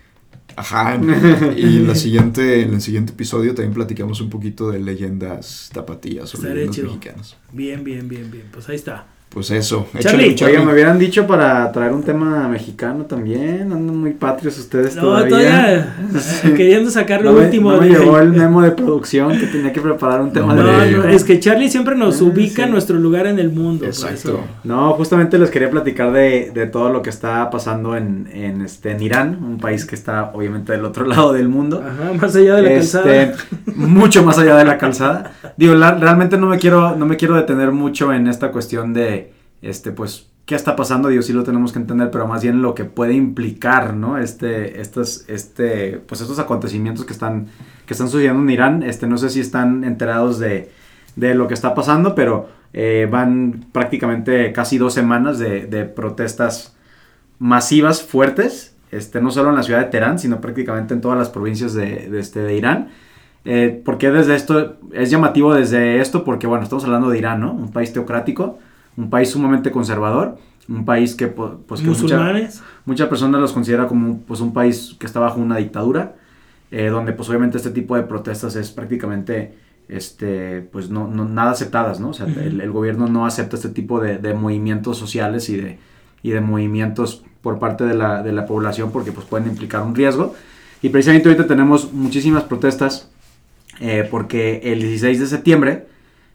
ajá. 0.56 1.00
Y 1.56 1.78
en, 1.78 1.86
la 1.86 1.94
siguiente, 1.94 2.62
en 2.62 2.74
el 2.74 2.80
siguiente 2.80 3.12
episodio 3.12 3.54
también 3.54 3.74
platicamos 3.74 4.20
un 4.20 4.30
poquito 4.30 4.70
de 4.70 4.80
leyendas 4.80 5.70
tapatías 5.72 6.34
o 6.34 6.38
leyendas 6.38 6.70
chido. 6.70 6.86
mexicanas. 6.86 7.36
Bien, 7.52 7.82
bien, 7.84 8.08
bien, 8.08 8.30
bien. 8.30 8.48
Pues 8.52 8.68
ahí 8.68 8.76
está. 8.76 9.15
Pues 9.28 9.50
eso. 9.50 9.86
Charlie. 9.98 10.28
Échale, 10.30 10.52
Oigan, 10.52 10.66
me 10.66 10.72
hubieran 10.72 10.98
dicho 10.98 11.26
para 11.26 11.70
traer 11.70 11.92
un 11.92 12.02
tema 12.02 12.48
mexicano 12.48 13.04
también. 13.04 13.70
Andan 13.70 13.94
muy 13.98 14.12
patrios 14.12 14.58
ustedes 14.58 14.96
No, 14.96 15.02
todavía. 15.02 15.28
todavía 15.28 15.96
eh, 16.44 16.54
queriendo 16.56 16.90
sacar 16.90 17.20
lo 17.20 17.32
No 17.32 17.38
me, 17.40 17.44
último. 17.44 17.72
no 17.72 17.80
me 17.82 17.88
llegó 17.90 18.18
el 18.18 18.30
memo 18.32 18.62
de 18.62 18.70
producción 18.70 19.38
que 19.38 19.46
tenía 19.46 19.74
que 19.74 19.82
preparar 19.82 20.22
un 20.22 20.32
tema 20.32 20.54
No, 20.54 20.62
de... 20.62 20.90
No, 20.92 21.02
no, 21.02 21.08
es 21.10 21.22
que 21.22 21.38
Charlie 21.38 21.68
siempre 21.68 21.94
nos 21.96 22.22
Ah, 22.22 22.24
ubica 22.24 22.64
sí. 22.64 22.70
nuestro 22.70 22.96
lugar 22.98 23.26
en 23.26 23.38
el 23.38 23.50
mundo. 23.50 23.84
Exacto. 23.84 24.14
eso. 24.14 24.40
No, 24.64 24.94
justamente 24.94 25.36
les 25.36 25.50
quería 25.50 25.70
platicar 25.70 26.12
de, 26.12 26.50
de 26.54 26.66
todo 26.66 26.90
lo 26.90 27.02
que 27.02 27.10
está 27.10 27.50
pasando 27.50 27.94
en, 27.94 28.30
en, 28.32 28.62
este, 28.62 28.92
en 28.92 29.02
Irán, 29.02 29.38
un 29.44 29.58
país 29.58 29.84
que 29.84 29.96
está 29.96 30.30
obviamente 30.32 30.72
del 30.72 30.84
otro 30.86 31.04
lado 31.06 31.34
del 31.34 31.48
mundo. 31.50 31.84
Ajá, 31.86 32.14
más 32.14 32.34
allá 32.34 32.54
de 32.54 32.62
la 32.62 32.70
Este, 32.72 33.02
calzada. 33.02 33.34
mucho 33.74 34.22
más 34.24 34.38
allá 34.38 34.56
de 34.56 34.64
la 34.64 34.78
calzada. 34.78 35.32
Digo, 35.58 35.74
la- 35.74 35.92
realmente 35.94 36.38
no 36.38 36.46
me 36.46 36.58
quiero, 36.58 36.96
no 36.96 37.04
me 37.04 37.18
quiero 37.18 37.34
detener 37.34 37.70
mucho 37.70 38.14
en 38.14 38.28
esta 38.28 38.50
cuestión 38.50 38.94
de, 38.94 39.25
este, 39.62 39.92
pues, 39.92 40.28
qué 40.46 40.54
está 40.54 40.76
pasando. 40.76 41.08
Digo, 41.08 41.22
sí 41.22 41.32
lo 41.32 41.44
tenemos 41.44 41.72
que 41.72 41.78
entender, 41.78 42.10
pero 42.10 42.26
más 42.26 42.42
bien 42.42 42.62
lo 42.62 42.74
que 42.74 42.84
puede 42.84 43.14
implicar, 43.14 43.94
¿no? 43.94 44.18
Este, 44.18 44.80
estos, 44.80 45.28
este, 45.28 45.98
pues, 45.98 46.20
estos 46.20 46.38
acontecimientos 46.38 47.04
que 47.04 47.12
están, 47.12 47.48
que 47.86 47.94
están 47.94 48.08
sucediendo 48.08 48.42
en 48.42 48.50
Irán. 48.50 48.82
Este, 48.82 49.06
no 49.06 49.18
sé 49.18 49.30
si 49.30 49.40
están 49.40 49.84
enterados 49.84 50.38
de, 50.38 50.70
de 51.16 51.34
lo 51.34 51.48
que 51.48 51.54
está 51.54 51.74
pasando, 51.74 52.14
pero 52.14 52.48
eh, 52.72 53.08
van 53.10 53.66
prácticamente 53.72 54.52
casi 54.52 54.78
dos 54.78 54.94
semanas 54.94 55.38
de, 55.38 55.66
de 55.66 55.84
protestas 55.84 56.76
masivas, 57.38 58.02
fuertes, 58.02 58.76
este, 58.90 59.20
no 59.20 59.30
solo 59.30 59.50
en 59.50 59.56
la 59.56 59.62
ciudad 59.62 59.80
de 59.80 59.86
Teherán, 59.86 60.18
sino 60.18 60.40
prácticamente 60.40 60.94
en 60.94 61.00
todas 61.00 61.18
las 61.18 61.28
provincias 61.28 61.74
de, 61.74 62.08
de 62.08 62.20
este, 62.20 62.40
de 62.40 62.56
Irán. 62.56 62.88
Eh, 63.44 63.80
porque 63.84 64.10
desde 64.10 64.34
esto 64.34 64.76
es 64.92 65.08
llamativo 65.08 65.54
desde 65.54 66.00
esto 66.00 66.24
porque 66.24 66.48
bueno 66.48 66.64
estamos 66.64 66.84
hablando 66.84 67.08
de 67.10 67.18
Irán 67.18 67.42
no 67.42 67.52
un 67.52 67.70
país 67.70 67.92
teocrático 67.92 68.58
un 68.96 69.10
país 69.10 69.30
sumamente 69.30 69.70
conservador, 69.70 70.38
un 70.68 70.84
país 70.84 71.14
que 71.14 71.26
pues 71.28 71.80
que 71.80 71.86
mucha- 72.02 72.16
muchas 72.84 73.08
personas 73.08 73.40
los 73.40 73.52
considera 73.52 73.86
como 73.86 74.18
pues 74.20 74.40
un 74.40 74.52
país 74.52 74.96
que 74.98 75.06
está 75.06 75.20
bajo 75.20 75.38
una 75.40 75.56
dictadura, 75.58 76.16
eh, 76.70 76.88
donde 76.88 77.12
pues 77.12 77.28
obviamente 77.28 77.56
este 77.58 77.70
tipo 77.70 77.94
de 77.96 78.02
protestas 78.02 78.56
es 78.56 78.70
prácticamente 78.70 79.54
este 79.88 80.62
pues 80.72 80.90
no, 80.90 81.06
no- 81.08 81.24
nada 81.28 81.52
aceptadas, 81.52 82.00
¿no? 82.00 82.08
O 82.10 82.14
sea, 82.14 82.26
Ujú. 82.26 82.40
el, 82.40 82.60
el 82.60 82.70
gobierno 82.72 83.06
no 83.06 83.26
acepta 83.26 83.56
este 83.56 83.68
tipo 83.68 84.00
de, 84.00 84.18
de 84.18 84.34
movimientos 84.34 84.98
sociales 84.98 85.48
y 85.48 85.56
de, 85.56 85.78
y 86.22 86.30
de 86.30 86.40
movimientos 86.40 87.22
por 87.42 87.58
parte 87.60 87.84
de 87.84 87.94
la, 87.94 88.22
de 88.24 88.32
la 88.32 88.46
población 88.46 88.90
porque 88.90 89.12
pues 89.12 89.26
pueden 89.26 89.48
implicar 89.48 89.82
un 89.82 89.94
riesgo. 89.94 90.34
Y 90.82 90.88
precisamente 90.88 91.28
ahorita 91.28 91.46
tenemos 91.46 91.92
muchísimas 91.92 92.42
protestas 92.44 93.08
eh, 93.80 94.06
porque 94.10 94.60
el 94.64 94.80
16 94.80 95.20
de 95.20 95.26
septiembre, 95.26 95.86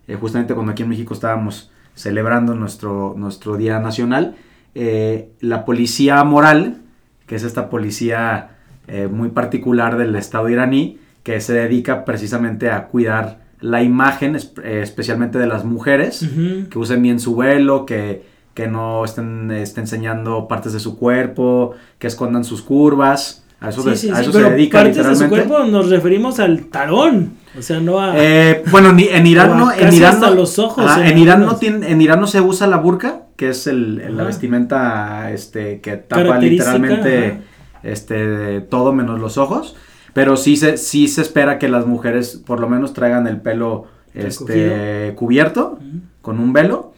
eh, 0.08 0.16
justamente 0.16 0.54
cuando 0.54 0.72
aquí 0.72 0.84
en 0.84 0.90
México 0.90 1.14
estábamos 1.14 1.70
celebrando 1.96 2.56
nuestro, 2.56 3.14
nuestro 3.18 3.58
Día 3.58 3.80
Nacional, 3.80 4.36
eh, 4.76 5.30
la 5.40 5.66
policía 5.66 6.24
moral, 6.24 6.82
que 7.28 7.36
es 7.36 7.44
esta 7.44 7.70
policía 7.70 8.58
eh, 8.88 9.08
muy 9.08 9.30
particular 9.30 9.98
del 9.98 10.16
Estado 10.16 10.50
iraní, 10.50 11.00
que 11.24 11.40
se 11.42 11.54
dedica 11.54 12.06
precisamente 12.06 12.72
a 12.72 12.88
cuidar 12.88 13.42
la 13.60 13.84
imagen, 13.84 14.36
eh, 14.36 14.80
especialmente 14.82 15.38
de 15.38 15.48
las 15.48 15.66
mujeres, 15.66 16.28
que 16.70 16.80
usen 16.80 17.02
bien 17.02 17.20
su 17.20 17.36
velo, 17.36 17.86
que, 17.86 18.24
que 18.54 18.68
no 18.68 19.06
estén, 19.06 19.52
estén 19.52 19.84
enseñando 19.84 20.48
partes 20.48 20.74
de 20.74 20.80
su 20.80 20.98
cuerpo, 20.98 21.76
que 22.00 22.08
escondan 22.08 22.44
sus 22.44 22.64
curvas. 22.64 23.46
A 23.62 23.70
eso, 23.70 23.84
Sí, 23.84 23.90
de- 23.92 23.96
sí, 23.96 24.10
a 24.10 24.16
sí, 24.16 24.22
eso 24.24 24.32
pero 24.34 24.48
se 24.48 24.52
dedica 24.56 24.80
partes 24.80 25.08
de 25.08 25.16
su 25.16 25.30
cuerpo 25.30 25.64
nos 25.64 25.90
referimos 25.90 26.40
al 26.40 26.66
talón. 26.66 27.34
O 27.58 27.62
sea, 27.62 27.80
no 27.80 28.02
a. 28.02 28.14
Eh, 28.18 28.64
bueno, 28.72 28.92
ni- 28.92 29.08
en 29.08 29.26
Irán 29.28 29.58
no, 29.58 29.72
en 29.72 29.94
Irán 29.94 30.16
hasta 30.16 30.30
no- 30.32 30.36
los 30.36 30.58
ojos, 30.60 30.84
en 31.04 31.18
Irán 31.18 31.42
no 31.42 31.56
tiene, 31.58 31.90
en 31.92 32.02
Irán 32.02 32.20
no 32.20 32.28
se 32.28 32.42
usa 32.42 32.66
la 32.68 32.78
burka, 32.78 33.22
que 33.36 33.50
es 33.50 33.68
el, 33.68 34.02
el- 34.02 34.18
la 34.18 34.24
vestimenta 34.24 35.32
este 35.32 35.80
que 35.80 35.96
tapa 35.98 36.38
literalmente 36.40 37.26
ajá. 37.28 37.38
este 37.84 38.62
todo 38.62 38.94
menos 38.94 39.20
los 39.20 39.38
ojos, 39.38 39.76
pero 40.14 40.38
sí 40.38 40.56
se 40.58 40.78
sí 40.78 41.08
se 41.08 41.22
espera 41.22 41.60
que 41.60 41.70
las 41.70 41.86
mujeres 41.86 42.42
por 42.46 42.60
lo 42.60 42.68
menos 42.68 42.94
traigan 42.94 43.28
el 43.28 43.40
pelo 43.42 43.86
este 44.14 45.14
cubierto 45.16 45.78
con 46.22 46.40
un 46.40 46.52
velo 46.54 46.91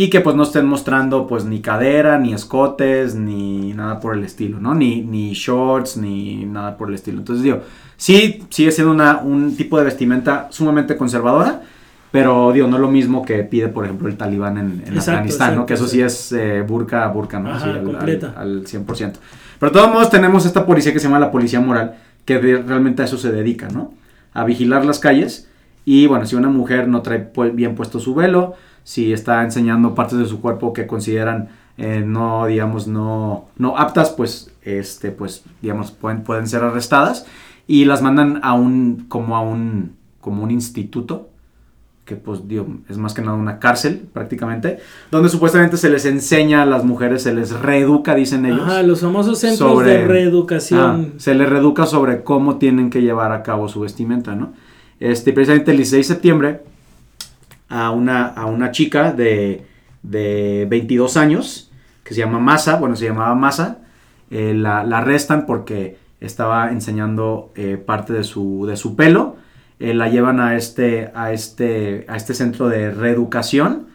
y 0.00 0.10
que 0.10 0.20
pues 0.20 0.36
no 0.36 0.42
estén 0.44 0.66
mostrando 0.66 1.26
pues 1.26 1.44
ni 1.44 1.60
cadera, 1.60 2.18
ni 2.18 2.32
escotes, 2.32 3.14
ni 3.16 3.72
nada 3.74 3.98
por 4.00 4.14
el 4.14 4.22
estilo, 4.22 4.60
¿no? 4.60 4.74
Ni, 4.74 5.02
ni 5.02 5.32
shorts, 5.32 5.96
ni 5.96 6.44
nada 6.44 6.76
por 6.76 6.88
el 6.88 6.94
estilo. 6.94 7.18
Entonces 7.18 7.42
digo, 7.42 7.62
sí 7.96 8.44
sigue 8.50 8.70
siendo 8.70 8.92
una, 8.92 9.18
un 9.18 9.56
tipo 9.56 9.76
de 9.78 9.84
vestimenta 9.84 10.46
sumamente 10.50 10.96
conservadora, 10.96 11.62
pero 12.12 12.52
digo, 12.52 12.68
no 12.68 12.76
es 12.76 12.80
lo 12.82 12.90
mismo 12.90 13.24
que 13.24 13.42
pide 13.42 13.68
por 13.68 13.84
ejemplo 13.84 14.08
el 14.08 14.16
talibán 14.16 14.56
en, 14.56 14.64
en 14.86 14.94
Exacto, 14.94 15.10
Afganistán, 15.12 15.48
¿no? 15.56 15.62
exacto, 15.62 15.66
Que 15.66 15.74
eso 15.74 15.88
sí 15.88 16.00
es 16.00 16.32
eh, 16.32 16.62
burka, 16.66 17.06
burka, 17.08 17.40
¿no? 17.40 17.50
Ajá, 17.50 17.70
Así 17.70 17.78
al- 17.78 17.96
al, 17.96 18.34
al 18.36 18.64
100%. 18.66 19.12
Pero 19.58 19.72
de 19.72 19.78
todos 19.78 19.92
modos 19.92 20.10
tenemos 20.10 20.46
esta 20.46 20.64
policía 20.64 20.92
que 20.92 21.00
se 21.00 21.06
llama 21.08 21.18
la 21.18 21.30
policía 21.32 21.60
moral, 21.60 21.96
que 22.24 22.38
de- 22.38 22.62
realmente 22.62 23.02
a 23.02 23.04
eso 23.06 23.18
se 23.18 23.32
dedica, 23.32 23.68
¿no? 23.68 23.92
A 24.32 24.44
vigilar 24.44 24.84
las 24.84 25.00
calles 25.00 25.48
y 25.84 26.06
bueno, 26.06 26.24
si 26.24 26.36
una 26.36 26.48
mujer 26.48 26.86
no 26.86 27.02
trae 27.02 27.32
pu- 27.32 27.52
bien 27.52 27.74
puesto 27.74 27.98
su 27.98 28.14
velo, 28.14 28.54
si 28.88 29.12
está 29.12 29.42
enseñando 29.42 29.94
partes 29.94 30.16
de 30.18 30.24
su 30.24 30.40
cuerpo 30.40 30.72
que 30.72 30.86
consideran 30.86 31.50
eh, 31.76 32.02
no, 32.06 32.46
digamos, 32.46 32.86
no, 32.88 33.44
no 33.58 33.76
aptas, 33.76 34.08
pues, 34.10 34.50
este, 34.62 35.10
pues, 35.10 35.44
digamos, 35.60 35.90
pueden, 35.90 36.22
pueden 36.22 36.48
ser 36.48 36.64
arrestadas 36.64 37.26
y 37.66 37.84
las 37.84 38.00
mandan 38.00 38.40
a 38.42 38.54
un, 38.54 39.04
como 39.08 39.36
a 39.36 39.42
un, 39.42 39.92
como 40.22 40.42
un 40.42 40.50
instituto, 40.50 41.28
que 42.06 42.16
pues, 42.16 42.48
digo, 42.48 42.66
es 42.88 42.96
más 42.96 43.12
que 43.12 43.20
nada 43.20 43.36
una 43.36 43.58
cárcel, 43.58 44.08
prácticamente, 44.10 44.78
donde 45.10 45.28
supuestamente 45.28 45.76
se 45.76 45.90
les 45.90 46.06
enseña 46.06 46.62
a 46.62 46.66
las 46.66 46.82
mujeres, 46.82 47.22
se 47.24 47.34
les 47.34 47.52
reeduca, 47.52 48.14
dicen 48.14 48.46
ellos. 48.46 48.62
Ajá, 48.62 48.82
los 48.82 49.02
famosos 49.02 49.38
centros 49.38 49.70
sobre- 49.74 49.90
de 49.98 50.06
reeducación. 50.06 51.12
Ah, 51.12 51.18
se 51.18 51.34
les 51.34 51.46
reeduca 51.48 51.84
sobre 51.84 52.22
cómo 52.24 52.56
tienen 52.56 52.88
que 52.88 53.02
llevar 53.02 53.32
a 53.32 53.42
cabo 53.42 53.68
su 53.68 53.80
vestimenta, 53.80 54.34
¿no? 54.34 54.54
Este, 54.98 55.34
precisamente 55.34 55.70
el 55.72 55.76
16 55.76 56.08
de 56.08 56.14
septiembre, 56.14 56.62
a 57.68 57.90
una, 57.90 58.26
a 58.26 58.46
una 58.46 58.70
chica 58.70 59.12
de, 59.12 59.64
de 60.02 60.66
22 60.68 61.16
años, 61.16 61.70
que 62.04 62.14
se 62.14 62.20
llama 62.20 62.38
Masa, 62.38 62.76
bueno, 62.76 62.96
se 62.96 63.06
llamaba 63.06 63.34
Masa, 63.34 63.78
eh, 64.30 64.54
la, 64.54 64.80
arrestan 64.80 65.46
porque 65.46 65.98
estaba 66.20 66.70
enseñando 66.70 67.52
eh, 67.54 67.76
parte 67.76 68.12
de 68.12 68.24
su, 68.24 68.66
de 68.66 68.76
su 68.76 68.96
pelo, 68.96 69.36
eh, 69.78 69.94
la 69.94 70.08
llevan 70.08 70.40
a 70.40 70.56
este, 70.56 71.10
a, 71.14 71.32
este, 71.32 72.04
a 72.08 72.16
este 72.16 72.34
centro 72.34 72.68
de 72.68 72.90
reeducación 72.90 73.86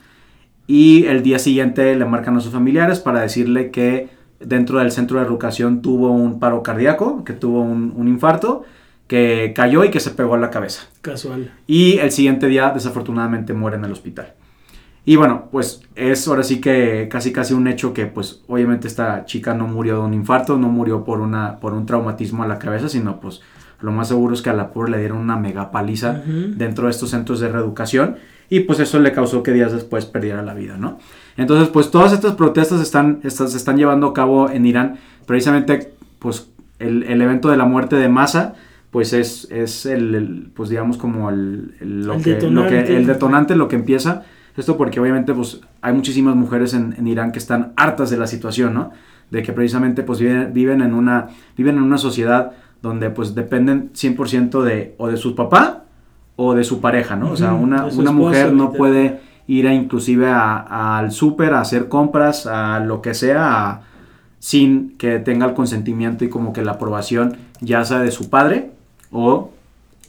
y 0.65 1.05
el 1.05 1.23
día 1.23 1.39
siguiente 1.39 1.95
le 1.95 2.05
marcan 2.05 2.37
a 2.37 2.39
sus 2.39 2.53
familiares 2.53 2.99
para 2.99 3.21
decirle 3.21 3.69
que 3.69 4.09
dentro 4.39 4.79
del 4.79 4.91
centro 4.91 5.17
de 5.17 5.25
reeducación 5.25 5.81
tuvo 5.81 6.11
un 6.11 6.39
paro 6.39 6.63
cardíaco, 6.63 7.23
que 7.23 7.33
tuvo 7.33 7.61
un, 7.61 7.93
un 7.95 8.07
infarto, 8.07 8.63
que 9.07 9.53
cayó 9.55 9.83
y 9.83 9.91
que 9.91 9.99
se 9.99 10.11
pegó 10.11 10.35
a 10.35 10.37
la 10.37 10.49
cabeza. 10.49 10.87
Casual. 11.01 11.51
Y 11.67 11.97
el 11.97 12.11
siguiente 12.11 12.47
día 12.47 12.71
desafortunadamente 12.71 13.53
muere 13.53 13.77
en 13.77 13.85
el 13.85 13.91
hospital. 13.91 14.33
Y 15.05 15.17
bueno, 15.17 15.49
pues 15.51 15.81
es 15.95 16.27
ahora 16.27 16.43
sí 16.43 16.61
que 16.61 17.09
casi 17.11 17.33
casi 17.33 17.53
un 17.53 17.67
hecho 17.67 17.93
que 17.93 18.05
pues 18.05 18.41
obviamente 18.47 18.87
esta 18.87 19.25
chica 19.25 19.53
no 19.53 19.67
murió 19.67 19.95
de 19.95 20.01
un 20.01 20.13
infarto, 20.13 20.57
no 20.57 20.69
murió 20.69 21.03
por, 21.03 21.19
una, 21.19 21.59
por 21.59 21.73
un 21.73 21.85
traumatismo 21.85 22.43
a 22.43 22.47
la 22.47 22.57
cabeza, 22.57 22.87
sino 22.87 23.19
pues 23.19 23.41
lo 23.81 23.91
más 23.91 24.07
seguro 24.07 24.33
es 24.33 24.41
que 24.41 24.49
a 24.49 24.53
la 24.53 24.71
pobre 24.71 24.91
le 24.91 24.99
dieron 24.99 25.17
una 25.17 25.35
mega 25.35 25.71
paliza 25.71 26.21
dentro 26.25 26.85
de 26.85 26.91
estos 26.91 27.09
centros 27.09 27.41
de 27.41 27.49
reeducación 27.49 28.15
y 28.49 28.61
pues 28.61 28.79
eso 28.79 28.97
le 28.99 29.11
causó 29.11 29.43
que 29.43 29.51
días 29.51 29.73
después 29.73 30.05
perdiera 30.05 30.41
la 30.41 30.53
vida, 30.53 30.77
¿no? 30.77 30.99
Entonces 31.35 31.67
pues 31.67 31.91
todas 31.91 32.13
estas 32.13 32.35
protestas 32.35 32.79
están, 32.79 33.19
estas, 33.23 33.51
se 33.51 33.57
están 33.57 33.75
llevando 33.75 34.07
a 34.07 34.13
cabo 34.13 34.49
en 34.49 34.65
Irán, 34.65 34.99
precisamente 35.25 35.91
pues 36.19 36.49
el, 36.79 37.03
el 37.03 37.21
evento 37.21 37.49
de 37.49 37.57
la 37.57 37.65
muerte 37.65 37.97
de 37.97 38.07
Massa 38.07 38.53
pues 38.93 39.11
es, 39.11 39.49
es 39.51 39.85
el, 39.85 40.15
el, 40.15 40.51
pues 40.55 40.69
digamos 40.69 40.95
como 40.95 41.29
el, 41.29 41.75
el- 41.81 42.05
lo, 42.05 42.13
El 42.13 42.23
que, 42.23 42.29
lo 42.29 42.35
detonante. 42.63 42.83
que 42.85 42.95
el 42.97 43.05
detonante, 43.05 43.55
lo 43.57 43.67
que 43.67 43.75
empieza 43.75 44.23
esto 44.55 44.77
porque 44.77 44.99
obviamente 44.99 45.33
pues 45.33 45.59
hay 45.81 45.93
muchísimas 45.93 46.35
mujeres 46.35 46.73
en, 46.75 46.93
en 46.97 47.07
Irán 47.07 47.31
que 47.31 47.39
están 47.39 47.73
hartas 47.75 48.09
de 48.11 48.17
la 48.17 48.27
situación, 48.27 48.75
¿no? 48.75 48.91
De 49.31 49.41
que 49.41 49.51
precisamente 49.51 50.03
pues 50.03 50.19
viven, 50.19 50.53
viven 50.53 50.81
en 50.81 50.93
una 50.93 51.27
viven 51.57 51.77
en 51.77 51.83
una 51.83 51.97
sociedad 51.97 52.51
donde 52.83 53.09
pues 53.09 53.33
dependen 53.33 53.89
100% 53.93 54.61
de 54.61 54.93
o 54.99 55.07
de 55.07 55.17
su 55.17 55.33
papá 55.35 55.85
o 56.35 56.53
de 56.53 56.63
su 56.63 56.79
pareja, 56.81 57.15
¿no? 57.15 57.31
O 57.31 57.35
sea, 57.35 57.53
una, 57.55 57.85
una 58.01 58.11
mujer 58.11 58.53
no 58.53 58.71
puede 58.77 59.21
ir 59.47 59.67
a 59.67 59.73
inclusive 59.73 60.27
a- 60.29 60.97
al 60.99 61.11
súper 61.11 61.53
a 61.55 61.61
hacer 61.61 61.87
compras, 61.89 62.45
a 62.45 62.79
lo 62.79 63.01
que 63.01 63.15
sea, 63.15 63.69
a- 63.71 63.81
sin 64.37 64.97
que 64.97 65.17
tenga 65.19 65.45
el 65.47 65.53
consentimiento 65.55 66.25
y 66.25 66.29
como 66.29 66.53
que 66.53 66.61
la 66.63 66.73
aprobación 66.73 67.37
ya 67.61 67.83
sea 67.85 67.99
de 67.99 68.11
su 68.11 68.29
padre 68.29 68.72
o 69.13 69.51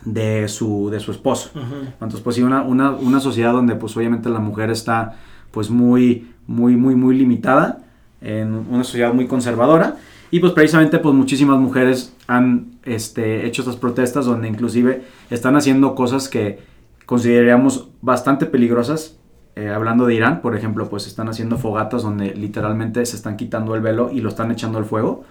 de 0.05 0.49
su, 0.49 0.91
de 0.91 0.99
su 0.99 1.13
esposo. 1.13 1.51
Entonces, 1.93 2.21
pues 2.21 2.37
sí, 2.37 2.43
una, 2.43 2.63
una, 2.63 2.91
una 2.91 3.21
sociedad 3.21 3.53
donde 3.53 3.77
pues 3.77 3.97
obviamente 3.97 4.29
la 4.29 4.41
mujer 4.41 4.71
está 4.71 5.17
pues 5.51 5.71
muy, 5.71 6.33
muy, 6.47 6.77
muy, 6.77 6.97
muy 6.97 7.17
limitada, 7.17 7.85
en 8.21 8.55
una 8.55 8.83
sociedad 8.83 9.15
muy 9.15 9.27
conservadora. 9.27 9.97
Y 10.31 10.41
pues 10.41 10.53
precisamente 10.53 10.99
pues 10.99 11.15
muchísimas 11.15 11.61
mujeres 11.61 12.13
han 12.27 12.73
este, 12.85 13.47
hecho 13.47 13.63
estas 13.63 13.77
protestas 13.77 14.27
donde 14.27 14.49
inclusive 14.49 15.05
están 15.31 15.55
haciendo 15.55 15.95
cosas 15.95 16.29
que 16.29 16.59
consideraríamos 17.07 17.89
bastante 18.03 18.47
peligrosas. 18.47 19.17
eh, 19.57 19.69
hablando 19.69 20.07
de 20.07 20.15
Irán, 20.15 20.41
por 20.41 20.57
ejemplo, 20.57 20.89
pues 20.89 21.07
están 21.07 21.29
haciendo 21.29 21.59
fogatas 21.59 22.03
donde 22.03 22.35
literalmente 22.35 23.05
se 23.07 23.17
están 23.17 23.37
quitando 23.37 23.75
el 23.75 23.81
velo 23.81 24.11
y 24.13 24.21
lo 24.21 24.29
están 24.29 24.51
echando 24.51 24.79
al 24.79 24.85
fuego. 24.85 25.25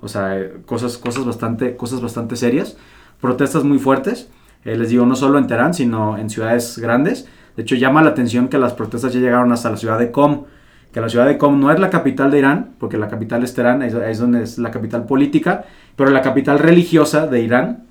O 0.00 0.08
sea, 0.08 0.38
eh, 0.38 0.54
cosas, 0.66 0.98
cosas, 0.98 1.24
bastante, 1.24 1.76
cosas 1.76 2.00
bastante 2.00 2.36
serias. 2.36 2.76
Protestas 3.20 3.64
muy 3.64 3.78
fuertes. 3.78 4.28
Eh, 4.64 4.76
les 4.76 4.90
digo, 4.90 5.06
no 5.06 5.16
solo 5.16 5.38
en 5.38 5.46
Teherán, 5.46 5.74
sino 5.74 6.16
en 6.16 6.30
ciudades 6.30 6.78
grandes. 6.78 7.28
De 7.56 7.62
hecho, 7.62 7.74
llama 7.74 8.02
la 8.02 8.10
atención 8.10 8.48
que 8.48 8.58
las 8.58 8.72
protestas 8.72 9.12
ya 9.12 9.20
llegaron 9.20 9.52
hasta 9.52 9.70
la 9.70 9.76
ciudad 9.76 9.98
de 9.98 10.10
Qom. 10.10 10.44
Que 10.92 11.00
la 11.00 11.08
ciudad 11.08 11.26
de 11.26 11.38
Qom 11.38 11.60
no 11.60 11.70
es 11.70 11.78
la 11.78 11.90
capital 11.90 12.30
de 12.30 12.38
Irán, 12.38 12.70
porque 12.78 12.98
la 12.98 13.08
capital 13.08 13.44
es 13.44 13.54
Teherán, 13.54 13.82
es, 13.82 13.94
es 13.94 14.18
donde 14.18 14.42
es 14.42 14.58
la 14.58 14.70
capital 14.70 15.04
política, 15.04 15.64
pero 15.96 16.10
la 16.10 16.20
capital 16.20 16.58
religiosa 16.58 17.26
de 17.26 17.42
Irán 17.42 17.84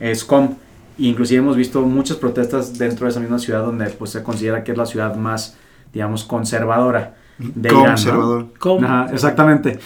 es 0.00 0.24
Qom. 0.24 0.54
Inclusive 0.98 1.40
hemos 1.40 1.56
visto 1.56 1.82
muchas 1.82 2.16
protestas 2.16 2.78
dentro 2.78 3.06
de 3.06 3.10
esa 3.10 3.20
misma 3.20 3.38
ciudad 3.38 3.64
donde 3.64 3.86
pues, 3.90 4.10
se 4.10 4.22
considera 4.22 4.62
que 4.62 4.72
es 4.72 4.78
la 4.78 4.86
ciudad 4.86 5.16
más, 5.16 5.56
digamos, 5.92 6.24
conservadora 6.24 7.14
de 7.38 7.68
Irán. 7.68 7.82
¿no? 7.82 7.88
Conservador. 7.88 8.46
Ajá, 8.84 9.06
exactamente. 9.12 9.78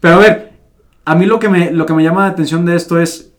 Pero 0.00 0.14
a 0.14 0.18
ver, 0.18 0.52
a 1.04 1.14
mí 1.14 1.26
lo 1.26 1.38
que 1.38 1.48
me, 1.48 1.70
lo 1.70 1.86
que 1.86 1.92
me 1.92 2.02
llama 2.02 2.22
la 2.22 2.28
atención 2.28 2.64
de 2.64 2.76
esto 2.76 2.98
es 3.00 3.33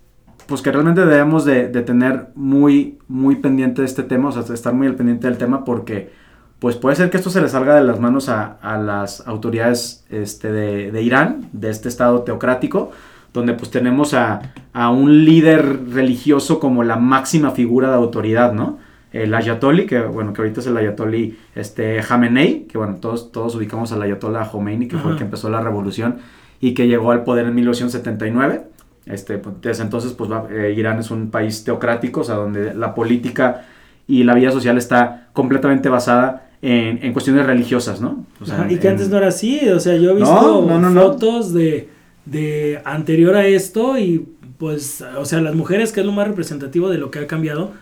pues 0.48 0.62
que 0.62 0.72
realmente 0.72 1.06
debemos 1.06 1.46
de, 1.46 1.70
de 1.70 1.82
tener 1.82 2.28
muy, 2.36 2.98
muy 3.08 3.38
pendiente 3.38 3.82
de 3.82 3.88
este 3.88 4.04
tema, 4.04 4.30
o 4.30 4.32
sea, 4.32 4.54
estar 4.54 4.74
muy 4.74 4.88
al 4.88 4.96
pendiente 4.96 5.28
del 5.28 5.38
tema 5.38 5.66
porque 5.66 6.12
pues 6.60 6.76
puede 6.76 6.96
ser 6.96 7.10
que 7.10 7.18
esto 7.18 7.30
se 7.30 7.42
le 7.42 7.50
salga 7.50 7.76
de 7.76 7.84
las 7.84 8.00
manos 8.00 8.30
a, 8.30 8.54
a 8.62 8.78
las 8.78 9.28
autoridades 9.28 10.06
este, 10.10 10.52
de, 10.52 10.92
de 10.92 11.02
Irán, 11.02 11.50
de 11.52 11.70
este 11.70 11.90
estado 11.90 12.22
teocrático, 12.22 12.92
donde 13.34 13.54
pues 13.54 13.70
tenemos 13.70 14.14
a, 14.14 14.54
a 14.72 14.90
un 14.90 15.26
líder 15.26 15.92
religioso 15.92 16.60
como 16.60 16.84
la 16.84 16.96
máxima 16.96 17.52
figura 17.52 17.90
de 17.90 17.96
autoridad, 17.96 18.54
¿no? 18.54 18.78
el 19.16 19.34
Ayatollah, 19.34 19.86
que 19.86 20.02
bueno, 20.02 20.34
que 20.34 20.42
ahorita 20.42 20.60
es 20.60 20.68
el 20.68 20.76
Ayatollah 20.76 21.30
este, 21.56 22.02
Jamenei, 22.04 22.66
que 22.68 22.78
bueno, 22.78 22.96
todos, 22.96 23.32
todos 23.32 23.56
ubicamos 23.56 23.94
al 23.94 24.02
Ayatollah 24.02 24.50
Khomeini, 24.52 24.90
que 24.90 24.98
fue 24.98 25.12
el 25.12 25.18
que 25.18 25.24
empezó 25.24 25.50
la 25.50 25.62
revolución 25.62 26.18
y 26.60 26.74
que 26.74 26.88
llegó 26.88 27.12
al 27.12 27.24
poder 27.24 27.46
en 27.46 27.56
1979. 27.56 28.64
Este, 29.06 29.38
pues, 29.38 29.56
desde 29.62 29.84
entonces, 29.84 30.14
pues 30.14 30.32
va- 30.32 30.48
eh, 30.52 30.74
Irán 30.76 31.00
es 31.00 31.12
un 31.12 31.30
país 31.30 31.64
teocrático, 31.64 32.22
o 32.22 32.24
sea, 32.24 32.36
donde 32.36 32.74
la 32.74 32.96
política 32.96 33.66
y 34.08 34.24
la 34.24 34.34
vida 34.34 34.52
social 34.52 34.78
está 34.78 35.28
completamente 35.34 35.90
basada 35.90 36.50
en, 36.62 37.00
en 37.04 37.14
cuestiones 37.14 37.46
religiosas, 37.46 38.02
¿no? 38.02 38.26
O 38.42 38.46
sea, 38.46 38.62
Ajá, 38.62 38.72
y 38.72 38.78
que 38.78 38.88
en- 38.88 38.94
antes 38.94 39.10
no 39.10 39.18
era 39.18 39.28
así, 39.28 39.68
o 39.70 39.80
sea, 39.80 39.96
yo 39.98 40.12
he 40.12 40.16
visto 40.16 40.66
no, 40.68 40.80
no, 40.80 40.90
no. 40.90 41.02
fotos 41.02 41.54
de, 41.54 41.90
de 42.26 42.82
anterior 42.86 43.36
a 43.36 43.46
esto 43.46 43.98
y 44.00 44.26
pues, 44.58 45.04
o 45.18 45.26
sea, 45.26 45.42
las 45.42 45.54
mujeres, 45.54 45.92
que 45.92 46.00
es 46.00 46.06
lo 46.06 46.14
más 46.14 46.28
representativo 46.30 46.90
de 46.90 46.98
lo 46.98 47.12
que 47.12 47.20
ha 47.20 47.28
cambiado, 47.28 47.74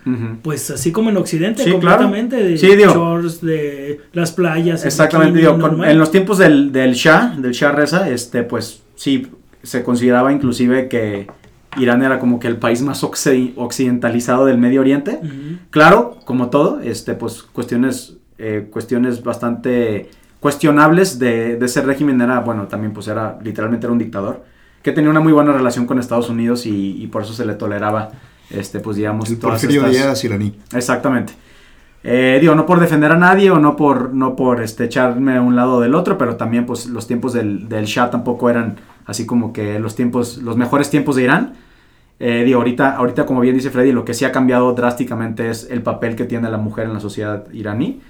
pues 0.41 0.71
así 0.71 0.91
como 0.91 1.11
en 1.11 1.17
Occidente, 1.17 1.63
Sí, 1.63 1.69
claro. 1.69 1.79
completamente, 2.07 2.35
de 2.37 2.57
Sí, 2.57 2.75
digo. 2.75 2.91
shorts, 2.93 3.41
de 3.41 4.01
las 4.11 4.31
playas. 4.31 4.83
Exactamente, 4.83 5.33
bikini 5.33 5.41
digo, 5.53 5.61
con- 5.61 5.71
normal. 5.77 5.91
en 5.91 5.99
los 5.99 6.09
tiempos 6.09 6.39
del, 6.39 6.71
del 6.71 6.93
Shah, 6.95 7.35
del 7.37 7.51
Shah 7.51 7.71
Reza, 7.73 8.09
este, 8.09 8.41
pues 8.41 8.81
sí, 8.95 9.27
se 9.63 9.83
consideraba 9.83 10.31
inclusive 10.31 10.87
que 10.89 11.27
Irán 11.77 12.03
era 12.03 12.19
como 12.19 12.39
que 12.39 12.47
el 12.47 12.57
país 12.57 12.81
más 12.83 13.03
occi- 13.03 13.53
occidentalizado 13.55 14.45
del 14.45 14.57
Medio 14.59 14.81
Oriente. 14.81 15.19
Claro, 15.71 16.17
como 16.25 16.49
todo, 16.49 16.79
este, 16.81 17.15
pues 17.15 17.41
cuestiones, 17.43 18.17
eh, 18.37 18.67
cuestiones 18.69 19.23
bastante 19.23 20.09
cuestionables 20.39 21.17
de, 21.19 21.55
de 21.55 21.65
ese 21.65 21.81
régimen 21.81 22.19
era, 22.21 22.41
bueno, 22.41 22.67
también 22.67 22.93
pues 22.93 23.07
era, 23.07 23.39
literalmente 23.41 23.85
era 23.87 23.93
un 23.93 23.99
dictador, 23.99 24.43
que 24.81 24.91
tenía 24.91 25.09
una 25.09 25.21
muy 25.21 25.31
buena 25.31 25.53
relación 25.53 25.85
con 25.85 25.97
Estados 25.99 26.29
Unidos 26.29 26.65
y, 26.65 27.01
y 27.01 27.07
por 27.07 27.21
eso 27.23 27.33
se 27.33 27.45
le 27.45 27.53
toleraba, 27.53 28.11
este, 28.49 28.79
pues 28.81 28.97
digamos, 28.97 29.29
El 29.29 29.39
todas 29.39 29.61
Porfirio 29.61 29.85
estas- 29.87 29.93
Díaz 30.03 30.23
iraní. 30.25 30.53
Exactamente. 30.75 31.33
Eh, 32.03 32.37
digo, 32.41 32.53
no 32.53 32.65
por 32.65 32.81
defender 32.81 33.13
a 33.13 33.17
nadie 33.17 33.49
o 33.49 33.59
no 33.59 33.77
por, 33.77 34.13
no 34.13 34.35
por 34.35 34.61
este, 34.61 34.83
echarme 34.83 35.37
a 35.37 35.41
un 35.41 35.55
lado 35.55 35.75
o 35.75 35.79
del 35.79 35.95
otro, 35.95 36.17
pero 36.17 36.35
también 36.35 36.65
pues 36.65 36.87
los 36.87 37.07
tiempos 37.07 37.31
del, 37.31 37.69
del 37.69 37.85
Shah 37.85 38.09
tampoco 38.11 38.49
eran 38.49 38.75
así 39.05 39.25
como 39.25 39.53
que 39.53 39.79
los 39.79 39.95
tiempos, 39.95 40.37
los 40.37 40.57
mejores 40.57 40.89
tiempos 40.89 41.15
de 41.15 41.23
Irán. 41.23 41.53
Eh, 42.19 42.43
digo, 42.45 42.59
ahorita, 42.59 42.95
ahorita 42.95 43.25
como 43.25 43.41
bien 43.41 43.55
dice 43.55 43.69
Freddy, 43.69 43.91
lo 43.91 44.05
que 44.05 44.13
sí 44.13 44.23
ha 44.23 44.31
cambiado 44.31 44.71
drásticamente 44.73 45.49
es 45.49 45.67
el 45.69 45.81
papel 45.81 46.15
que 46.15 46.25
tiene 46.25 46.49
la 46.49 46.57
mujer 46.57 46.85
en 46.85 46.93
la 46.93 46.99
sociedad 46.99 47.45
iraní. 47.51 48.01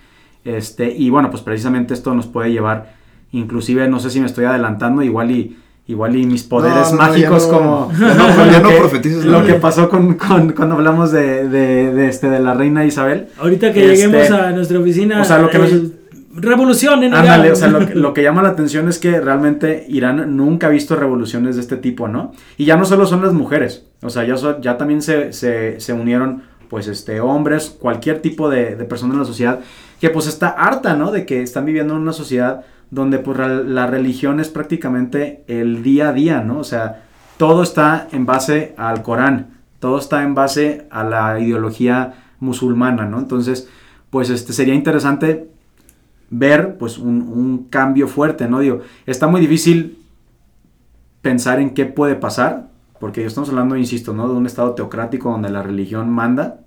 Este, 0.45 0.91
y 0.91 1.09
bueno, 1.09 1.29
pues 1.31 1.41
precisamente 1.41 1.93
esto 1.93 2.13
nos 2.13 2.27
puede 2.27 2.51
llevar, 2.51 2.93
inclusive, 3.31 3.87
no 3.87 3.99
sé 3.99 4.09
si 4.09 4.19
me 4.19 4.25
estoy 4.25 4.45
adelantando, 4.45 5.01
igual 5.01 5.31
y, 5.31 5.57
igual 5.87 6.15
y 6.17 6.25
mis 6.25 6.43
poderes 6.43 6.91
No, 6.91 6.97
no, 6.97 7.03
no, 7.03 7.09
mágicos 7.09 7.45
ya 7.47 7.51
no. 7.51 7.57
como 7.57 7.91
Ya 7.99 8.13
no, 8.13 8.27
como 8.27 8.45
ya 8.51 8.59
lo 8.59 8.63
no 8.63 8.69
que- 9.01 9.21
lo 9.25 9.45
que 9.45 9.53
pasó 9.55 9.89
con, 9.89 10.13
con- 10.15 10.51
cuando 10.51 10.75
hablamos 10.75 11.11
de, 11.11 11.47
de, 11.47 11.93
de, 11.93 12.07
este, 12.09 12.29
de 12.29 12.39
la 12.39 12.53
reina 12.53 12.85
Isabel. 12.85 13.27
Ahorita 13.39 13.71
que 13.73 13.93
Este, 13.93 14.07
lleguemos 14.07 14.29
a 14.31 14.51
nuestra 14.51 14.79
oficina, 14.79 15.21
o 15.21 15.25
sea, 15.25 15.39
lo 15.39 15.49
que 15.49 15.57
nos- 15.59 15.71
eh, 15.71 15.91
revolución 16.33 17.03
en 17.03 17.13
Ándale, 17.13 17.51
o 17.51 17.55
sea, 17.55 17.67
lo, 17.69 17.85
que- 17.87 17.95
lo 17.95 18.13
que 18.13 18.23
llama 18.23 18.41
la 18.41 18.49
atención 18.49 18.87
es 18.89 18.99
que 18.99 19.21
realmente 19.21 19.85
Irán 19.87 20.35
nunca 20.35 20.67
ha 20.67 20.69
visto 20.69 20.95
revoluciones 20.95 21.55
de 21.55 21.61
este 21.61 21.77
tipo, 21.77 22.07
¿no? 22.07 22.31
Y 22.57 22.65
ya 22.65 22.75
no 22.75 22.85
solo 22.85 23.05
son 23.05 23.21
las 23.21 23.33
mujeres, 23.33 23.85
o 24.01 24.09
sea, 24.09 24.23
ya, 24.25 24.35
so- 24.37 24.59
ya 24.59 24.77
también 24.77 25.01
se, 25.01 25.31
se, 25.33 25.79
se 25.79 25.93
unieron, 25.93 26.43
pues, 26.69 26.87
este, 26.87 27.19
hombres, 27.21 27.69
cualquier 27.79 28.19
tipo 28.21 28.49
de, 28.49 28.75
de 28.75 28.85
persona 28.85 29.13
en 29.13 29.19
la 29.19 29.25
sociedad, 29.25 29.59
que 30.01 30.09
pues 30.09 30.27
está 30.27 30.49
harta, 30.49 30.95
¿no? 30.95 31.11
De 31.11 31.25
que 31.25 31.41
están 31.43 31.65
viviendo 31.65 31.95
en 31.95 32.01
una 32.01 32.13
sociedad 32.13 32.61
donde 32.89 33.19
pues 33.19 33.37
ra- 33.37 33.47
la 33.47 33.87
religión 33.87 34.39
es 34.39 34.49
prácticamente 34.49 35.43
el 35.47 35.81
día 35.83 36.09
a 36.09 36.13
día, 36.13 36.41
¿no? 36.41 36.57
O 36.59 36.63
sea, 36.63 37.03
todo 37.37 37.63
está 37.63 38.07
en 38.11 38.25
base 38.25 38.73
al 38.77 39.01
Corán, 39.03 39.59
todo 39.79 39.97
está 39.99 40.23
en 40.23 40.33
base 40.35 40.87
a 40.91 41.03
la 41.03 41.39
ideología 41.39 42.13
musulmana, 42.39 43.05
¿no? 43.05 43.19
Entonces, 43.19 43.69
pues 44.09 44.29
este 44.29 44.51
sería 44.53 44.73
interesante 44.73 45.47
ver 46.33 46.77
pues 46.77 46.97
un, 46.97 47.21
un 47.21 47.65
cambio 47.69 48.07
fuerte, 48.07 48.47
¿no? 48.47 48.59
Digo, 48.59 48.81
está 49.05 49.27
muy 49.27 49.39
difícil 49.39 49.97
pensar 51.21 51.59
en 51.59 51.73
qué 51.73 51.85
puede 51.85 52.15
pasar, 52.15 52.69
porque 52.99 53.25
estamos 53.25 53.49
hablando, 53.49 53.75
insisto, 53.77 54.13
¿no? 54.13 54.27
De 54.27 54.33
un 54.33 54.45
estado 54.45 54.71
teocrático 54.73 55.31
donde 55.31 55.49
la 55.49 55.61
religión 55.61 56.09
manda, 56.09 56.59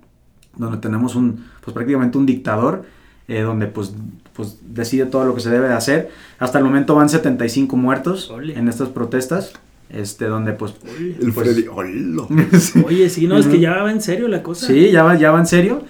donde 0.55 0.77
tenemos 0.77 1.15
un, 1.15 1.45
pues 1.61 1.73
prácticamente 1.73 2.17
un 2.17 2.25
dictador, 2.25 2.85
eh, 3.27 3.41
donde 3.41 3.67
pues, 3.67 3.93
pues 4.33 4.57
decide 4.61 5.05
todo 5.05 5.25
lo 5.25 5.35
que 5.35 5.41
se 5.41 5.49
debe 5.49 5.67
de 5.67 5.73
hacer. 5.73 6.09
Hasta 6.39 6.59
el 6.59 6.63
momento 6.63 6.95
van 6.95 7.09
75 7.09 7.75
muertos 7.75 8.31
Ole. 8.31 8.57
en 8.57 8.67
estas 8.69 8.89
protestas, 8.89 9.53
este, 9.89 10.25
donde 10.25 10.53
pues... 10.53 10.75
El 10.97 11.33
pues- 11.33 11.49
Freddy. 11.49 11.67
¡Hola! 11.67 12.23
Oye, 12.85 13.09
sí, 13.09 13.27
no, 13.27 13.37
es 13.37 13.47
que 13.47 13.59
ya 13.59 13.83
va 13.83 13.91
en 13.91 14.01
serio 14.01 14.27
la 14.27 14.41
cosa. 14.43 14.67
Sí, 14.67 14.91
ya 14.91 15.03
va, 15.03 15.15
ya 15.15 15.31
va 15.31 15.39
en 15.39 15.47
serio. 15.47 15.83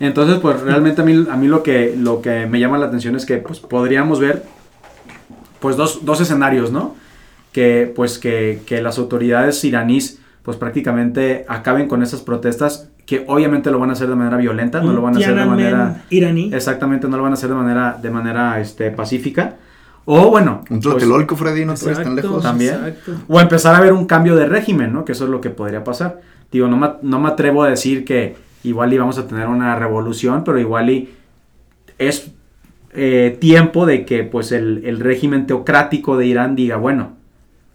Entonces, 0.00 0.38
pues 0.38 0.60
realmente 0.60 1.02
a 1.02 1.04
mí, 1.04 1.26
a 1.30 1.36
mí 1.36 1.48
lo, 1.48 1.62
que, 1.62 1.94
lo 1.98 2.22
que 2.22 2.46
me 2.46 2.60
llama 2.60 2.78
la 2.78 2.86
atención 2.86 3.16
es 3.16 3.26
que 3.26 3.38
pues 3.38 3.58
podríamos 3.60 4.20
ver 4.20 4.44
pues 5.60 5.76
dos, 5.76 6.04
dos 6.04 6.20
escenarios, 6.20 6.70
¿no? 6.70 6.94
Que 7.52 7.92
pues 7.94 8.18
que, 8.18 8.60
que 8.66 8.80
las 8.80 8.98
autoridades 8.98 9.64
iraníes 9.64 10.20
pues 10.42 10.56
prácticamente 10.56 11.44
acaben 11.48 11.88
con 11.88 12.02
esas 12.02 12.22
protestas 12.22 12.88
que 13.06 13.24
obviamente 13.26 13.70
lo 13.70 13.78
van 13.78 13.90
a 13.90 13.94
hacer 13.94 14.08
de 14.08 14.14
manera 14.14 14.36
violenta, 14.36 14.80
no 14.80 14.92
lo 14.92 15.02
van 15.02 15.16
a 15.16 15.18
hacer 15.18 15.34
de 15.34 15.44
manera 15.44 16.04
iraní. 16.10 16.50
exactamente 16.52 17.08
no 17.08 17.16
lo 17.16 17.22
van 17.22 17.32
a 17.32 17.34
hacer 17.34 17.48
de 17.48 17.54
manera 17.54 17.98
de 18.00 18.10
manera 18.10 18.60
este 18.60 18.90
pacífica 18.90 19.56
o 20.10 20.30
bueno, 20.30 20.62
Un 20.70 20.80
pues, 20.80 20.94
tlatelolco, 20.94 21.36
Freddy, 21.36 21.66
no 21.66 21.74
te 21.74 21.84
vayas 21.84 22.02
tan 22.02 22.12
Exacto, 22.12 22.28
lejos. 22.28 22.42
También. 22.42 22.74
exacto. 22.76 23.12
o 23.28 23.40
empezar 23.40 23.74
a 23.74 23.80
ver 23.80 23.92
un 23.92 24.06
cambio 24.06 24.36
de 24.36 24.46
régimen, 24.46 24.90
¿no? 24.90 25.04
Que 25.04 25.12
eso 25.12 25.24
es 25.24 25.30
lo 25.30 25.42
que 25.42 25.50
podría 25.50 25.84
pasar. 25.84 26.22
Digo, 26.50 26.66
no 26.66 26.78
me, 26.78 26.92
no 27.02 27.20
me 27.20 27.28
atrevo 27.28 27.62
a 27.62 27.68
decir 27.68 28.06
que 28.06 28.34
igual 28.64 28.92
íbamos 28.92 29.18
a 29.18 29.26
tener 29.26 29.48
una 29.48 29.76
revolución, 29.76 30.44
pero 30.44 30.58
igual 30.58 30.90
y 30.90 31.10
es 31.98 32.32
eh, 32.92 33.36
tiempo 33.40 33.86
de 33.86 34.04
que 34.04 34.24
pues 34.24 34.52
el, 34.52 34.82
el 34.84 35.00
régimen 35.00 35.46
teocrático 35.46 36.16
de 36.16 36.26
Irán 36.26 36.56
diga, 36.56 36.76
bueno, 36.76 37.12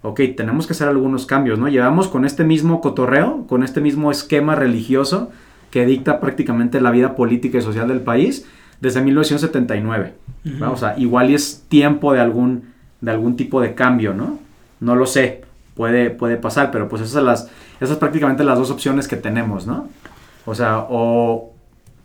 ok, 0.01 0.21
tenemos 0.35 0.67
que 0.67 0.73
hacer 0.73 0.87
algunos 0.87 1.25
cambios, 1.25 1.57
¿no? 1.57 1.67
Llevamos 1.67 2.07
con 2.07 2.25
este 2.25 2.43
mismo 2.43 2.81
cotorreo, 2.81 3.45
con 3.47 3.63
este 3.63 3.81
mismo 3.81 4.11
esquema 4.11 4.55
religioso 4.55 5.31
que 5.71 5.85
dicta 5.85 6.19
prácticamente 6.19 6.79
la 6.81 6.91
vida 6.91 7.15
política 7.15 7.57
y 7.57 7.61
social 7.61 7.87
del 7.87 8.01
país 8.01 8.45
desde 8.79 9.01
1979. 9.01 10.13
Ujú. 10.45 10.63
¿va? 10.63 10.69
O 10.69 10.77
sea, 10.77 10.95
igual 10.99 11.31
y 11.31 11.35
es 11.35 11.63
tiempo 11.67 12.13
de 12.13 12.19
algún, 12.19 12.73
de 13.01 13.11
algún 13.11 13.35
tipo 13.35 13.61
de 13.61 13.73
cambio, 13.73 14.13
¿no? 14.13 14.39
No 14.81 14.95
lo 14.95 15.05
sé, 15.05 15.41
puede, 15.73 16.09
puede 16.09 16.35
pasar, 16.35 16.69
pero 16.69 16.89
pues 16.89 17.01
esas, 17.01 17.13
son 17.13 17.25
las, 17.25 17.49
esas 17.79 17.97
prácticamente 17.97 18.43
las 18.43 18.59
dos 18.59 18.69
opciones 18.69 19.07
que 19.07 19.15
tenemos, 19.15 19.65
¿no? 19.65 19.87
O 20.45 20.55
sea, 20.55 20.85
o, 20.89 21.53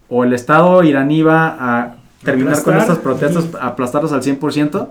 o 0.09 0.25
el 0.25 0.33
Estado 0.33 0.83
iraní 0.83 1.23
va 1.23 1.57
a 1.59 1.95
terminar 2.23 2.63
con 2.63 2.77
estas 2.77 2.99
protestas, 2.99 3.49
aplastarlas 3.61 4.13
al 4.13 4.23
100%, 4.23 4.89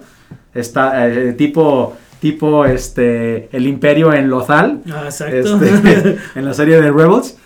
está, 0.54 1.08
eh, 1.08 1.34
tipo, 1.34 1.96
tipo 2.20 2.66
este, 2.66 3.50
el 3.56 3.68
imperio 3.68 4.14
en 4.14 4.30
Lothal, 4.30 4.82
Ah, 4.92 5.08
este, 5.08 6.18
en 6.36 6.46
la 6.46 6.54
serie 6.54 6.82
de 6.82 6.92
Rebels, 6.92 7.38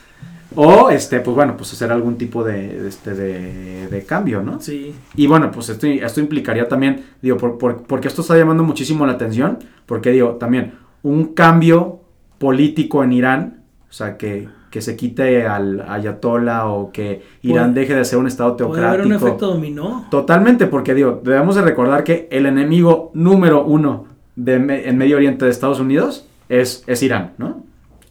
o 0.56 0.90
este, 0.90 1.20
pues 1.22 1.34
bueno, 1.36 1.56
pues 1.56 1.72
hacer 1.74 1.92
algún 1.92 2.18
tipo 2.18 2.44
de, 2.44 2.88
este, 2.88 3.14
de, 3.14 3.88
de 3.88 4.04
cambio, 4.06 4.42
¿no? 4.42 4.60
sí. 4.60 4.94
Y 5.16 5.26
bueno, 5.28 5.50
pues 5.52 5.70
esto, 5.70 5.88
esto 5.88 6.20
implicaría 6.20 6.68
también, 6.68 7.06
digo, 7.22 7.38
por, 7.38 7.58
por- 7.58 7.84
porque 7.84 8.08
esto 8.10 8.22
está 8.22 8.38
llamando 8.38 8.64
muchísimo 8.64 9.06
la 9.06 9.14
atención, 9.14 9.60
porque 9.86 10.12
digo, 10.12 10.32
también 10.32 10.74
un 11.04 11.34
cambio 11.34 12.02
político 12.38 13.04
en 13.04 13.14
Irán, 13.14 13.64
o 13.90 13.94
sea, 13.94 14.18
que, 14.18 14.50
que 14.72 14.82
se 14.82 14.96
quite 14.96 15.46
al 15.46 15.86
ayatollah 15.88 16.66
o 16.68 16.92
que 16.92 17.22
Irán 17.44 17.74
Puede- 17.74 17.82
deje 17.82 17.96
de 17.96 18.06
ser 18.06 18.18
un 18.18 18.26
estado 18.26 18.58
Puede 18.58 18.84
haber 18.84 19.02
un 19.02 19.10
teocrático. 19.10 19.28
efecto 19.28 19.48
dominó. 19.54 20.08
Totalmente, 20.10 20.66
porque 20.66 20.96
digo, 20.96 21.22
debemos 21.24 21.56
de 21.56 21.62
recordar 21.62 22.04
que 22.04 22.28
el 22.32 22.48
enemigo 22.48 23.12
número 23.14 23.64
uno 23.66 24.06
de, 24.36 24.56
en 24.56 24.98
Medio 24.98 25.18
Oriente 25.18 25.46
de 25.46 25.52
Estados 25.52 25.80
Unidos 25.80 26.26
es, 26.50 26.84
es 26.88 27.04
Irán, 27.04 27.34
¿no? 27.38 27.64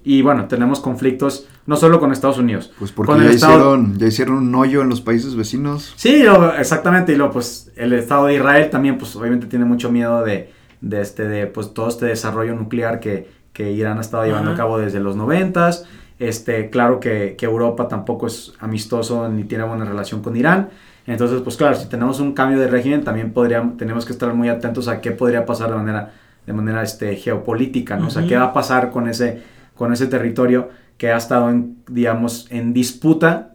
Y 0.05 0.23
bueno, 0.23 0.47
tenemos 0.47 0.81
conflictos 0.81 1.47
no 1.67 1.77
solo 1.77 1.99
con 2.01 2.11
Estados 2.13 2.39
Unidos. 2.39 2.73
Pues 2.79 2.91
porque 2.93 3.13
con 3.13 3.21
ya 3.23 3.29
el 3.29 3.35
Estado- 3.35 3.53
hicieron, 3.55 3.99
ya 3.99 4.07
hicieron 4.07 4.37
un 4.37 4.55
hoyo 4.55 4.83
en 4.83 4.89
los 4.89 5.01
países 5.01 5.35
vecinos. 5.37 5.93
Sí, 5.97 6.23
lo- 6.23 6.55
exactamente, 6.55 7.13
y 7.13 7.17
luego 7.17 7.33
pues 7.35 7.71
el 7.77 7.93
Estado 7.95 8.27
de 8.27 8.35
Israel 8.37 8.71
también 8.71 8.99
pues 8.99 9.15
obviamente 9.17 9.47
tiene 9.47 9.65
mucho 9.65 9.91
miedo 9.91 10.23
de, 10.25 10.51
de 10.83 11.01
este 11.01 11.27
de 11.29 11.47
pues 11.47 11.73
todo 11.75 11.89
este 11.89 12.07
desarrollo 12.07 12.55
nuclear 12.55 13.01
que, 13.01 13.29
que 13.53 13.73
Irán 13.73 13.99
ha 13.99 14.01
estado 14.03 14.25
llevando 14.25 14.51
Ajá. 14.51 14.55
a 14.55 14.63
cabo 14.63 14.79
desde 14.79 15.01
los 15.01 15.17
noventas. 15.17 15.85
Este, 16.21 16.68
claro 16.68 17.01
que, 17.01 17.35
que 17.37 17.47
Europa 17.47 17.89
tampoco 17.89 18.27
es 18.27 18.53
amistoso 18.61 19.29
ni 19.31 19.45
tiene 19.45 19.64
buena 19.64 19.87
relación 19.87 20.23
con 20.23 20.37
Irán. 20.37 20.68
Entonces, 21.07 21.41
pues 21.41 21.57
claro, 21.57 21.75
si 21.75 21.89
tenemos 21.89 22.21
un 22.21 22.35
cambio 22.35 22.61
de 22.61 22.68
régimen, 22.68 23.03
también 23.03 23.33
podríamos, 23.33 23.79
tenemos 23.79 24.05
que 24.05 24.12
estar 24.12 24.33
muy 24.35 24.49
atentos 24.49 24.87
a 24.87 25.01
qué 25.01 25.11
podría 25.11 25.47
pasar 25.47 25.71
de 25.71 25.77
manera, 25.77 26.12
de 26.47 26.53
manera 26.53 26.83
este, 26.83 27.16
geopolítica, 27.16 27.97
¿no? 27.97 28.09
O 28.09 28.11
sea, 28.11 28.27
qué 28.27 28.37
va 28.37 28.45
a 28.45 28.53
pasar 28.53 28.91
con 28.91 29.09
ese, 29.09 29.43
con 29.75 29.93
ese 29.93 30.07
territorio 30.07 30.68
que 30.99 31.11
ha 31.11 31.16
estado 31.16 31.49
en, 31.49 31.79
digamos, 31.89 32.47
en 32.51 32.75
disputa 32.75 33.55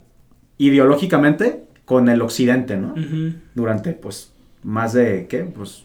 ideológicamente 0.57 1.65
con 1.85 2.09
el 2.09 2.21
occidente, 2.21 2.77
¿no? 2.77 2.95
Durante, 3.53 3.93
pues, 3.93 4.33
más 4.63 4.93
de, 4.93 5.27
¿qué? 5.29 5.43
Pues. 5.43 5.84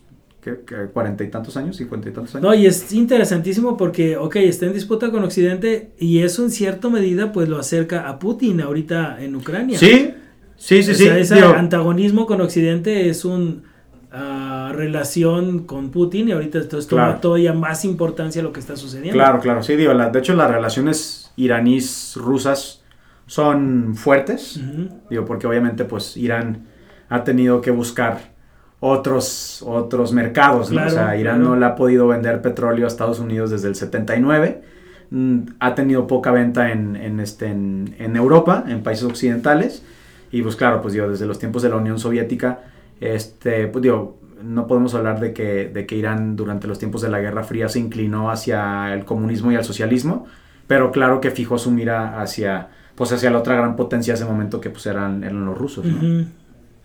¿Cuarenta 0.94 1.22
y 1.24 1.28
tantos 1.28 1.56
años? 1.56 1.76
¿Cincuenta 1.76 2.08
y 2.08 2.12
tantos 2.12 2.34
años? 2.34 2.42
No, 2.48 2.54
y 2.54 2.66
es 2.66 2.92
interesantísimo 2.92 3.76
porque, 3.76 4.16
ok, 4.16 4.36
está 4.36 4.66
en 4.66 4.72
disputa 4.72 5.10
con 5.10 5.22
Occidente 5.24 5.92
y 5.98 6.20
eso 6.20 6.42
en 6.42 6.50
cierta 6.50 6.88
medida 6.88 7.30
pues 7.32 7.48
lo 7.48 7.58
acerca 7.58 8.08
a 8.08 8.18
Putin 8.18 8.60
ahorita 8.62 9.22
en 9.22 9.36
Ucrania. 9.36 9.78
Sí, 9.78 10.14
Sí, 10.56 10.82
sí, 10.82 10.90
O 10.90 10.94
sí. 10.94 11.04
sea, 11.04 11.18
ese 11.18 11.34
digo, 11.36 11.48
antagonismo 11.48 12.26
con 12.26 12.40
Occidente 12.42 13.08
es 13.08 13.24
un 13.24 13.62
ah, 14.12 14.72
relación 14.74 15.60
con 15.60 15.90
Putin 15.90 16.28
y 16.28 16.32
ahorita 16.32 16.58
entonces 16.58 16.86
toma 16.88 17.04
Claro. 17.06 17.20
todavía 17.20 17.52
más 17.54 17.84
importancia 17.86 18.42
lo 18.42 18.52
que 18.52 18.60
está 18.60 18.76
sucediendo. 18.76 19.12
Claro, 19.14 19.40
claro, 19.40 19.62
sí, 19.62 19.76
digo, 19.76 19.94
la- 19.94 20.10
de 20.10 20.18
hecho 20.18 20.34
las 20.34 20.50
relaciones 20.50 21.30
iraníes-rusas 21.36 22.82
son 23.26 23.94
fuertes, 23.94 24.60
digo, 25.08 25.24
porque 25.24 25.46
obviamente 25.46 25.84
pues 25.84 26.16
Irán 26.16 26.66
ha 27.08 27.22
tenido 27.24 27.60
que 27.60 27.70
buscar 27.70 28.32
otros, 28.80 29.62
otros 29.66 30.12
mercados, 30.12 30.70
¿no? 30.70 30.76
Claro, 30.76 30.88
o 30.88 30.94
sea, 30.94 31.16
Irán 31.16 31.36
claro. 31.36 31.50
no 31.50 31.60
le 31.60 31.66
ha 31.66 31.76
podido 31.76 32.08
vender 32.08 32.40
petróleo 32.40 32.86
a 32.86 32.88
Estados 32.88 33.20
Unidos 33.20 33.50
desde 33.50 33.68
el 33.68 33.74
79, 33.74 34.62
mm, 35.10 35.38
ha 35.60 35.74
tenido 35.74 36.06
poca 36.06 36.32
venta 36.32 36.72
en, 36.72 36.96
en, 36.96 37.20
este, 37.20 37.46
en, 37.46 37.94
en 37.98 38.16
Europa, 38.16 38.64
en 38.66 38.82
países 38.82 39.04
occidentales, 39.04 39.84
y 40.32 40.42
pues 40.42 40.56
claro, 40.56 40.80
pues 40.80 40.94
digo, 40.94 41.08
desde 41.08 41.26
los 41.26 41.38
tiempos 41.38 41.62
de 41.62 41.68
la 41.68 41.76
Unión 41.76 41.98
Soviética, 41.98 42.60
este, 43.00 43.66
pues 43.66 43.82
digo, 43.82 44.18
no 44.42 44.66
podemos 44.66 44.94
hablar 44.94 45.20
de 45.20 45.32
que, 45.32 45.68
de 45.68 45.86
que 45.86 45.96
Irán 45.96 46.36
durante 46.36 46.66
los 46.66 46.78
tiempos 46.78 47.02
de 47.02 47.10
la 47.10 47.20
Guerra 47.20 47.44
Fría 47.44 47.68
se 47.68 47.78
inclinó 47.78 48.30
hacia 48.30 48.94
el 48.94 49.04
comunismo 49.04 49.52
y 49.52 49.56
al 49.56 49.64
socialismo, 49.64 50.26
pero 50.66 50.92
claro 50.92 51.20
que 51.20 51.30
fijó 51.30 51.58
su 51.58 51.70
mira 51.70 52.20
hacia, 52.20 52.68
pues 52.94 53.12
hacia 53.12 53.30
la 53.30 53.38
otra 53.38 53.56
gran 53.56 53.76
potencia 53.76 54.14
de 54.14 54.20
ese 54.20 54.24
momento 54.24 54.60
que 54.60 54.70
pues 54.70 54.86
eran, 54.86 55.24
eran 55.24 55.44
los 55.44 55.58
rusos, 55.58 55.84
¿no? 55.84 55.96
Ujú. 55.96 56.26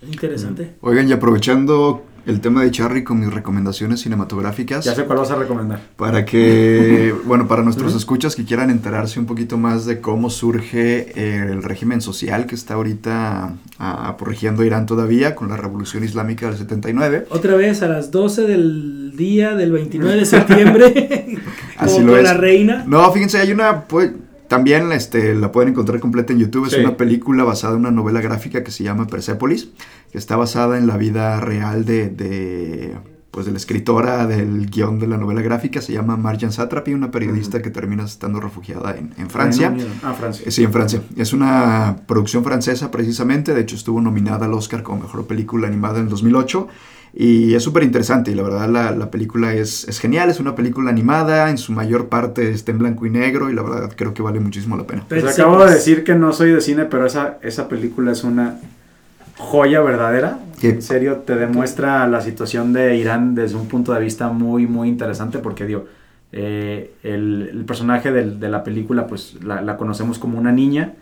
Interesante. 0.02 0.76
Oigan, 0.82 1.08
y 1.08 1.14
aprovechando 1.14 2.04
el 2.26 2.42
tema 2.42 2.64
de 2.64 2.72
Charry 2.72 3.04
con 3.04 3.20
mis 3.20 3.32
recomendaciones 3.32 4.02
cinematográficas. 4.02 4.84
Ya 4.84 4.96
sé 4.96 5.06
cuál 5.06 5.20
vas 5.20 5.32
a 5.32 5.36
recomendar. 5.36 5.82
Para 5.96 6.26
que, 6.26 7.14
bueno, 7.26 7.48
para 7.48 7.62
nuestros 7.62 7.96
escuchas 7.96 8.36
que 8.36 8.46
quieran 8.46 8.70
enterarse 8.70 9.20
un 9.20 9.26
poquito 9.26 9.58
más 9.58 9.86
de 9.86 10.02
cómo 10.02 10.30
surge 10.30 11.40
el 11.50 11.62
régimen 11.62 12.02
social 12.02 12.48
que 12.48 12.56
está 12.56 12.76
ahorita 12.76 13.54
ah, 13.80 14.16
corrigiendo 14.18 14.64
Irán 14.64 14.86
todavía 14.86 15.36
con 15.36 15.50
la 15.50 15.58
revolución 15.58 16.04
islámica 16.04 16.48
del 16.48 16.58
79. 16.58 17.28
Otra 17.30 17.56
vez 17.56 17.82
a 17.84 17.88
las 17.88 18.12
12 18.12 18.44
del 18.44 19.14
día 19.16 19.56
del 19.56 19.72
29 19.72 20.16
de 20.16 20.26
septiembre. 20.26 21.38
Así 21.78 21.96
como 21.96 22.08
lo 22.08 22.14
con 22.14 22.20
es. 22.20 22.24
la 22.24 22.34
reina. 22.34 22.84
No, 22.88 23.12
fíjense, 23.12 23.38
hay 23.38 23.52
una, 23.52 23.84
pues, 23.84 24.12
también 24.48 24.92
este, 24.92 25.36
la 25.36 25.52
pueden 25.52 25.70
encontrar 25.72 26.00
completa 26.00 26.34
en 26.34 26.40
YouTube. 26.40 26.66
Es 26.68 26.74
Sí. 26.74 26.80
una 26.80 26.98
película 26.98 27.44
basada 27.44 27.74
en 27.74 27.80
una 27.82 27.92
novela 27.92 28.22
gráfica 28.22 28.64
que 28.64 28.72
se 28.72 28.84
llama 28.84 29.08
Persepolis, 29.08 29.70
que 30.12 30.18
está 30.18 30.36
basada 30.36 30.78
en 30.78 30.88
la 30.88 30.98
vida 30.98 31.40
real 31.40 31.86
de, 31.86 32.10
de, 32.10 32.96
pues, 33.32 33.46
de 33.46 33.52
la 33.52 33.58
escritora 33.58 34.26
del 34.28 34.70
guion 34.70 35.00
de 35.00 35.08
la 35.08 35.18
novela 35.18 35.42
gráfica. 35.42 35.82
Se 35.82 35.94
llama 35.94 36.16
Marjan 36.18 36.52
Satrapi, 36.52 36.94
una 36.94 37.12
periodista 37.12 37.62
que 37.62 37.70
termina 37.70 38.06
estando 38.06 38.40
refugiada 38.40 38.96
en, 38.96 39.14
en 39.18 39.30
Francia. 39.30 39.76
Ah, 40.04 40.14
Francia. 40.14 40.50
Sí, 40.52 40.64
en 40.64 40.72
Francia. 40.72 41.02
Es 41.16 41.34
una 41.34 41.98
producción 42.08 42.44
francesa 42.44 42.92
precisamente, 42.92 43.54
de 43.54 43.62
hecho 43.62 43.76
estuvo 43.76 44.00
nominada 44.02 44.46
al 44.46 44.54
Oscar 44.54 44.84
como 44.84 45.02
Mejor 45.02 45.28
Película 45.28 45.68
Animada 45.68 45.98
en 45.98 46.04
el 46.06 46.10
2008 46.10 46.68
y 47.18 47.54
es 47.56 47.64
súper 47.64 47.84
interesante 47.84 48.32
y 48.32 48.36
la 48.36 48.44
verdad 48.44 48.68
la, 48.70 48.92
la 48.92 49.10
película 49.10 49.54
es, 49.54 49.88
es 49.88 50.00
genial, 50.00 50.30
es 50.30 50.40
una 50.42 50.54
película 50.54 50.90
animada, 50.90 51.50
en 51.50 51.58
su 51.58 51.72
mayor 51.72 52.10
parte 52.10 52.52
está 52.52 52.72
en 52.72 52.80
blanco 52.80 53.06
y 53.06 53.10
negro 53.10 53.50
y 53.50 53.54
la 53.54 53.62
verdad 53.64 53.94
creo 53.96 54.14
que 54.14 54.22
vale 54.22 54.40
muchísimo 54.42 54.76
la 54.76 54.84
pena. 54.86 55.06
Pues 55.08 55.24
Persepolis. 55.24 55.40
acabo 55.40 55.66
de 55.66 55.74
decir 55.76 56.04
que 56.04 56.14
no 56.16 56.34
soy 56.34 56.52
de 56.52 56.60
cine, 56.60 56.86
pero 56.86 57.06
esa, 57.06 57.38
esa 57.42 57.70
película 57.70 58.12
es 58.12 58.24
una 58.26 58.60
joya 59.38 59.82
verdadera. 59.82 60.40
¿Qué? 60.60 60.70
En 60.70 60.82
serio, 60.82 61.18
te 61.26 61.36
demuestra 61.36 62.08
la 62.08 62.22
situación 62.22 62.74
de 62.74 62.96
Irán 62.98 63.34
desde 63.36 63.56
un 63.56 63.68
punto 63.68 63.94
de 63.94 64.00
vista 64.02 64.30
muy, 64.30 64.68
muy 64.68 64.88
interesante 64.90 65.40
porque, 65.40 65.66
digo, 65.66 65.86
eh, 66.32 66.94
el, 67.04 67.50
el 67.52 67.66
personaje 67.66 68.12
del- 68.12 68.40
de 68.42 68.50
la 68.50 68.64
película, 68.64 69.08
pues 69.08 69.38
la, 69.44 69.62
la 69.62 69.78
conocemos 69.78 70.20
como 70.20 70.38
una 70.38 70.52
niña 70.52 70.94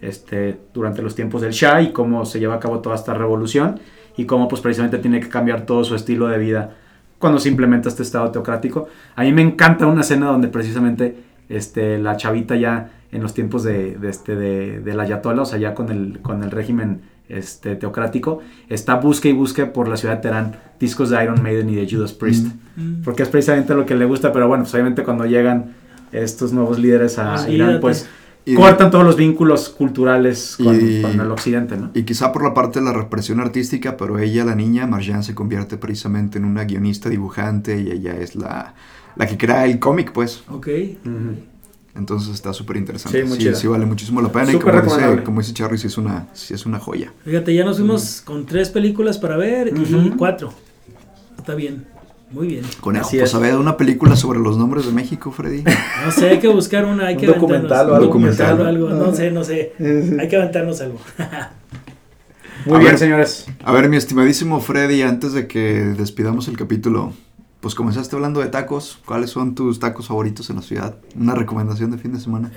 este, 0.00 0.58
durante 0.74 1.02
los 1.02 1.14
tiempos 1.14 1.42
del 1.42 1.52
Shah 1.52 1.80
y 1.82 1.92
cómo 1.92 2.24
se 2.26 2.38
lleva 2.38 2.54
a 2.56 2.60
cabo 2.60 2.80
toda 2.80 2.94
esta 2.96 3.14
revolución 3.14 3.80
y 4.16 4.24
cómo, 4.24 4.48
pues 4.48 4.60
precisamente 4.60 4.98
tiene 4.98 5.20
que 5.20 5.28
cambiar 5.28 5.66
todo 5.66 5.84
su 5.84 5.94
estilo 5.94 6.26
de 6.28 6.38
vida 6.38 6.74
cuando 7.18 7.38
se 7.38 7.48
implementa 7.48 7.88
este 7.88 8.02
estado 8.02 8.30
teocrático. 8.30 8.88
A 9.14 9.22
mí 9.22 9.32
me 9.32 9.42
encanta 9.42 9.86
una 9.86 10.02
escena 10.02 10.26
donde 10.26 10.48
precisamente 10.48 11.16
este, 11.48 11.98
la 11.98 12.16
chavita 12.16 12.56
ya 12.56 12.90
en 13.12 13.22
los 13.22 13.34
tiempos 13.34 13.62
de, 13.62 13.96
de 13.96 14.08
este, 14.08 14.36
de, 14.36 14.80
del 14.80 15.00
Ayatollah, 15.00 15.42
o 15.42 15.46
sea, 15.46 15.58
ya 15.58 15.74
con 15.74 15.90
el, 15.90 16.18
con 16.20 16.42
el 16.42 16.50
régimen 16.50 17.02
este, 17.28 17.76
teocrático, 17.76 18.40
está 18.68 18.96
busque 18.96 19.30
y 19.30 19.32
busque 19.32 19.66
por 19.66 19.88
la 19.88 19.96
ciudad 19.96 20.16
de 20.16 20.20
Teherán 20.22 20.56
discos 20.78 21.10
de 21.10 21.22
Iron 21.22 21.42
Maiden 21.42 21.70
y 21.70 21.74
de 21.76 21.88
Judas 21.88 22.12
Priest, 22.12 22.48
Mm. 22.76 23.02
porque 23.02 23.22
es 23.22 23.28
precisamente 23.30 23.74
lo 23.74 23.86
que 23.86 23.94
le 23.94 24.04
gusta, 24.04 24.32
pero 24.32 24.48
bueno, 24.48 24.64
pues 24.64 24.74
obviamente 24.74 25.02
cuando 25.02 25.24
llegan 25.24 25.74
estos 26.12 26.52
nuevos 26.52 26.78
líderes 26.78 27.18
a. 27.18 27.48
Irán, 27.50 27.78
pues 27.80 28.06
Y- 28.48 28.54
cortan 28.54 28.90
todos 28.92 29.04
los 29.04 29.16
vínculos 29.16 29.68
culturales 29.70 30.56
con, 30.56 30.74
Y- 30.80 31.02
con 31.02 31.20
el 31.20 31.30
occidente, 31.32 31.76
¿no? 31.76 31.90
Y 31.94 32.04
quizá 32.04 32.32
por 32.32 32.44
la 32.44 32.54
parte 32.54 32.78
de 32.78 32.84
la 32.86 32.92
represión 32.92 33.40
artística, 33.40 33.96
pero 33.96 34.18
ella, 34.20 34.44
la 34.44 34.54
niña, 34.54 34.86
Marjan, 34.86 35.24
se 35.24 35.34
convierte 35.34 35.76
precisamente 35.76 36.38
en 36.38 36.44
una 36.44 36.64
guionista 36.64 37.08
dibujante 37.08 37.80
y 37.80 37.90
ella 37.90 38.16
es 38.16 38.36
la, 38.36 38.74
la 39.16 39.26
que 39.26 39.36
crea 39.36 39.66
el 39.66 39.78
cómic, 39.80 40.12
pues. 40.12 40.44
Ok. 40.48 40.68
Entonces 41.96 42.34
está 42.34 42.52
súper 42.52 42.76
interesante. 42.76 43.26
Sí, 43.26 43.40
sí, 43.40 43.54
sí 43.54 43.66
vale 43.66 43.86
muchísimo 43.86 44.20
la 44.20 44.30
pena. 44.30 44.52
y 44.52 44.58
como 44.58 44.80
dice, 44.82 45.22
como 45.24 45.40
dice 45.40 45.52
Charly, 45.54 45.78
sí 45.78 45.86
es 45.86 45.98
una, 45.98 46.28
sí 46.34 46.54
es 46.54 46.66
una 46.66 46.78
joya. 46.78 47.12
Fíjate, 47.24 47.54
ya 47.54 47.64
nos 47.64 47.78
fuimos 47.78 48.20
con 48.20 48.46
tres 48.46 48.70
películas 48.70 49.18
para 49.18 49.36
ver 49.36 49.68
y 49.76 50.10
cuatro. 50.10 50.52
Está 51.36 51.54
bien. 51.54 51.86
Muy 52.30 52.48
bien. 52.48 52.64
Conejo, 52.80 53.06
Así 53.06 53.18
pues 53.18 53.30
es. 53.30 53.34
a 53.36 53.38
ver, 53.38 53.54
una 53.54 53.76
película 53.76 54.16
sobre 54.16 54.40
los 54.40 54.58
nombres 54.58 54.84
de 54.86 54.92
México, 54.92 55.30
Freddy. 55.30 55.62
No 56.04 56.10
sé, 56.10 56.28
hay 56.30 56.38
que 56.40 56.48
buscar 56.48 56.84
una, 56.84 57.06
hay 57.06 57.14
Un 57.14 57.20
que 57.20 57.26
documental 57.28 57.88
o 57.90 57.94
algo. 57.94 58.06
documental 58.06 58.60
o 58.60 58.64
algo, 58.66 58.88
no 58.90 59.14
sé, 59.14 59.30
no 59.30 59.44
sé. 59.44 59.72
Hay 60.18 60.28
que 60.28 60.36
aventarnos 60.36 60.80
algo. 60.80 60.98
Muy 62.66 62.76
A 62.76 62.78
bien, 62.80 62.90
ver. 62.92 62.98
señores. 62.98 63.46
A 63.62 63.72
ver, 63.72 63.88
mi 63.88 63.96
estimadísimo 63.96 64.60
Freddy, 64.60 65.02
antes 65.02 65.32
de 65.34 65.46
que 65.46 65.60
despidamos 65.96 66.48
el 66.48 66.56
capítulo, 66.56 67.12
pues 67.60 67.76
comenzaste 67.76 68.16
hablando 68.16 68.40
de 68.40 68.48
tacos. 68.48 68.98
¿Cuáles 69.06 69.30
son 69.30 69.54
tus 69.54 69.78
tacos 69.78 70.08
favoritos 70.08 70.50
en 70.50 70.56
la 70.56 70.62
ciudad? 70.62 70.96
Una 71.16 71.36
recomendación 71.36 71.92
de 71.92 71.98
fin 71.98 72.12
de 72.12 72.18
semana. 72.18 72.50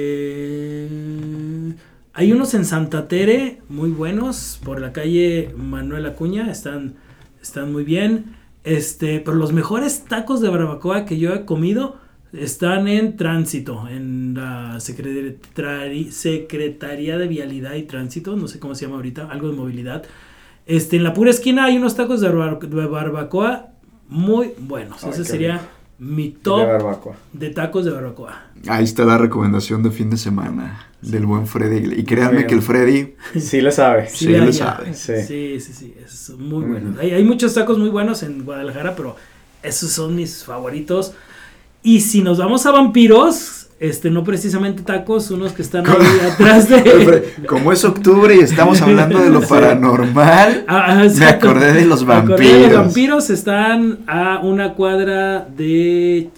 Eh, 0.00 1.74
hay 2.12 2.32
unos 2.32 2.54
en 2.54 2.64
Santa 2.64 3.06
Tere 3.06 3.60
muy 3.68 3.90
buenos 3.90 4.58
por 4.64 4.80
la 4.80 4.92
calle 4.92 5.54
Manuel 5.56 6.06
Acuña, 6.06 6.50
están, 6.50 6.94
están 7.40 7.72
muy 7.72 7.84
bien. 7.84 8.34
Este, 8.64 9.20
pero 9.20 9.36
los 9.36 9.52
mejores 9.52 10.04
tacos 10.04 10.40
de 10.40 10.48
barbacoa 10.50 11.04
que 11.06 11.18
yo 11.18 11.32
he 11.34 11.44
comido 11.44 11.96
están 12.32 12.86
en 12.88 13.16
tránsito, 13.16 13.88
en 13.88 14.34
la 14.34 14.76
secretari- 14.76 16.10
Secretaría 16.10 17.18
de 17.18 17.26
Vialidad 17.26 17.74
y 17.74 17.82
Tránsito, 17.84 18.36
no 18.36 18.46
sé 18.48 18.58
cómo 18.60 18.74
se 18.74 18.84
llama 18.84 18.96
ahorita, 18.96 19.28
algo 19.30 19.48
de 19.48 19.56
movilidad. 19.56 20.04
Este, 20.66 20.96
en 20.96 21.04
la 21.04 21.14
pura 21.14 21.30
esquina 21.30 21.64
hay 21.64 21.76
unos 21.78 21.96
tacos 21.96 22.20
de, 22.20 22.28
barba- 22.28 22.58
de 22.60 22.86
barbacoa 22.86 23.70
muy 24.08 24.52
buenos. 24.58 25.02
Ay, 25.04 25.10
Ese 25.10 25.24
sería 25.24 25.60
mi 26.00 26.30
De 26.30 26.38
top 26.42 26.66
barbacoa. 26.66 27.16
de 27.32 27.50
tacos 27.50 27.84
de 27.84 27.90
barbacoa. 27.92 28.46
Ahí 28.68 28.84
está 28.84 29.04
la 29.04 29.18
recomendación 29.18 29.82
de 29.82 29.90
fin 29.90 30.10
de 30.10 30.16
semana 30.16 30.86
del 31.02 31.26
buen 31.26 31.46
Freddy. 31.46 31.94
Y 32.00 32.04
créanme 32.04 32.46
que 32.46 32.54
el 32.54 32.62
Freddy, 32.62 33.14
Sí 33.38 33.60
le 33.60 33.70
sabe. 33.70 34.08
Sí, 34.08 34.26
le 34.26 34.38
le 34.40 34.46
haya. 34.48 34.52
sabe. 34.52 34.94
Sí. 34.94 35.12
Sí, 35.26 35.60
sí, 35.60 35.72
sí, 35.72 35.94
es 36.04 36.30
muy 36.30 36.64
bueno. 36.64 36.96
Hay, 37.00 37.12
hay 37.12 37.24
muchos 37.24 37.54
tacos 37.54 37.78
muy 37.78 37.90
buenos 37.90 38.22
en 38.22 38.44
Guadalajara, 38.44 38.96
pero 38.96 39.14
esos 39.62 39.90
son 39.90 40.16
mis 40.16 40.42
favoritos. 40.44 41.12
Y 41.82 42.00
si 42.00 42.22
nos 42.22 42.38
vamos 42.38 42.66
a 42.66 42.72
vampiros, 42.72 43.59
este, 43.80 44.10
no 44.10 44.22
precisamente 44.22 44.82
tacos, 44.82 45.30
unos 45.32 45.52
que 45.52 45.62
están 45.62 45.84
ahí 45.86 45.96
atrás 46.32 46.68
de. 46.68 47.32
como 47.46 47.72
es 47.72 47.84
octubre 47.84 48.36
y 48.36 48.40
estamos 48.40 48.80
hablando 48.82 49.18
de 49.20 49.30
lo 49.30 49.40
paranormal, 49.40 50.64
Ah, 50.68 51.00
ah, 51.02 51.08
me 51.18 51.24
acordé 51.26 51.72
de 51.72 51.86
los 51.86 52.04
Me 52.04 52.14
acordé 52.14 52.44
de 52.44 52.52
los 52.52 52.60
vampiros. 52.60 52.84
vampiros 52.84 53.30
están 53.30 53.98
a 54.06 54.40
una 54.42 54.74
cuadra 54.74 55.46
de 55.56 56.28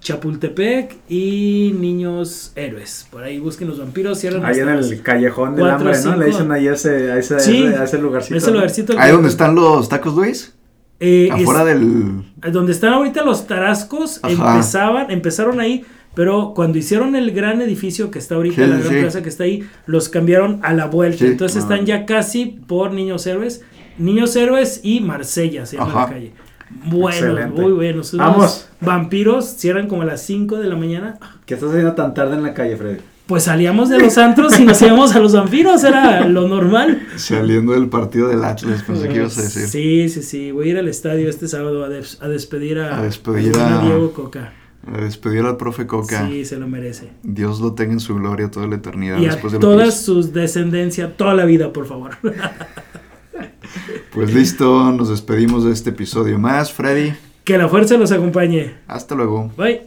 Chapultepec 0.00 0.96
y 1.08 1.74
Niños 1.78 2.52
Héroes. 2.56 3.06
Por 3.10 3.22
ahí 3.22 3.38
busquen 3.38 3.68
los 3.68 3.78
vampiros, 3.78 4.18
cierran 4.18 4.44
Ahí 4.46 4.58
en 4.60 4.68
el 4.68 5.02
callejón 5.02 5.56
del 5.56 5.68
hambre, 5.68 5.92
¿no? 6.04 6.16
Le 6.16 6.26
dicen 6.26 6.50
ahí 6.52 6.68
a 6.68 6.72
ese, 6.72 7.10
a 7.12 7.18
ese, 7.18 7.40
Sí, 7.40 7.64
a 7.66 7.84
ese 7.84 7.98
lugarcito. 7.98 8.36
ese 8.36 8.46
¿no? 8.46 8.54
lugarcito. 8.54 8.94
Ahí 8.98 9.12
donde 9.12 9.28
están 9.28 9.54
los 9.54 9.88
tacos 9.88 10.14
Luis, 10.14 10.54
Eh, 11.00 11.28
afuera 11.30 11.60
es- 11.62 11.66
del... 11.66 12.22
Donde 12.52 12.72
están 12.72 12.92
ahorita 12.94 13.22
los 13.24 13.46
tarascos, 13.46 14.20
Ajá. 14.22 14.52
empezaban, 14.54 15.10
empezaron 15.10 15.60
ahí, 15.60 15.84
pero 16.18 16.52
cuando 16.52 16.78
hicieron 16.78 17.14
el 17.14 17.30
gran 17.30 17.62
edificio 17.62 18.10
que 18.10 18.18
está 18.18 18.34
ahorita, 18.34 18.56
Sí, 18.56 18.60
la 18.62 18.78
gran 18.78 18.88
sí. 18.92 19.00
plaza 19.02 19.22
que 19.22 19.28
está 19.28 19.44
ahí, 19.44 19.62
los 19.86 20.08
cambiaron 20.08 20.58
a 20.64 20.72
la 20.72 20.86
vuelta. 20.86 21.18
Sí. 21.18 21.26
Entonces 21.26 21.58
Ah. 21.58 21.60
están 21.60 21.86
ya 21.86 22.06
casi 22.06 22.46
por 22.66 22.90
Niños 22.92 23.24
Héroes. 23.28 23.62
Niños 23.98 24.34
Héroes 24.34 24.80
y 24.82 24.98
Marsella 24.98 25.64
se 25.64 25.76
llama 25.76 25.90
Ajá. 25.92 26.00
la 26.00 26.08
calle. 26.08 26.32
Bueno, 26.86 27.08
Excelente. 27.10 27.60
muy 27.62 27.70
buenos. 27.70 28.12
Vamos. 28.16 28.68
Vampiros 28.80 29.46
cierran 29.58 29.86
como 29.86 30.02
a 30.02 30.06
las 30.06 30.20
5 30.22 30.56
de 30.56 30.68
la 30.68 30.74
mañana. 30.74 31.20
¿Qué 31.46 31.54
estás 31.54 31.70
haciendo 31.70 31.92
tan 31.94 32.14
tarde 32.14 32.34
en 32.34 32.42
la 32.42 32.52
calle, 32.52 32.76
Freddy? 32.76 32.98
Pues 33.26 33.44
salíamos 33.44 33.88
de 33.88 33.98
los 34.00 34.18
antros 34.18 34.58
y 34.58 34.64
nos 34.64 34.82
íbamos 34.82 35.14
a 35.14 35.20
los 35.20 35.34
vampiros, 35.34 35.84
era 35.84 36.26
lo 36.26 36.48
normal. 36.48 37.06
Saliendo 37.14 37.74
del 37.74 37.88
partido 37.88 38.26
del 38.26 38.42
Atlas, 38.42 38.82
pensé 38.82 39.06
que 39.08 39.14
ibas 39.18 39.38
a 39.38 39.42
decir. 39.42 39.66
Sí, 39.68 40.08
sí, 40.08 40.22
sí. 40.22 40.50
Voy 40.50 40.66
a 40.68 40.70
ir 40.72 40.78
al 40.78 40.88
estadio 40.88 41.28
este 41.28 41.46
sábado 41.46 41.84
a, 41.84 41.88
des- 41.88 42.18
a 42.20 42.26
despedir 42.26 42.80
a, 42.80 42.98
A 42.98 43.02
despedir 43.02 43.54
a 43.56 43.80
a- 43.80 43.84
Diego 43.84 44.12
Coca. 44.12 44.52
Despedir 44.92 45.44
al 45.44 45.56
profe 45.56 45.86
Coca. 45.86 46.26
Sí, 46.28 46.44
se 46.44 46.56
lo 46.58 46.66
merece. 46.68 47.10
Dios 47.22 47.60
lo 47.60 47.74
tenga 47.74 47.92
en 47.92 48.00
su 48.00 48.14
gloria 48.14 48.50
toda 48.50 48.66
la 48.66 48.76
eternidad 48.76 49.18
Y 49.18 49.26
a 49.26 49.32
después 49.32 49.52
de 49.52 49.58
lo 49.58 49.60
que 49.60 49.66
toda 49.74 49.86
hizo. 49.86 49.96
sus 50.14 50.32
descendencia, 50.32 51.16
toda 51.16 51.34
la 51.34 51.44
vida, 51.44 51.72
por 51.72 51.86
favor. 51.86 52.12
Pues 54.12 54.32
listo, 54.34 54.90
nos 54.92 55.08
despedimos 55.10 55.64
de 55.64 55.72
este 55.72 55.90
episodio 55.90 56.38
más, 56.38 56.72
Freddy. 56.72 57.12
que 57.44 57.56
la 57.58 57.68
fuerza 57.68 57.96
los 57.96 58.10
acompañe. 58.12 58.74
Hasta 58.86 59.14
luego. 59.14 59.52
Bye. 59.56 59.82